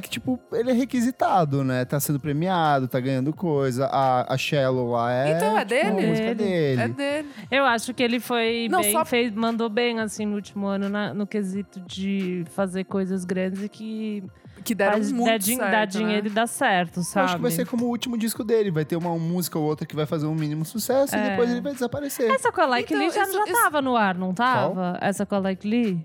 [0.00, 1.84] que, tipo, ele é requisitado, né?
[1.84, 3.86] Tá sendo premiado, tá ganhando coisa.
[3.86, 5.36] A, a Shallow lá é.
[5.36, 6.06] Então, é tipo, a dele?
[6.08, 6.36] música Dele.
[6.36, 6.82] dele.
[6.82, 7.28] É dele.
[7.50, 10.88] Eu acho que ele foi Não, bem, só- fez, mandou bem, assim, no último ano,
[10.88, 14.24] na- no quesito de fazer coisas grandes e que
[14.64, 15.86] Que deram faz muito dar, din- certo, dar né?
[15.86, 17.24] dinheiro e dar certo, Eu sabe?
[17.26, 18.72] acho que vai ser como o último disco dele.
[18.72, 21.30] Vai ter uma música ou outra que vai fazer um mínimo sucesso e É.
[21.30, 22.28] depois ele vai desaparecer.
[22.30, 24.98] Essa com a Like Então, Lee já, isso- já isso- tava no ar, não tava?
[25.00, 26.04] Essa com a Like Lee?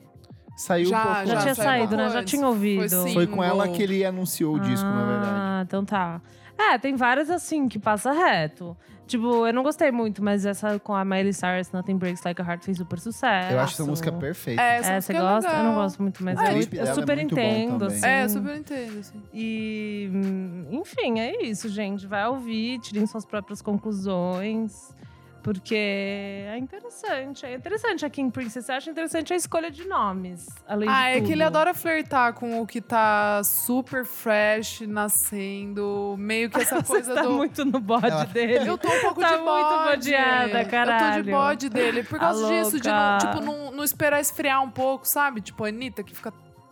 [0.62, 2.10] Saiu Já, um pouco Já, Já, tinha saído, né?
[2.10, 3.02] Já tinha ouvido.
[3.02, 3.14] Foi.
[3.14, 5.32] Foi com ela que ele anunciou o disco, na verdade.
[5.34, 6.22] Ah, então tá.
[6.58, 8.78] É, tem várias assim que passa reto.
[9.08, 12.46] Tipo, eu não gostei muito, mas essa com a Miley Cyrus, Nothing Breaks Like a
[12.46, 13.52] Heart, fez super sucesso.
[13.52, 14.62] Eu acho essa música perfeita.
[14.62, 15.50] É, É, essa você música é gosta?
[15.50, 15.84] Eu não legal.
[15.84, 18.06] gosto muito, mas O eu, eu é super bom entendo, assim.
[18.06, 19.22] É, super entendo, assim.
[19.34, 22.06] E, hum, enfim, é isso, gente.
[22.08, 24.96] Vai ouvir, tirem suas próprias conclusões.
[25.44, 27.46] Porque é interessante.
[27.46, 28.70] É interessante a King Princess.
[28.70, 30.48] Eu acho interessante a escolha de nomes.
[30.68, 31.26] Além Ah, de é tudo.
[31.28, 36.16] que ele adora flertar com o que tá super fresh, nascendo.
[36.18, 37.32] Meio que essa Você coisa tá do.
[37.32, 38.70] muito no bode Ela- dele.
[38.70, 39.96] Eu tô um pouco Tá de muito bode.
[40.12, 41.24] bodeada, Eu tô caralho.
[41.24, 42.04] de bode dele.
[42.04, 45.42] Por causa A disso, de não, tipo, não, não esperar esfriar um pouco, sabe?
[45.42, 46.32] Tipo, a Anitta, que fica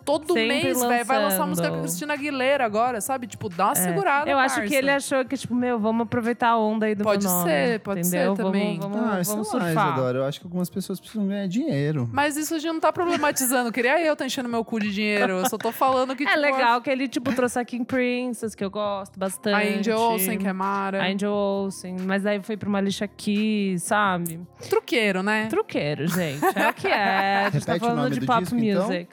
[0.10, 1.06] todo Sempre mês, velho.
[1.06, 3.28] Vai lançar música com a Cristina Aguilera agora, sabe?
[3.28, 4.34] Tipo, dá uma segurada, É.
[4.34, 4.70] Eu acho parça.
[4.70, 7.50] que ele achou que, tipo, meu, vamos aproveitar a onda aí do Pode meu nome,
[7.50, 8.36] ser, pode ser entendeu?
[8.36, 8.80] também.
[8.80, 9.70] Vamos, vamos, ah, vamos surfar.
[9.72, 10.18] Isadora.
[10.20, 12.10] Eu acho que algumas pessoas precisam ganhar dinheiro.
[12.12, 13.72] Mas isso a gente não tá problematizando.
[13.72, 15.34] Queria eu tá enchendo meu cu de dinheiro.
[15.40, 18.56] Eu só tô falando que, É tipo, legal que ele, tipo, trouxe a King Princess,
[18.56, 19.56] que eu gosto bastante.
[19.56, 21.04] A Angel Olsen, que é Mara.
[21.04, 21.96] A Angel Olsen.
[22.02, 24.40] Mas aí foi pra uma lixa aqui, sabe?
[24.70, 25.48] Truqueiro, né?
[25.48, 26.44] Truqueiro, gente.
[26.56, 27.46] É o que é.
[27.46, 29.08] A gente tá Repete o falando de pop disco, então?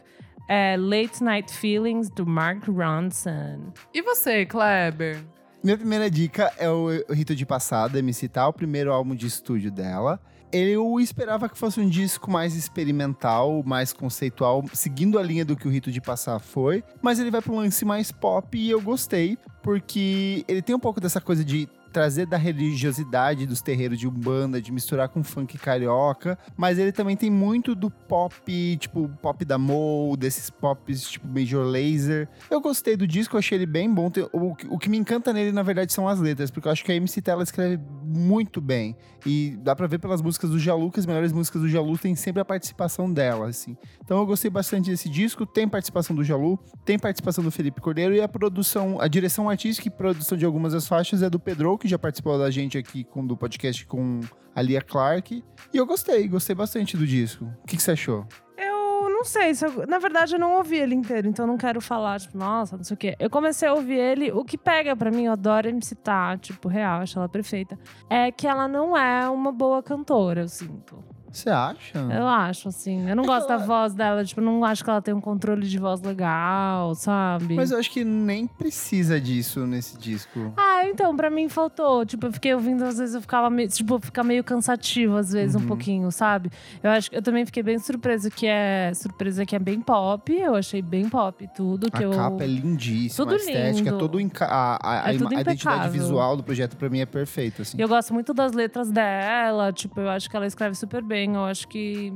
[0.49, 3.73] É Late Night Feelings, do Mark Ronson.
[3.93, 5.25] E você, Kleber?
[5.63, 9.73] Minha primeira dica é o Rito de Passada, MC Tá, o primeiro álbum de estúdio
[9.73, 10.21] dela.
[10.53, 15.67] Eu esperava que fosse um disco mais experimental, mais conceitual, seguindo a linha do que
[15.67, 18.81] o Rito de Passar foi, mas ele vai para um lance mais pop e eu
[18.81, 24.07] gostei, porque ele tem um pouco dessa coisa de trazer da religiosidade dos terreiros de
[24.07, 29.43] Umbanda, de misturar com funk carioca, mas ele também tem muito do pop, tipo, pop
[29.47, 32.29] da Mo, desses pops tipo Major Laser.
[32.51, 34.11] Eu gostei do disco, achei ele bem bom.
[34.11, 36.73] Tem- O, que- o que me encanta nele, na verdade, são as letras, porque eu
[36.73, 38.95] acho que a MC Tela escreve muito bem.
[39.25, 42.15] E dá pra ver pelas músicas do Jalu que as melhores músicas do Jalu tem
[42.15, 43.75] sempre a participação dela, assim.
[44.05, 48.15] Então eu gostei bastante desse disco, tem participação do Jalu, tem participação do Felipe Cordeiro
[48.15, 51.77] e a produção, a direção artística e produção de algumas das faixas é do Pedro,
[51.79, 54.21] que já participou da gente aqui com, do podcast com
[54.55, 55.43] a Lia Clark.
[55.73, 57.45] E eu gostei, gostei bastante do disco.
[57.63, 58.27] O que, que você achou?
[58.57, 61.57] Eu não sei, se eu- na verdade eu não ouvi ele inteiro, então eu não
[61.59, 63.17] quero falar, tipo, nossa, não sei o quê.
[63.19, 66.69] Eu comecei a ouvir ele, o que pega pra mim, eu adoro MC Tá, tipo,
[66.69, 67.79] real, acho ela perfeita,
[68.11, 71.03] é que ela não é uma boa cantora, eu sinto.
[71.37, 71.99] Você acha?
[71.99, 73.09] Eu acho, assim.
[73.09, 75.67] Eu não É gosto da voz dela, tipo, não acho que ela tem um controle
[75.69, 77.55] de voz legal, sabe?
[77.55, 80.53] Mas eu acho que nem precisa disso nesse disco.
[80.57, 82.07] Ah, então, pra mim faltou.
[82.07, 85.55] Tipo, eu fiquei ouvindo, às vezes eu ficava meio, tipo, fica meio cansativo, às vezes,
[85.57, 85.63] Uhum.
[85.63, 86.51] um pouquinho, sabe?
[86.83, 88.93] Eu acho que eu também fiquei bem surpresa que é.
[88.95, 90.33] Surpresa que é bem pop.
[90.33, 92.13] Eu achei bem pop tudo que a eu.
[92.13, 93.99] capa é lindíssima, Tudo a estética, lindo.
[93.99, 97.77] todo enca- a, a, É a identidade visual do projeto pra mim é perfeita, assim.
[97.79, 101.45] Eu gosto muito das letras dela, tipo, eu acho que ela escreve super bem, eu
[101.45, 102.13] acho que.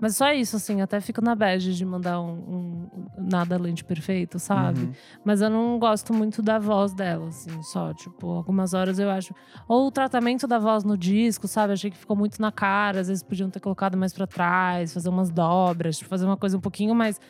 [0.00, 3.84] Mas só isso, assim, até fico na bad de mandar um, um- nada além de
[3.84, 4.80] perfeito, sabe?
[4.80, 4.92] Uhum.
[5.24, 7.94] Mas eu não gosto muito da voz dela, assim, só.
[7.94, 9.32] Tipo, algumas horas eu acho.
[9.68, 11.72] Ou o tratamento da voz no disco, sabe?
[11.74, 12.98] Achei que ficou muito na cara.
[13.00, 16.56] Às vezes podiam ter colocado mais pra trás, fazer umas dobras, tipo, fazer uma coisa
[16.58, 17.20] um pouquinho mais.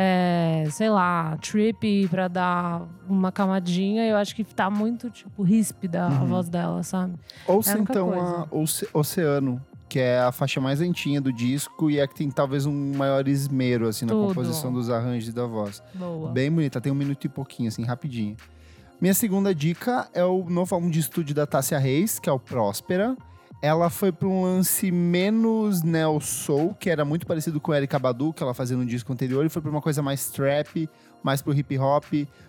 [0.00, 4.06] é, sei lá, trippy pra dar uma camadinha.
[4.06, 6.26] Eu acho que tá muito, tipo, ríspida a Uhum.
[6.26, 7.14] voz dela, sabe?
[7.48, 8.46] Ouça É a então coisa.
[8.52, 12.30] a Oce- Oceano, que é a faixa mais lentinha do disco e é que tem
[12.30, 14.28] talvez um maior esmero, assim, na Tudo.
[14.28, 15.82] composição dos arranjos e da voz.
[15.94, 16.30] Boa.
[16.30, 18.36] Bem bonita, tem um minuto e pouquinho, assim, rapidinho.
[19.00, 22.38] Minha segunda dica é o novo álbum de estúdio da Tássia Reis, que é o
[22.38, 23.16] Próspera.
[23.60, 28.32] Ela foi para um lance menos neo soul, que era muito parecido com Erika Badu,
[28.32, 30.88] que ela fazia no disco anterior, e foi para uma coisa mais trap,
[31.22, 32.04] mais pro hip hop.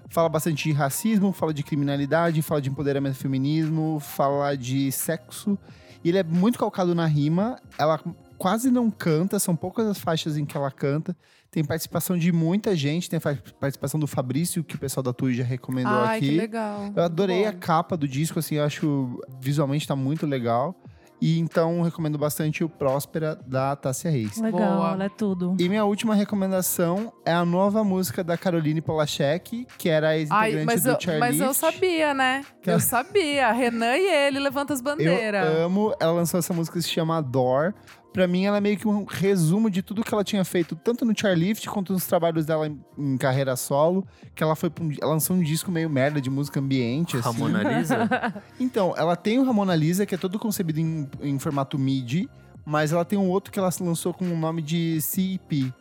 [0.10, 5.57] Fala bastante de racismo, fala de criminalidade, fala de empoderamento feminismo, fala de sexo.
[6.03, 7.57] E ele é muito calcado na rima.
[7.78, 7.99] Ela
[8.38, 11.16] quase não canta, são poucas as faixas em que ela canta.
[11.51, 15.34] Tem participação de muita gente, tem a participação do Fabrício, que o pessoal da Tui
[15.34, 16.30] já recomendou Ai, aqui.
[16.30, 16.93] que legal.
[16.95, 20.76] Eu adorei a capa do disco, assim, eu acho visualmente tá muito legal.
[21.22, 24.38] E então recomendo bastante o Próspera da Tássia Reis.
[24.39, 24.91] Legal, Boa.
[24.93, 25.55] ela é tudo.
[25.59, 30.65] E minha última recomendação é a nova música da Caroline Polachek, que era a ex-integrante
[30.65, 31.20] mas do eu, Charlie.
[31.20, 32.45] mas eu sabia, né?
[32.61, 33.51] Que Eu ela- sabia.
[33.51, 35.45] Renan e ele levanta as bandeiras.
[35.45, 35.93] Eu amo.
[35.99, 37.74] Ela lançou essa música que se chama Door.
[38.12, 41.05] Pra mim, ela é meio que um resumo de tudo que ela tinha feito, tanto
[41.05, 44.05] no Charlift quanto nos trabalhos dela em, em carreira solo.
[44.34, 47.26] Que ela foi um, ela lançou um disco meio merda de música ambiente, assim.
[47.28, 48.10] Ramona Lisa?
[48.60, 52.30] Então, ela tem o Ramona Lisa, que é todo concebido em, em formato MIDI,
[52.66, 55.74] mas ela tem um outro que ela lançou com o nome de CEP.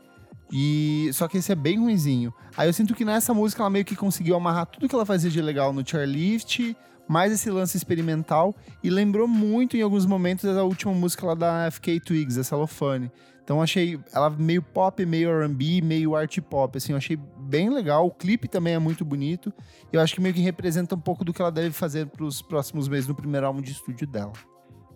[0.52, 2.32] E só que esse é bem ruinzinho.
[2.56, 5.30] Aí eu sinto que nessa música ela meio que conseguiu amarrar tudo que ela fazia
[5.30, 6.76] de legal no Charlift,
[7.08, 11.70] mais esse lance experimental e lembrou muito em alguns momentos a última música lá da
[11.70, 13.10] FK Twigs, a Cellophane.
[13.42, 18.06] Então achei ela meio pop, meio R&B, meio art pop, assim, eu achei bem legal.
[18.06, 19.50] O clipe também é muito bonito.
[19.90, 22.88] Eu acho que meio que representa um pouco do que ela deve fazer pros próximos
[22.88, 24.34] meses no primeiro álbum de estúdio dela.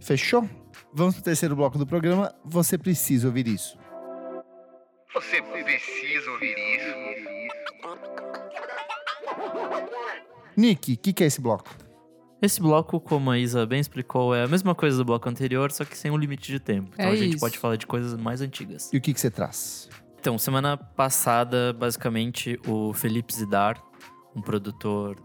[0.00, 0.46] Fechou?
[0.92, 2.30] Vamos pro terceiro bloco do programa.
[2.44, 3.78] Você precisa ouvir isso.
[5.14, 7.12] Você precisa ouvir isso.
[10.54, 11.74] Nick, o que, que é esse bloco?
[12.43, 15.84] Esse bloco, como a Isa bem explicou, é a mesma coisa do bloco anterior, só
[15.84, 16.90] que sem um limite de tempo.
[16.95, 17.40] Então É a gente isso.
[17.40, 18.90] pode falar de coisas mais antigas.
[18.93, 19.88] E o que, que você traz?
[20.18, 23.80] Então, semana passada, basicamente, o Felipe Zidar,
[24.34, 25.16] um produtor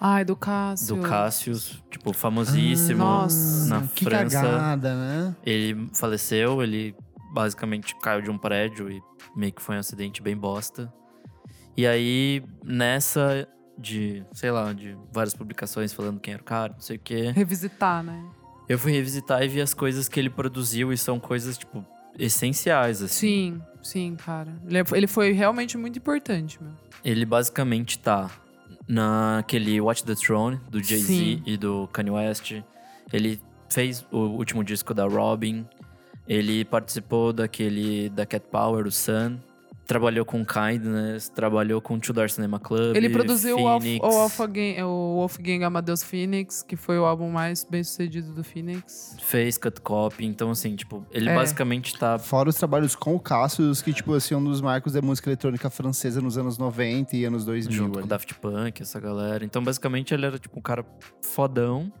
[0.00, 0.96] Ai, do Cássio.
[0.96, 4.40] do Cassius, tipo, famosíssimo Nossa, na Ah, que França.
[4.40, 5.36] cagada, né?
[5.44, 6.94] Ele faleceu, ele
[7.34, 9.00] basicamente caiu de um prédio e
[9.36, 10.92] meio que foi um acidente bem bosta.
[11.76, 13.46] E aí, nessa
[13.80, 17.30] de, sei lá, de várias publicações falando quem era o cara, não sei o quê,
[17.30, 18.22] Revisitar, né?
[18.68, 21.84] eu fui revisitar e vi as coisas que ele produziu e são coisas, tipo,
[22.18, 23.16] essenciais, assim.
[23.18, 24.52] Sim, sim, cara.
[24.66, 26.72] Ele, é- ele foi realmente muito importante, meu.
[27.04, 28.30] Ele basicamente tá
[28.86, 32.52] naquele Watch the Throne, do Jay-Z e do Kanye West.
[33.12, 35.66] Ele fez o último disco da Robin.
[36.28, 39.38] Ele participou daquele da Cat Power, o Sun.
[39.90, 42.94] Trabalhou com Kindness, trabalhou com Tudor Cinema Club.
[42.94, 47.28] Ele produziu o, Alf, Phoenix, o, Wolfgang, o Wolfgang Amadeus Phoenix, que foi o álbum
[47.28, 49.16] mais bem sucedido do Phoenix.
[49.20, 50.24] Fez Cut Copy.
[50.24, 51.34] Então, assim, tipo, ele É.
[51.34, 52.20] basicamente tá.
[52.20, 55.68] Fora os trabalhos com o Cassius, que, tipo, assim, um dos marcos da música eletrônica
[55.68, 57.76] francesa nos anos 90 e anos 2000.
[57.76, 58.06] junto com ali.
[58.06, 59.44] o Daft Punk, essa galera.
[59.44, 60.84] Então, basicamente, ele era tipo um cara
[61.20, 61.92] fodão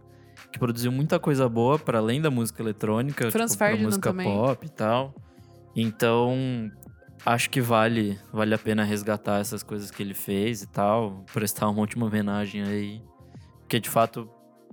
[0.52, 4.28] que produziu muita coisa boa para além da música eletrônica, Franz tipo, música também.
[4.28, 5.12] pop e tal.
[5.74, 6.70] Então,
[7.24, 11.68] acho que vale, vale a pena resgatar essas coisas que ele fez e tal, prestar
[11.68, 13.02] uma última homenagem aí,
[13.60, 14.28] porque de fato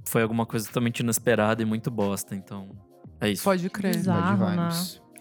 [0.06, 2.70] foi alguma coisa totalmente inesperada e muito bosta, então
[3.20, 3.44] é isso.
[3.44, 3.96] Pode crer.
[3.96, 4.38] Bizarro.
[4.38, 4.70] Bad né?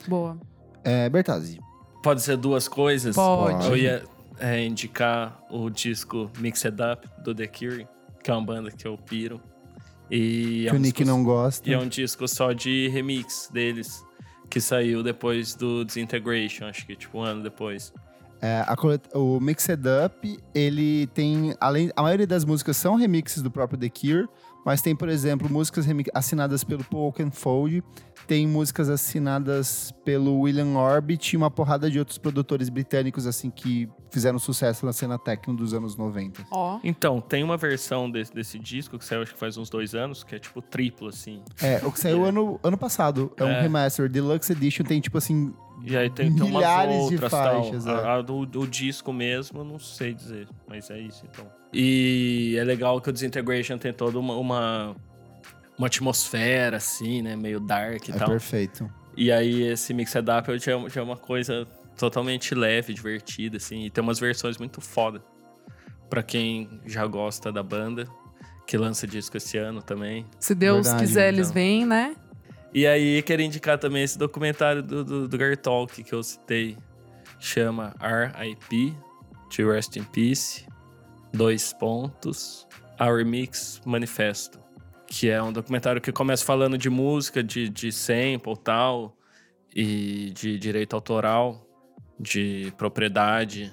[0.09, 0.39] Boa.
[0.85, 1.59] É, Bertazzi.
[2.03, 3.16] Pode ser duas coisas?
[3.16, 3.66] Pode.
[3.66, 4.05] Eu ia
[4.39, 7.89] é, indicar o disco Mixed Up do The Cure,
[8.22, 9.41] que é uma banda que eu piro.
[10.09, 11.68] E é que o um Nick disco- não gosta.
[11.68, 14.05] E é um disco só de remix deles,
[14.49, 17.92] que saiu depois do Disintegration, acho que tipo um ano depois.
[18.40, 18.76] É, a
[19.18, 23.88] o Mixed Up, ele tem, além, a maioria das músicas são remixes do próprio The
[23.88, 24.28] Cure,
[24.67, 27.85] mas tem, por exemplo, músicas assinadas pelo Paul Oakenfold,
[28.27, 33.89] tem músicas assinadas pelo William Orbit e uma porrada de outros produtores britânicos, assim, que
[34.11, 36.45] fizeram sucesso na cena techno dos anos 90.
[36.51, 36.81] Ó.
[36.83, 40.25] Então, tem uma versão desse, desse disco que saiu acho que faz uns dois anos,
[40.25, 41.41] que é tipo triplo, assim.
[41.62, 43.61] É, o que saiu ano, ano passado, é um É.
[43.62, 45.55] remaster, Deluxe Edition, tem tipo assim,
[45.85, 47.97] E aí tem, tem umas Milhares de outras faixas, tal.
[47.99, 48.05] é.
[48.05, 51.47] A, a do, do disco mesmo, eu não sei dizer, mas é isso então.
[51.73, 54.97] E é legal que o Disintegration tem toda uma, uma,
[55.77, 57.37] uma atmosfera, assim, né?
[57.37, 58.29] Meio dark e é tal.
[58.29, 58.91] perfeito.
[59.17, 63.85] E aí esse Mixed Up já, é- já é uma coisa totalmente leve, divertida, assim.
[63.85, 65.23] E tem umas versões muito foda.
[66.09, 68.07] Pra quem já gosta da banda,
[68.67, 70.25] que lança disco esse ano também.
[70.39, 71.55] Se Deus Verdade, quiser, eles então.
[71.55, 72.14] vêm, né?
[72.73, 76.77] E aí, quero indicar também esse documentário do, do, do Gary Talk que eu citei.
[77.41, 78.95] Chama R.I.P.
[79.57, 80.67] To Rest in Peace.
[81.37, 82.66] Dois pontos.
[83.01, 84.59] Our Mix Manifesto.
[85.07, 89.16] Que é um documentário que começa falando de música, de, de sample e tal.
[89.74, 91.66] E de direito autoral.
[92.18, 93.72] De propriedade.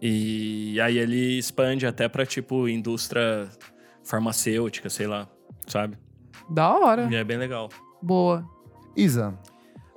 [0.00, 3.48] E aí ele expande até pra, tipo, indústria
[4.02, 5.28] farmacêutica, sei lá.
[5.66, 5.98] Sabe?
[6.48, 7.08] Da hora.
[7.10, 7.68] E é bem legal.
[8.00, 8.48] Boa.
[8.96, 9.38] Isa,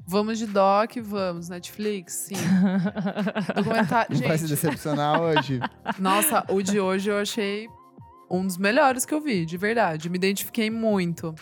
[0.07, 1.48] Vamos de doc, vamos.
[1.49, 2.36] Netflix, sim.
[3.56, 4.19] Documentário.
[4.19, 5.60] não vai se decepcionar hoje.
[5.99, 7.68] nossa, o de hoje eu achei
[8.30, 10.10] um dos melhores que eu vi, de verdade.
[10.10, 11.34] Me identifiquei muito.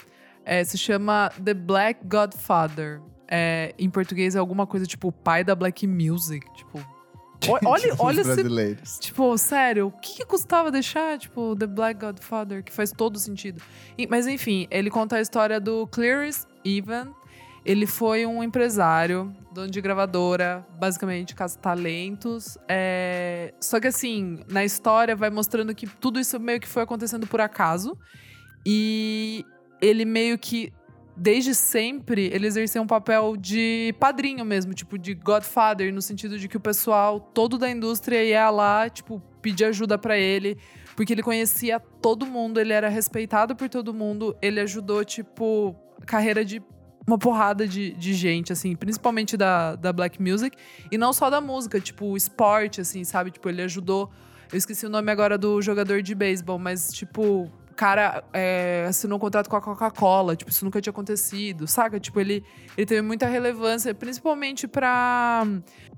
[0.46, 3.02] É, se chama The Black Godfather.
[3.32, 6.46] É, em português é alguma coisa tipo o pai da Black Music.
[6.56, 6.80] Tipo,
[7.66, 8.98] olha, Os olha esse brasileiros.
[9.00, 13.62] Tipo, sério, o que, que custava deixar, tipo, The Black Godfather, que faz todo sentido.
[13.98, 17.14] E- mas enfim, ele conta a história do Clearance Evan.
[17.66, 22.58] Ele foi um empresário, dono de gravadora, basicamente caça-talentos.
[22.68, 23.54] É...
[23.60, 27.42] Só que assim, na história vai mostrando que tudo isso meio que foi acontecendo por
[27.42, 27.98] acaso.
[28.66, 29.46] E
[29.82, 30.72] ele meio que,
[31.16, 36.48] desde sempre, ele exerceu um papel de padrinho mesmo, tipo, de Godfather, no sentido de
[36.48, 40.58] que o pessoal todo da indústria ia lá, tipo, pedir ajuda pra ele,
[40.96, 45.76] porque ele conhecia todo mundo, ele era respeitado por todo mundo, ele ajudou, tipo,
[46.06, 46.62] carreira de
[47.06, 50.56] uma porrada de, de gente, assim, principalmente da, da black music,
[50.92, 53.32] e não só da música, tipo, esporte, assim, sabe?
[53.32, 54.10] Tipo, ele ajudou.
[54.52, 59.18] Eu esqueci o nome agora do jogador de beisebol, mas, tipo, o cara é, assinou
[59.18, 62.00] um contrato com a Coca-Cola, tipo, isso nunca tinha acontecido, saca?
[62.00, 62.44] Tipo, ele,
[62.78, 65.46] ele teve muita relevância, principalmente pra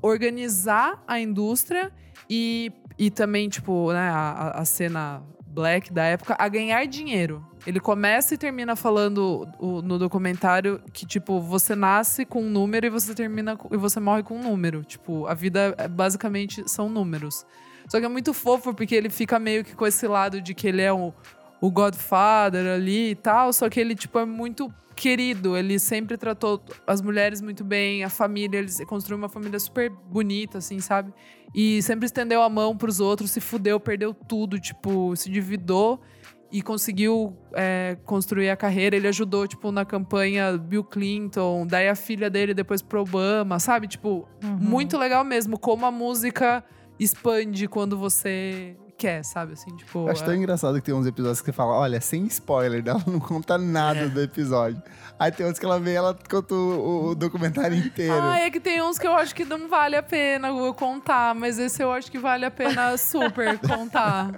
[0.01, 1.91] organizar a indústria
[2.29, 7.45] e, e também, tipo, né, a, a cena black da época, a ganhar dinheiro.
[7.67, 12.85] Ele começa e termina falando o- no documentário que, tipo, você nasce com um número
[12.85, 14.83] e você termina e você morre com um número.
[14.83, 17.45] Tipo, a vida é, basicamente são números.
[17.87, 20.67] Só que é muito fofo porque ele fica meio que com esse lado de que
[20.67, 21.13] ele é o,
[21.59, 25.57] o Godfather ali e tal, só que ele, tipo, é muito querido.
[25.57, 30.59] Ele sempre tratou as mulheres muito bem, a família, ele construiu uma família super bonita,
[30.59, 31.11] assim, sabe?
[31.55, 35.99] E sempre estendeu a mão pros outros, se fudeu, perdeu tudo, tipo, se endividou
[36.51, 38.95] e conseguiu é, construir a carreira.
[38.95, 43.87] Ele ajudou, tipo, na campanha Bill Clinton, daí a filha dele depois pro Obama, sabe?
[43.87, 46.63] Tipo, muito legal mesmo, como a música
[46.99, 49.53] expande quando você quer, sabe?
[49.53, 50.05] Assim, tipo.
[50.05, 52.83] Eu acho tão é- engraçado que tem uns episódios que você fala, olha, sem spoiler,
[52.85, 54.81] ela não conta nada do episódio.
[55.19, 58.13] Aí tem outros que ela vem ela conta o, o documentário inteiro.
[58.19, 61.35] Ah, é que tem uns que eu acho que não vale a pena eu contar,
[61.35, 64.31] mas esse eu acho que vale a pena super contar.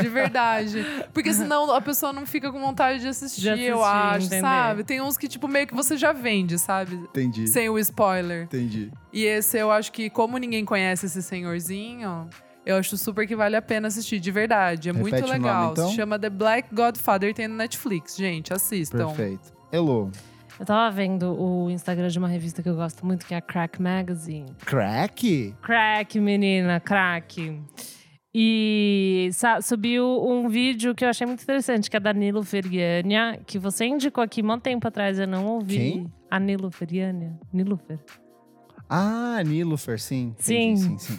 [0.00, 0.84] De verdade.
[1.12, 4.40] Porque senão a pessoa não fica com vontade de assistir, De eu assistir, acho, entender.
[4.40, 4.84] sabe?
[4.84, 6.94] Tem uns que, tipo, meio que você já vende, sabe?
[6.94, 7.48] Entendi.
[7.48, 8.44] Sem o spoiler.
[8.44, 8.92] Entendi.
[9.12, 12.28] E esse eu acho que, como ninguém conhece esse senhorzinho,
[12.68, 14.90] eu acho super que vale a pena assistir, de verdade.
[14.90, 15.72] É muito Repete o nome, legal.
[15.72, 15.88] então?
[15.88, 18.14] Se chama The Black Godfather, tem no Netflix.
[18.16, 19.06] Gente, assistam.
[19.06, 19.52] Perfeito.
[19.72, 20.10] Elo,
[20.60, 23.40] Eu tava vendo o Instagram de uma revista que eu gosto muito, que é a
[23.40, 24.52] Crack Magazine.
[24.66, 25.54] crack?
[25.62, 27.58] Crack, menina, crack.
[28.34, 29.30] E
[29.62, 33.86] subiu um vídeo que eu achei muito interessante, que é da Nilo Feriania, que você
[33.86, 35.76] indicou aqui um tempo atrás, eu não ouvi.
[35.76, 36.12] Quem?
[36.30, 37.32] A Nilo Feriania.
[37.52, 37.98] Nilufer.
[38.90, 40.34] Ah, Nilufer, sim.
[40.38, 40.72] Sim.
[40.72, 41.18] Entendi, sim,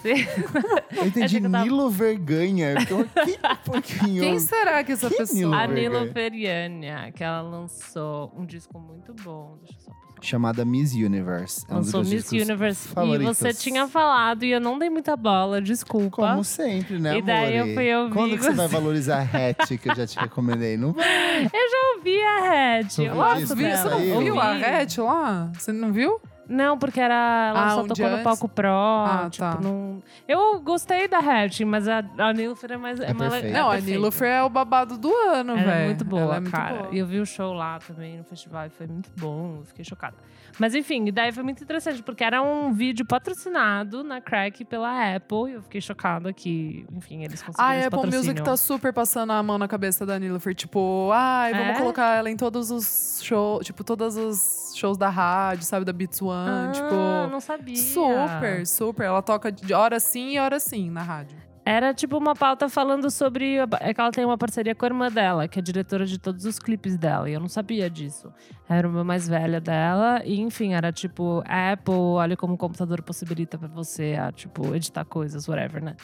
[0.96, 2.74] Eu entendi eu tava- Nilo Verganha.
[2.80, 4.22] Então, que pouquinho.
[4.22, 5.38] Quem será que essa Que pessoa...
[5.38, 5.66] Nilo A?
[5.68, 9.56] Nilo Feriania, que ela lançou um disco muito bom.
[9.64, 10.00] Deixa eu só.
[10.22, 11.64] Chamada Miss Universe.
[11.66, 12.88] É um Lançou Miss Universe.
[12.88, 13.38] favoritos.
[13.38, 16.28] E você tinha falado e eu não dei muita bola, desculpa.
[16.32, 19.78] Como sempre, né, E daí eu fui ouvir Quando que você vai valorizar a Hatch
[19.80, 20.76] que eu já te recomendei?
[20.76, 21.06] Não vai.
[21.40, 22.96] Eu já ouvi a Hatch.
[22.98, 23.14] Viu?
[23.14, 25.50] Você não viu a Red lá?
[25.56, 26.20] Você não viu?
[26.50, 28.24] Não, porque era, ela Ah, só um tocou no antes?
[28.24, 28.68] palco pro.
[28.68, 29.58] Ah, tipo, tá.
[29.60, 30.02] não...
[30.26, 32.98] Eu gostei da Hatch, mas a, a Nilufer é mais.
[32.98, 33.56] É, É mais perfeita.
[33.56, 33.80] é não, a.
[33.80, 35.70] Nilufer é o babado do ano, Ela velho.
[35.82, 36.88] é muito boa, Ela é muito cara.
[36.90, 39.84] E eu vi o show lá também no festival e foi muito bom, eu fiquei
[39.84, 40.16] chocada.
[40.58, 45.50] Mas enfim, daí foi muito interessante, porque era um vídeo patrocinado na Crack pela Apple
[45.50, 49.42] e eu fiquei chocada que, enfim, eles conseguiram a Apple Music tá super passando a
[49.42, 50.54] mão na cabeça da Nilufer.
[50.54, 51.78] Tipo, ai, vamos É?
[51.78, 55.84] colocar ela em todos os shows, tipo, todos os shows da rádio, sabe?
[55.84, 56.94] Da Beats One, Ah, tipo...
[57.30, 57.76] não sabia.
[57.76, 59.04] Super, super.
[59.06, 61.36] Ela toca de hora sim e hora sim na rádio.
[61.64, 63.56] Era tipo uma pauta falando sobre.
[63.80, 66.44] É que ela tem uma parceria com a irmã dela, que é diretora de todos
[66.44, 67.28] os clipes dela.
[67.28, 68.32] E eu não sabia disso.
[68.68, 70.22] Era uma mais velha dela.
[70.24, 75.04] E enfim, era tipo, Apple, olha como o computador possibilita pra você, a, tipo, editar
[75.04, 75.96] coisas, whatever, né?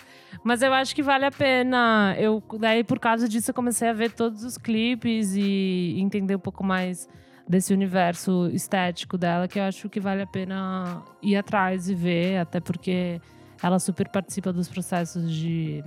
[0.44, 2.14] Mas eu acho que vale a pena.
[2.18, 6.40] Eu, daí, por causa disso, eu comecei a ver todos os clipes e entender um
[6.40, 7.08] pouco mais
[7.48, 12.38] desse universo estético dela, que eu acho que vale a pena ir atrás e ver,
[12.38, 13.20] até porque
[13.62, 15.82] ela super participa dos processos de,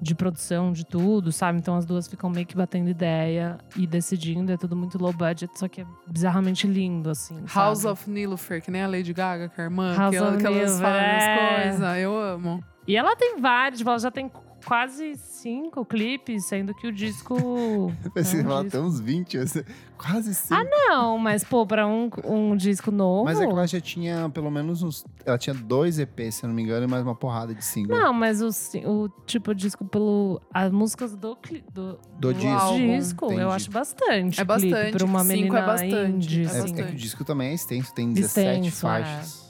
[0.00, 1.58] de produção de tudo, sabe?
[1.58, 4.52] Então as duas ficam meio que batendo ideia e decidindo.
[4.52, 7.44] É tudo muito low budget, só que é bizarramente lindo, assim.
[7.54, 7.92] House sabe?
[7.92, 10.46] of Nilufer, que nem a Lady Gaga, que é a irmã, House que, ela, que
[10.46, 11.68] elas Nilufer, fazem é.
[11.68, 11.98] as coisas.
[11.98, 12.64] Eu amo.
[12.86, 14.30] E ela tem vários, tipo, ela já tem
[14.66, 17.92] quase cinco clipes, sendo que o disco.
[18.12, 19.62] Pensei é um ela disco- tem uns 20, assim,
[19.96, 20.52] quase sim.
[20.54, 23.24] Ah, Não, mas, pô, pra um, um disco novo.
[23.24, 25.04] Mas é que ela já tinha pelo menos uns.
[25.24, 27.96] Ela tinha dois EPs, se eu não me engano, e mais uma porrada de single.
[27.96, 28.48] Não, mas o,
[28.84, 30.40] o tipo de disco pelo.
[30.52, 32.76] As músicas do, cli- do, Do disco.
[32.76, 34.40] disco, eu acho bastante.
[34.40, 36.80] É clipe bastante, Pra uma cinco menina é bastante, indie, é É, assim.
[36.80, 39.45] é que o disco também é extenso, tem 17 Extenso, é.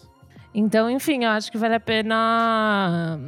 [0.58, 3.20] Então, enfim, eu acho que vale a pena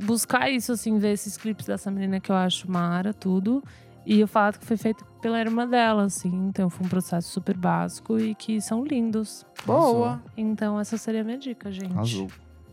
[0.00, 3.62] buscar isso, assim, ver esses clipes dessa menina que eu acho mara, tudo.
[4.04, 6.48] E o fato que foi feito pela irmã dela, assim.
[6.48, 9.46] Então, foi um processo super básico e que são lindos.
[9.64, 10.20] Boa.
[10.36, 11.96] Então, essa seria a minha dica, gente.
[11.96, 12.28] Azul.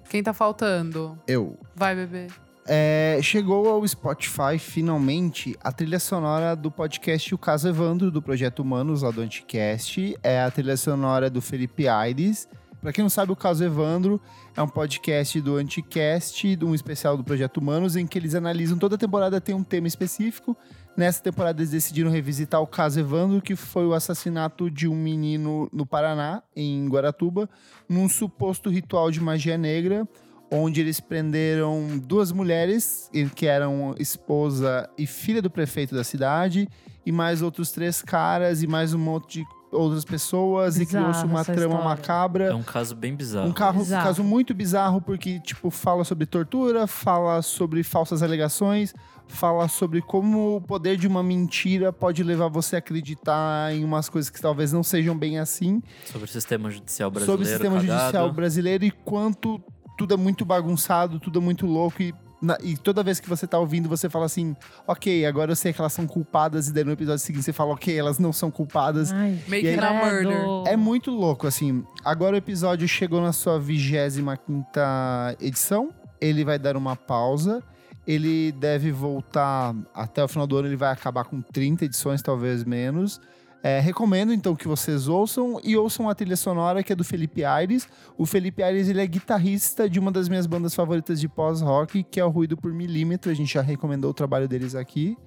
[0.10, 1.16] Quem tá faltando?
[1.28, 1.56] Eu.
[1.76, 2.26] Vai, bebê.
[2.68, 8.64] É, chegou ao Spotify, finalmente, a trilha sonora do podcast O Caso Evandro, do Projeto
[8.64, 10.18] Humanos, lá do Anticast.
[10.24, 12.48] É a trilha sonora do Felipe Aires.
[12.82, 14.22] Pra quem não sabe, o Caso Evandro
[14.56, 18.98] é um podcast do Anticast, um especial do Projeto Humanos, em que eles analisam toda
[18.98, 20.56] temporada, tem um tema específico.
[20.96, 25.70] Nessa temporada, eles decidiram revisitar o caso Evandro, que foi o assassinato de um menino
[25.74, 27.50] no Paraná, em Guaratuba,
[27.88, 30.08] num suposto ritual de magia negra,
[30.50, 36.68] onde eles prenderam duas mulheres, que eram esposa e filha do prefeito da cidade,
[37.06, 41.26] e mais outros três caras, e mais um monte de outras pessoas, e Bizarra criou-se
[41.26, 41.84] uma trama história.
[41.86, 42.44] macabra.
[42.46, 43.48] É um caso bem bizarro.
[43.50, 44.04] Um carro, Bizarro.
[44.06, 48.94] caso muito bizarro, porque, tipo, fala sobre tortura, fala sobre falsas alegações,
[49.28, 54.10] fala sobre como o poder de uma mentira pode levar você a acreditar em umas
[54.10, 57.38] coisas que talvez não sejam bem assim, Sobre o sistema judicial brasileiro.
[57.44, 58.00] sobre o sistema cagado.
[58.02, 59.62] judicial brasileiro e quanto
[59.98, 62.14] tudo é muito bagunçado, tudo é muito louco e.
[62.42, 64.56] na- e toda vez que você tá ouvindo, você fala assim,
[64.88, 67.74] ok, agora eu sei que elas são culpadas, e daí no episódio seguinte você fala,
[67.74, 69.12] ok, elas não são culpadas.
[69.12, 70.38] Ai, Make E aí- a murder.
[70.68, 71.84] É muito louco, assim.
[72.04, 75.90] Agora o episódio chegou na sua 25 edição.
[76.22, 77.64] Ele vai dar uma pausa.
[78.08, 80.68] Ele deve voltar até o final do ano.
[80.68, 83.22] Ele vai acabar com 30 edições, talvez menos.
[83.62, 87.44] É, recomendo então que vocês ouçam e ouçam a trilha sonora que é do Felipe
[87.44, 87.88] Aires.
[88.18, 92.20] O Felipe Aires ele é guitarrista de uma das minhas bandas favoritas de pós-rock, que
[92.20, 93.30] é o Ruído por Milímetro.
[93.30, 95.18] A gente já recomendou o trabalho deles aqui.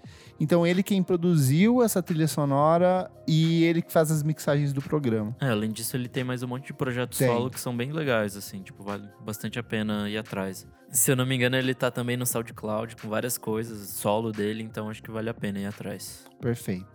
[0.40, 5.36] Então ele quem produziu essa trilha sonora e ele que faz as mixagens do programa.
[5.40, 7.28] É, além disso, ele tem mais um monte de projetos Tem.
[7.28, 10.66] solo que são bem legais, assim, tipo, vale bastante a pena ir atrás.
[10.90, 14.62] Se eu não me engano, ele tá também no SoundCloud com várias coisas, solo dele,
[14.62, 16.24] então acho que vale a pena ir atrás.
[16.40, 16.86] Perfeito.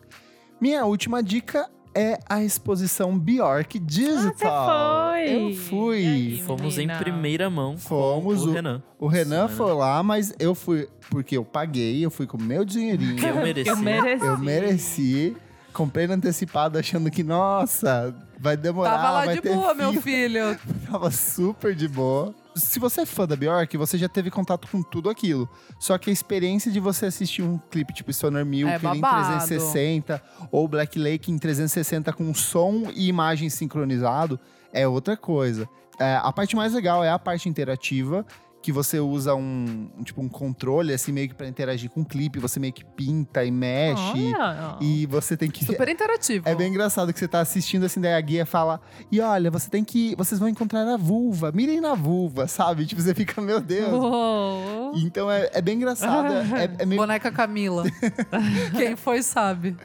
[0.59, 4.69] Minha última dica é a exposição Bjork Digital.
[4.69, 5.35] Ah, foi?
[5.35, 6.05] Eu fui.
[6.07, 6.41] aí?
[6.41, 8.83] Fomos em primeira mão Fomos, com o- o Renan.
[8.99, 9.53] O Renan né?
[9.55, 13.17] foi lá, mas eu fui porque eu paguei, eu fui com o meu dinheirinho.
[13.25, 13.69] Eu mereci.
[13.69, 14.25] Eu mereci.
[14.25, 15.37] Eu mereci.
[15.73, 19.93] Comprei no antecipado achando que, nossa, vai demorar, Tava lá vai de ter boa, meu
[20.01, 20.57] filho.
[20.89, 22.33] Tava super de boa.
[22.59, 25.49] Se você é fã da Bjork, você já teve contato com tudo aquilo.
[25.79, 29.37] Só que a experiência de você assistir um clipe tipo Stoner Milk É em babado.
[29.37, 30.21] 360
[30.51, 34.39] ou Black Lake em 360 com som e imagem sincronizado
[34.73, 35.67] é outra coisa.
[35.99, 38.25] É, a parte mais legal é a parte interativa,
[38.67, 42.05] que você usa um, um, tipo um controle assim meio que para interagir com o
[42.05, 44.75] clipe, você meio que pinta e mexe Olha.
[44.81, 46.49] e você tem que Super interativo.
[46.49, 49.69] é bem engraçado que você tá assistindo assim, daí a guia fala: E olha, você
[49.69, 50.13] tem que.
[50.17, 52.85] Vocês vão encontrar a vulva, mirem na vulva, sabe?
[52.85, 53.93] Tipo, você fica, meu Deus.
[53.93, 54.91] Uou.
[54.97, 57.85] Então é, é bem engraçado, é, é meio, Boneca Camila.
[58.75, 59.77] Quem foi sabe.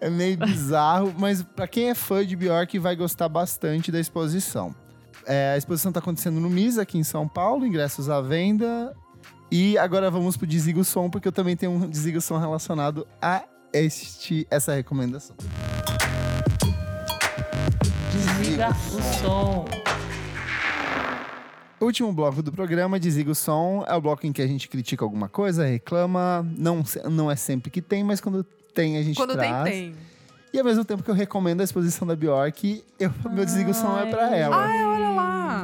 [0.00, 4.74] é meio bizarro, mas pra quem é fã de Bjork vai gostar bastante da exposição.
[5.26, 8.94] É, a exposição tá acontecendo no MIS, aqui em São Paulo, ingressos à venda.
[9.50, 12.38] E agora vamos pro Desliga o Som, porque eu também tenho um Desliga o Som
[12.38, 15.36] relacionado a este, essa recomendação.
[18.10, 19.64] Desliga o som.
[21.80, 24.68] O último bloco do programa, Desliga o Som, é o bloco em que a gente
[24.68, 26.46] critica alguma coisa, reclama.
[26.56, 28.44] Não, não é sempre que tem, mas quando
[28.74, 29.70] tem, a gente Quando tem, traz.
[29.70, 29.94] tem.
[30.52, 33.74] E ao mesmo tempo que eu recomendo a exposição da Bjork, eu, meu Desliga o
[33.74, 34.56] Som é pra ela.
[34.56, 35.03] Ai, olha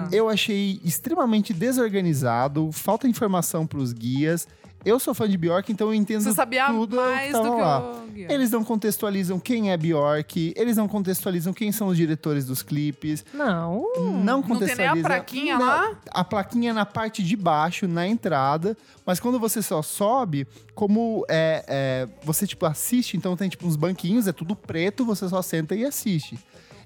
[0.03, 0.09] lá.
[0.13, 4.47] Eu achei extremamente desorganizado, falta informação pros guias.
[4.83, 7.81] Eu sou fã de Bjork, então eu entendo Você sabia tudo mais do que lá.
[7.93, 8.01] o.
[8.17, 13.23] Eles não contextualizam quem é Bjork, eles não contextualizam quem são os diretores dos clipes,
[13.35, 13.85] Não.
[13.95, 14.99] não Não tem nem contextualizam...
[14.99, 15.67] a plaquinha Não.
[15.67, 15.91] lá?
[16.11, 18.75] A plaquinha na parte de baixo, na entrada,
[19.05, 23.77] mas quando você só sobe, como é, é, você tipo assiste, então tem tipo uns
[23.77, 26.39] banquinhos, é tudo preto, você só senta e assiste.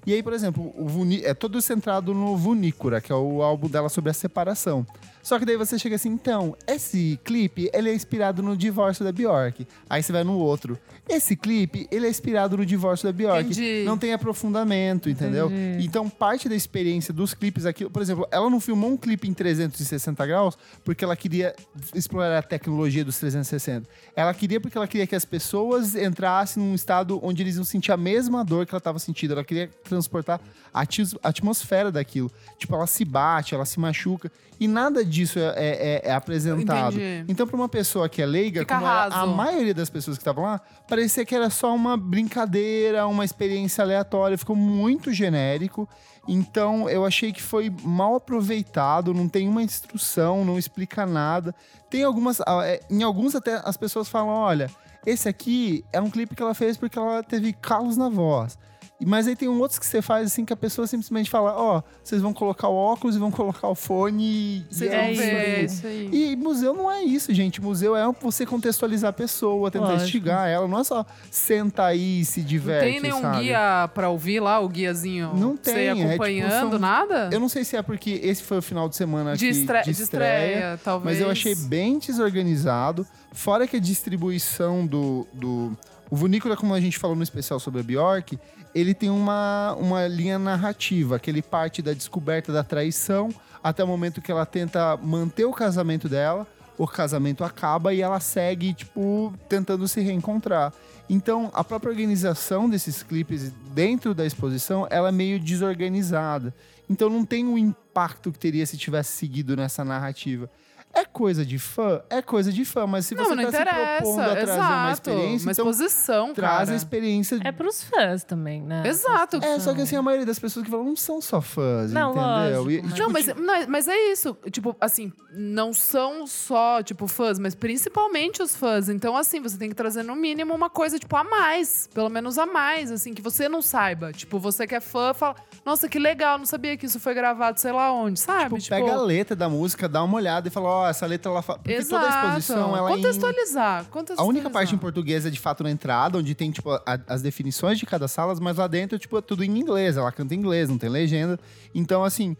[0.05, 3.67] E aí, por exemplo, o Vuni, é todo centrado no Vunícora, que é o álbum
[3.67, 4.85] dela sobre a separação.
[5.25, 9.11] Só que daí você chega assim, então, esse clipe, ele é inspirado no divórcio da
[9.11, 9.67] Bjork.
[9.89, 10.77] Aí você vai no outro.
[11.09, 13.45] Esse clipe, ele é inspirado no divórcio da Bjork.
[13.45, 13.83] Entendi.
[13.85, 15.47] Não tem aprofundamento, entendeu?
[15.47, 15.83] Entendi.
[15.83, 19.33] Então, parte da experiência dos clipes aqui, por exemplo, ela não filmou um clipe em
[19.33, 21.55] 360 graus porque ela queria
[21.95, 23.89] explorar a tecnologia dos 360.
[24.15, 27.91] Ela queria porque ela queria que as pessoas entrassem num estado onde eles iam sentir
[27.91, 29.33] a mesma dor que ela estava sentindo.
[29.33, 30.39] Ela queria transportar
[30.71, 30.85] a
[31.23, 32.31] atmosfera daquilo.
[32.59, 34.31] Tipo, ela se bate, ela se machuca.
[34.59, 35.14] E nada disso
[35.55, 36.95] é, é- é apresentado.
[36.95, 37.25] Entendi.
[37.31, 39.27] Então, para uma pessoa que é leiga, Fica como a raso.
[39.35, 44.37] maioria das pessoas que estavam lá, parecia que era só uma brincadeira, uma experiência aleatória.
[44.37, 45.87] Ficou muito genérico.
[46.27, 51.53] Então, eu achei que foi mal aproveitado, não tem uma instrução, não explica nada.
[51.89, 52.41] Tem algumas.
[52.41, 54.69] ah, é, Em alguns, até as pessoas falam: olha,
[55.05, 58.57] esse aqui é um clipe que ela fez porque ela teve calos na voz.
[59.03, 61.81] Mas aí tem um outros que você faz assim que a pessoa simplesmente fala: ó,
[62.01, 64.65] vocês vão colocar o óculos e vão colocar o fone e.
[64.69, 66.09] Vocês vão é isso é isso aí.
[66.31, 67.61] E museu não é isso, gente.
[67.61, 70.03] Museu é você contextualizar a pessoa, tentar Lógico.
[70.05, 70.65] instigar ela.
[70.67, 73.43] Não é só senta aí e se Não diverte, tem nenhum sabe?
[73.43, 75.33] guia pra ouvir lá, o guiazinho?
[75.35, 77.29] Não Você tem, ir é tipo, acompanhando, são- nada?
[77.33, 79.81] Eu não sei se é porque esse foi o final de semana de, estre...
[79.83, 81.17] de de estreia, talvez.
[81.17, 83.05] mas eu achei bem desorganizado.
[83.33, 85.27] Fora que a distribuição do.
[85.33, 85.77] do
[86.09, 88.37] o Vunícola, como a gente falou no especial sobre a Bjork,
[88.75, 93.33] ele tem uma, uma linha narrativa, que ele parte da descoberta da traição
[93.63, 96.45] até o momento que ela tenta manter o casamento dela,
[96.77, 100.73] o casamento acaba e ela segue, tipo, tentando se reencontrar.
[101.09, 106.53] Então, a própria organização desses clipes dentro da exposição, ela é meio desorganizada.
[106.89, 110.49] Então, não tem o impacto que teria se tivesse seguido nessa narrativa.
[110.95, 112.01] É coisa de fã?
[112.09, 114.45] É coisa de fã, mas se Não, você não está se propondo a interessa.
[114.45, 114.93] trazer uma Exato.
[115.09, 116.71] experiência, Uma então exposição, traz cara.
[116.71, 117.39] a experiência.
[117.43, 118.83] É pros fãs também, né?
[118.85, 119.37] Exato.
[119.43, 122.11] É, só que assim, a maioria das pessoas que falam não são só fãs, Não,
[122.11, 122.63] entendeu?
[122.63, 124.37] lógico, E, mas- tipo, Não, mas, mas, mas é isso.
[124.49, 128.87] Tipo, assim, não são só, tipo, fãs, mas principalmente os fãs.
[128.87, 131.89] Então, assim, você tem que trazer no mínimo uma coisa, tipo, a mais.
[131.93, 134.13] Pelo menos a mais, assim, que você não saiba.
[134.13, 135.35] Tipo, você que é fã, fala,
[135.65, 138.59] nossa, que legal, não sabia que isso foi gravado sei lá onde, sabe?
[138.59, 141.41] Tipo, pega a letra da música, dá uma olhada e fala, ó, essa letra ela
[141.41, 141.59] fala.
[141.59, 144.25] Porque toda a exposição ela é em- contextualizar, A contextualizar.
[144.27, 147.77] única parte em português é de fato na entrada, onde tem, tipo, a- as definições
[147.79, 149.97] de cada sala, mas lá dentro, tipo, é tudo em inglês.
[149.97, 151.39] Ela canta em inglês, não tem legenda.
[151.73, 152.35] Então, assim,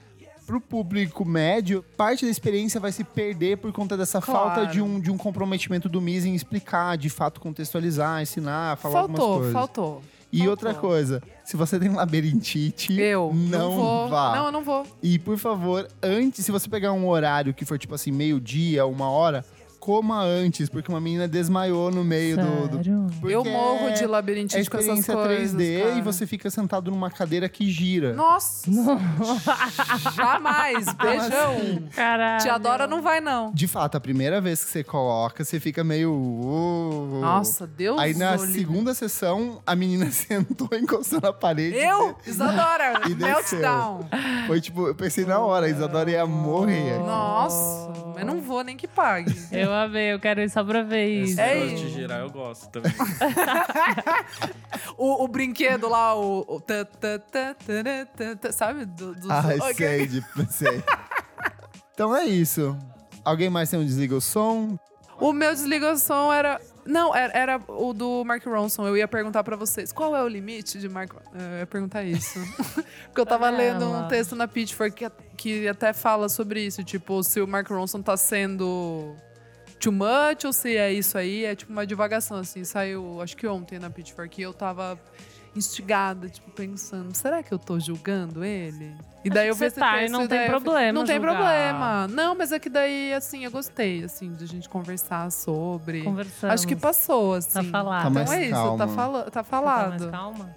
[0.45, 4.51] pro público médio, parte da experiência vai se perder por conta dessa Claro.
[4.55, 8.99] falta de um, de um comprometimento do MIS em explicar, de fato contextualizar, ensinar, falar
[8.99, 9.53] algumas Faltou, coisas.
[9.53, 10.01] faltou.
[10.31, 10.51] E faltou.
[10.51, 14.09] outra coisa, se você tem labirintite, Eu não, vou.
[14.09, 14.35] vá.
[14.35, 14.85] Não, eu não vou.
[15.01, 19.09] E por favor, antes, se você pegar um horário que for tipo assim, meio-dia, uma
[19.09, 19.45] hora,
[19.85, 22.67] coma antes, porque uma menina desmaiou no meio do.
[22.69, 23.07] do Sério?
[23.21, 25.53] porque eu morro de labirintite é com essas experiência coisas.
[25.55, 25.95] 3D cara.
[25.99, 28.11] e você fica sentado numa cadeira que gira.
[28.13, 28.67] Nossa!
[30.15, 30.85] Jamais!
[30.93, 31.83] Beijão!
[31.95, 32.41] Caralho.
[32.43, 33.51] Te adora, não vai, não.
[33.53, 36.11] De fato, a primeira vez que você coloca, você fica meio.
[36.11, 37.19] "Uh".
[37.21, 38.53] Nossa, Deus Aí na o livre.
[38.53, 41.77] segunda sessão, a menina sentou, encostou na parede.
[41.77, 42.15] Eu?
[42.25, 43.01] Isadora!
[43.07, 43.59] E desceu.
[43.59, 44.09] Meltdown!
[44.47, 46.97] Foi tipo, eu pensei na hora, a Isadora ia morrer.
[46.97, 47.93] Nossa!
[48.17, 49.35] Eu não vou nem que pague.
[49.51, 51.39] Eu amei, eu quero ir só pra ver isso.
[51.39, 51.85] É isso.
[51.85, 52.91] de girar eu gosto também.
[54.97, 56.45] O, o brinquedo lá, o.
[56.47, 58.85] o tã, tã, tã, tã, tã, tã, sabe?
[58.85, 59.73] Do, do, Ai, Ok.
[59.75, 60.83] sei, de, sei.
[61.93, 62.77] então é isso.
[63.23, 64.77] Alguém mais tem um desliga o som?
[65.19, 66.61] O meu desliga o som era.
[66.85, 68.87] Não, era, era o do Mark Ronson.
[68.87, 72.39] Eu ia perguntar pra vocês qual é o limite de Mark Eu ia perguntar isso.
[73.07, 76.83] Porque eu tava lendo um texto na Pitchfork que, que até fala sobre isso.
[76.83, 79.15] Tipo, se o Mark Ronson tá sendo
[79.79, 81.45] too much ou se é isso aí.
[81.45, 82.63] É tipo uma divagação, assim.
[82.63, 84.39] Saiu, acho que ontem na Pitchfork.
[84.39, 84.99] E eu tava
[85.55, 88.93] instigada, tipo, pensando: será que eu tô julgando ele?
[89.23, 91.35] E daí eu vi esse tá, e texto não e tem problema Não tem julgar.
[91.35, 92.07] problema.
[92.09, 96.03] Não, mas é que daí, assim, eu gostei, assim, de a gente conversar sobre.
[96.03, 96.53] Conversamos.
[96.53, 97.53] Acho que passou, assim.
[97.53, 98.03] Tá falado.
[98.03, 98.77] Tá Então mais é isso, calma.
[98.77, 100.11] tá, fala tá Tá mais falado.
[100.11, 100.55] calma?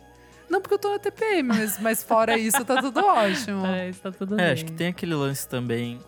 [0.51, 3.67] Não, porque eu tô na TPM, mas, mas fora isso, tá tudo ótimo.
[3.67, 4.45] É, isso tá tudo bem.
[4.47, 5.99] É, acho que tem aquele lance também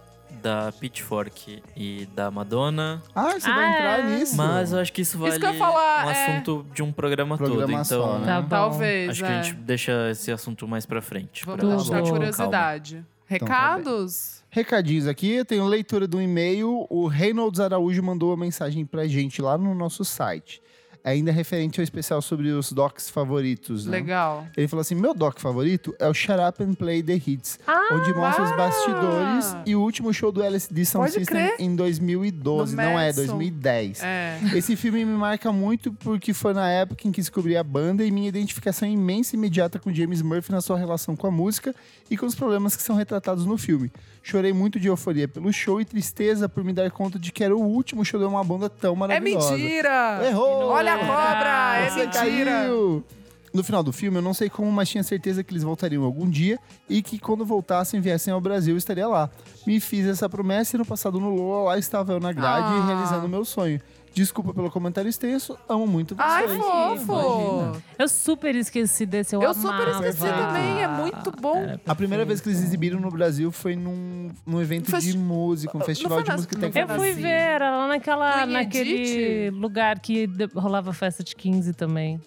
[0.43, 3.03] da Pitchfork e da Madonna.
[3.15, 4.19] Ah, você Ah, vai entrar é.
[4.19, 4.37] nisso?
[4.37, 6.13] Mas eu acho que isso vale Isso que falar, um é.
[6.27, 7.85] assunto de um programa, Programa todo.
[7.85, 8.27] só, Então, né?
[8.27, 8.43] Tá.
[8.49, 9.29] Talvez, acho é.
[9.29, 11.45] que a gente deixa esse assunto mais pra frente.
[11.45, 12.97] Vamos pra- deixar curiosidade.
[12.97, 14.43] tá Recados?
[14.51, 16.87] Recadinhos aqui, eu tenho leitura do e-mail.
[16.91, 20.61] O Reynolds Araújo mandou uma mensagem pra gente lá no nosso site.
[21.05, 23.87] Ainda referente ao especial sobre os docs favoritos.
[23.87, 23.93] Né?
[23.99, 24.47] Legal.
[24.57, 27.59] Ele falou assim: meu doc favorito é o Shut Up and Play the Hits,
[27.93, 28.57] onde mostra os ah!
[28.57, 31.57] bastidores e o último show do LSD Sound Pode System crer.
[31.59, 32.77] em 2012.
[32.77, 33.27] No Não é, Madison.
[33.27, 34.03] 2010.
[34.03, 34.39] É.
[34.55, 38.11] Esse filme me marca muito porque foi na época em que descobri a banda e
[38.11, 41.75] minha identificação imensa e imediata com James Murphy na sua relação com a música
[42.11, 43.91] e com os problemas que são retratados no filme.
[44.23, 47.57] Chorei muito de euforia pelo show e tristeza por me dar conta de que era
[47.57, 49.57] o último show de uma banda tão É maravilhosa.
[49.57, 50.21] mentira!
[50.27, 50.69] Errou!
[50.69, 51.77] Olha a cobra!
[51.79, 52.51] É Você mentira!
[52.51, 53.05] caiu!
[53.53, 56.31] No final do filme, eu não sei como, mas tinha certeza que eles voltariam algum
[56.31, 56.57] dia
[56.89, 59.29] e que quando voltassem, viessem ao Brasil, eu estaria lá.
[59.67, 62.87] Me fiz essa promessa e no passado no Lola, lá estava eu na grade Ah.
[62.87, 63.81] realizando o meu sonho.
[64.13, 66.51] Desculpa pelo comentário extenso, amo muito vocês.
[66.51, 67.13] Ai, fofo!
[67.13, 67.83] Imagina.
[67.99, 70.09] Eu super esqueci desse, eu Eu super amava.
[70.09, 71.77] esqueci também, é muito bom.
[71.87, 75.77] A primeira vez que eles exibiram no Brasil foi num, num evento Festi- de música,
[75.77, 80.29] um festival de nas- música foi Eu fui ver, era lá naquela, naquele lugar que
[80.55, 82.21] rolava festa de 15 também.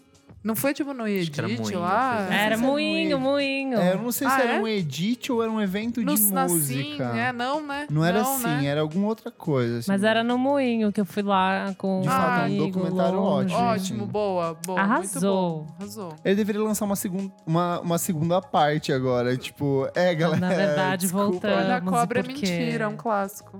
[0.44, 2.28] Não foi tipo no que era Edit moinho, lá?
[2.30, 3.80] Era moinho, moinho.
[3.80, 4.60] É, eu não sei se Ah, era é?
[4.60, 7.12] um edit ou era um evento No, de na música.
[7.14, 7.88] Sim, é, não, né?
[7.90, 8.66] Não era Não, assim, né?
[8.66, 9.80] era alguma outra coisa.
[9.80, 9.90] assim.
[9.90, 13.20] Mas era no moinho que eu fui lá com De um fato, é um documentário
[13.20, 13.54] longe.
[13.56, 13.70] ótimo.
[13.74, 14.82] Ótimo, boa, boa.
[14.82, 15.56] Arrasou.
[15.58, 15.76] Muito bom.
[15.80, 16.14] Arrasou.
[16.26, 19.38] Ele deveria lançar uma, segun, uma, uma segunda parte agora.
[19.38, 20.42] Tipo, é, galera.
[20.42, 21.32] Na verdade, desculpa.
[21.32, 21.54] voltando.
[21.56, 23.58] Olha, a cobra é mentira, é um clássico.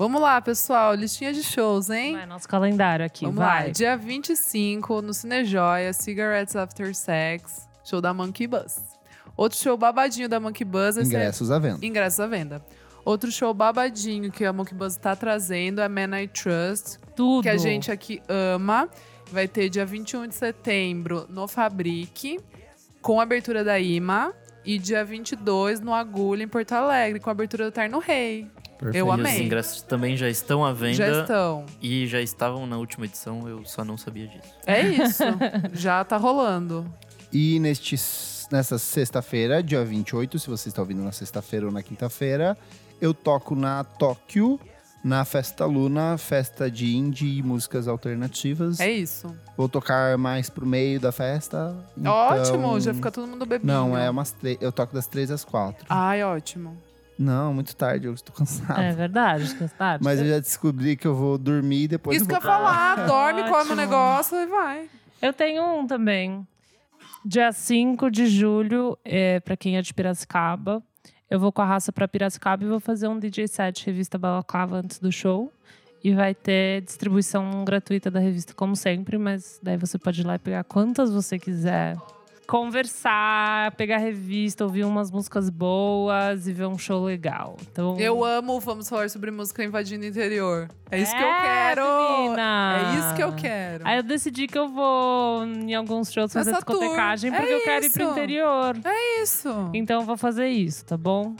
[0.00, 0.94] Vamos lá, pessoal.
[0.94, 2.14] Listinha de shows, hein?
[2.14, 3.66] Vai, nosso calendário aqui, Vamos vai.
[3.66, 3.70] lá.
[3.70, 8.80] Dia 25, no Cinejoia, Cigarettes After Sex, show da Monkey Buzz.
[9.36, 10.64] Outro show babadinho da Monkey
[10.96, 11.84] esse é- Ingressos à venda.
[11.84, 12.64] Ingressos à venda.
[13.04, 17.42] Outro show babadinho que a Monkey Buzz tá trazendo é Man I Trust, Tudo.
[17.42, 18.88] que a gente aqui ama.
[19.30, 22.40] Vai ter dia 21 de setembro no Fabrique,
[23.02, 24.32] com a abertura da IMA.
[24.64, 28.50] E dia 22 no Agulha, em Porto Alegre, com a abertura do Terno Rei.
[28.80, 28.96] Perfeito.
[28.96, 29.34] Eu E amei.
[29.34, 30.94] os ingressos também já estão à venda.
[30.94, 31.66] Já estão.
[31.82, 34.54] E já estavam na última edição, eu só não sabia disso.
[34.66, 35.22] É isso.
[35.74, 36.90] Já tá rolando.
[37.32, 37.94] E neste,
[38.50, 42.56] nessa sexta-feira, dia 28, se você está ouvindo na sexta-feira ou na quinta-feira,
[43.00, 44.58] eu toco na Tóquio,
[45.04, 48.80] na Festa Luna, festa de indie e músicas alternativas.
[48.80, 49.34] É isso.
[49.56, 51.76] Vou tocar mais pro meio da festa.
[51.96, 53.66] então- Ótimo, já fica todo mundo bebendo.
[53.72, 54.58] Não, é umas três.
[54.60, 55.84] Eu toco das três às quatro.
[55.88, 56.76] Ai, ótimo.
[57.20, 58.80] Não, muito tarde, eu estou cansado.
[58.80, 60.02] É verdade, que é tarde.
[60.02, 62.50] Mas eu já descobri que eu vou dormir e depois Isso que eu eu vou
[62.50, 63.06] ia falar.
[63.06, 64.88] Dorme, come o negócio e vai.
[65.20, 66.46] Eu tenho um também.
[67.22, 70.82] Dia 5 de julho, é, para quem é de Piracicaba.
[71.28, 74.78] Eu vou com a raça para Piracicaba e vou fazer um DJ set revista Balaclava
[74.78, 75.52] antes do show.
[76.02, 80.36] E vai ter distribuição gratuita da revista, como sempre, mas daí você pode ir lá
[80.36, 81.98] e pegar quantas você quiser.
[82.50, 87.56] Conversar, pegar revista, ouvir umas músicas boas e ver um show legal.
[87.70, 90.68] Então, Eu amo Vamos Falar sobre Música Invadindo o Interior.
[90.90, 91.82] É isso que eu É, quero.
[92.22, 92.76] menina!
[92.76, 93.86] É isso que eu quero.
[93.86, 96.76] Aí eu decidi que eu vou em alguns shows fazer Essa tour.
[96.78, 98.76] discotecagem É porque eu quero ir pro interior.
[98.84, 99.70] É isso.
[99.72, 101.36] Então eu vou fazer isso, tá bom?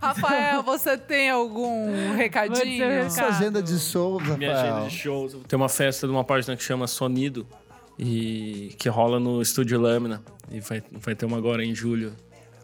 [0.00, 2.88] Rafael, você tem algum recadinho?
[2.88, 3.10] recado.
[3.10, 4.74] Sua agenda de shows, Minha Rafael.
[4.76, 5.36] agenda de shows.
[5.46, 7.46] Tem uma festa de uma página que chama Sonido.
[8.02, 10.22] E que rola no Estúdio Lâmina.
[10.50, 12.14] E vai, vai ter uma agora em julho.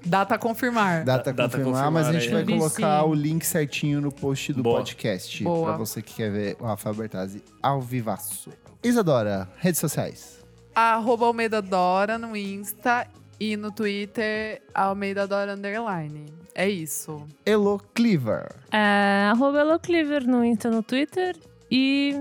[0.04, 1.04] Data a confirmar.
[1.04, 2.70] Data, Data confirmar, mas a gente vai confirmada aí.
[2.80, 4.78] colocar o link certinho no post do Boa.
[4.78, 5.44] podcast.
[5.44, 5.66] Boa.
[5.68, 8.50] Pra você que quer ver o Rafael Bertazzi ao vivaço.
[8.82, 10.42] Isadora, redes sociais.
[10.74, 13.06] Arroba Almeida Dora no Insta
[13.38, 16.26] e no Twitter, Almeida Dora Underline.
[16.54, 17.22] É isso.
[17.44, 18.54] Elo Cleaver.
[18.72, 21.36] É, arroba Elocliver no Insta, no Twitter.
[21.70, 22.14] E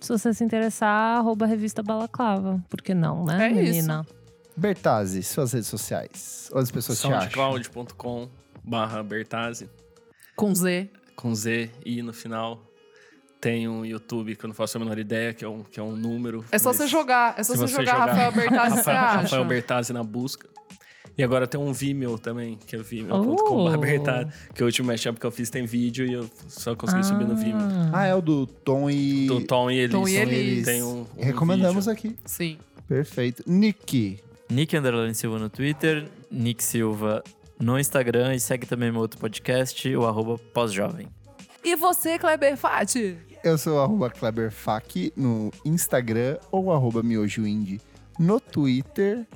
[0.00, 2.62] se você se interessar, arroba revista Balaclava.
[2.68, 3.62] Por que não, né, É isso.
[3.72, 4.06] menina?
[4.56, 6.48] Bertazzi, suas redes sociais.
[6.52, 7.30] Onde as pessoas te acham?
[7.30, 8.28] soundcloud.com
[8.64, 9.70] barra Bertazzi.
[10.36, 10.90] Com Z.
[11.16, 12.62] Com Z, I no final.
[13.40, 15.82] Tem um YouTube que eu não faço a menor ideia, que é um, que é
[15.82, 16.44] um número.
[16.52, 17.34] É só você jogar.
[17.38, 19.16] É só se você, jogar, jogar Rafael Bertazzi, você Rafael, acha.
[19.22, 20.48] Rafael Bertazzi na busca.
[21.20, 23.76] E agora tem um Vimeo também, que é vimeo.com.br Oh.
[23.76, 24.30] Bertazzi.
[24.54, 27.36] Que o último mashup que eu fiz tem vídeo e eu só consegui subir no
[27.36, 27.58] Vimeo.
[27.92, 29.26] Ah, é o do Tom e...
[29.26, 29.92] Do Tom e Elis.
[29.92, 30.64] Tom e Elis.
[30.64, 31.92] Tem um, um Recomendamos vídeo.
[31.92, 32.16] aqui.
[32.24, 32.56] Sim.
[32.88, 33.42] Perfeito.
[33.46, 34.18] Nick.
[34.48, 37.22] Nick Underline Silva no Twitter, Nick Silva
[37.58, 41.06] no Instagram e segue também meu outro podcast, o arroba pós-jovem.
[41.62, 43.18] E você, Kleber Fati?
[43.44, 47.78] Eu sou o arroba KleberFac no Instagram ou arroba miojoindie
[48.18, 49.26] no Twitter.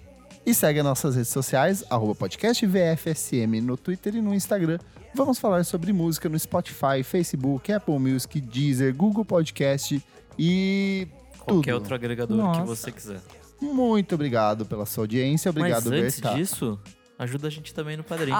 [0.47, 4.79] E segue as nossas redes sociais, arroba podcast VFSM no Twitter e no Instagram.
[5.15, 10.05] Vamos falar sobre música no Spotify, Facebook, Apple Music, Deezer, Google Podcast
[10.39, 11.09] e
[11.39, 11.81] Qualquer tudo.
[11.81, 12.61] outro agregador Nossa.
[12.61, 13.21] que você quiser.
[13.61, 15.49] Muito obrigado pela sua audiência.
[15.51, 16.37] Obrigado, Mas antes Berta.
[16.37, 16.79] disso,
[17.19, 18.37] ajuda a gente também no padrinho.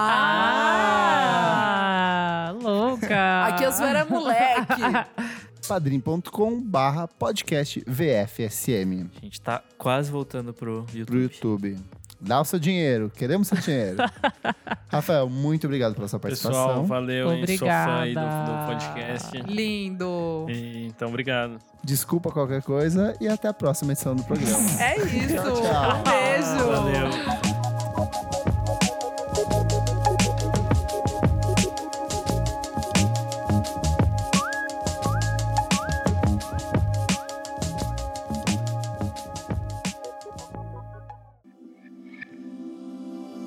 [1.57, 3.45] Ah, louca!
[3.49, 4.81] Aqui as era moleque.
[5.67, 11.05] padrim.com barra podcast VFSM A gente tá quase voltando pro YouTube.
[11.05, 11.77] pro YouTube.
[12.19, 13.97] Dá o seu dinheiro, queremos seu dinheiro.
[14.89, 16.85] Rafael, muito obrigado pela sua Pessoal, participação.
[16.85, 17.45] valeu, hein?
[17.57, 18.65] Sou fã aí do, do Obrigada.
[18.73, 19.37] podcast.
[19.47, 20.45] Lindo.
[20.49, 21.59] E, então, obrigado.
[21.83, 24.57] Desculpa qualquer coisa e até a próxima edição do programa.
[24.81, 25.35] É isso.
[25.35, 25.99] Tchau, tchau.
[25.99, 26.67] Um beijo.
[26.71, 28.44] Valeu.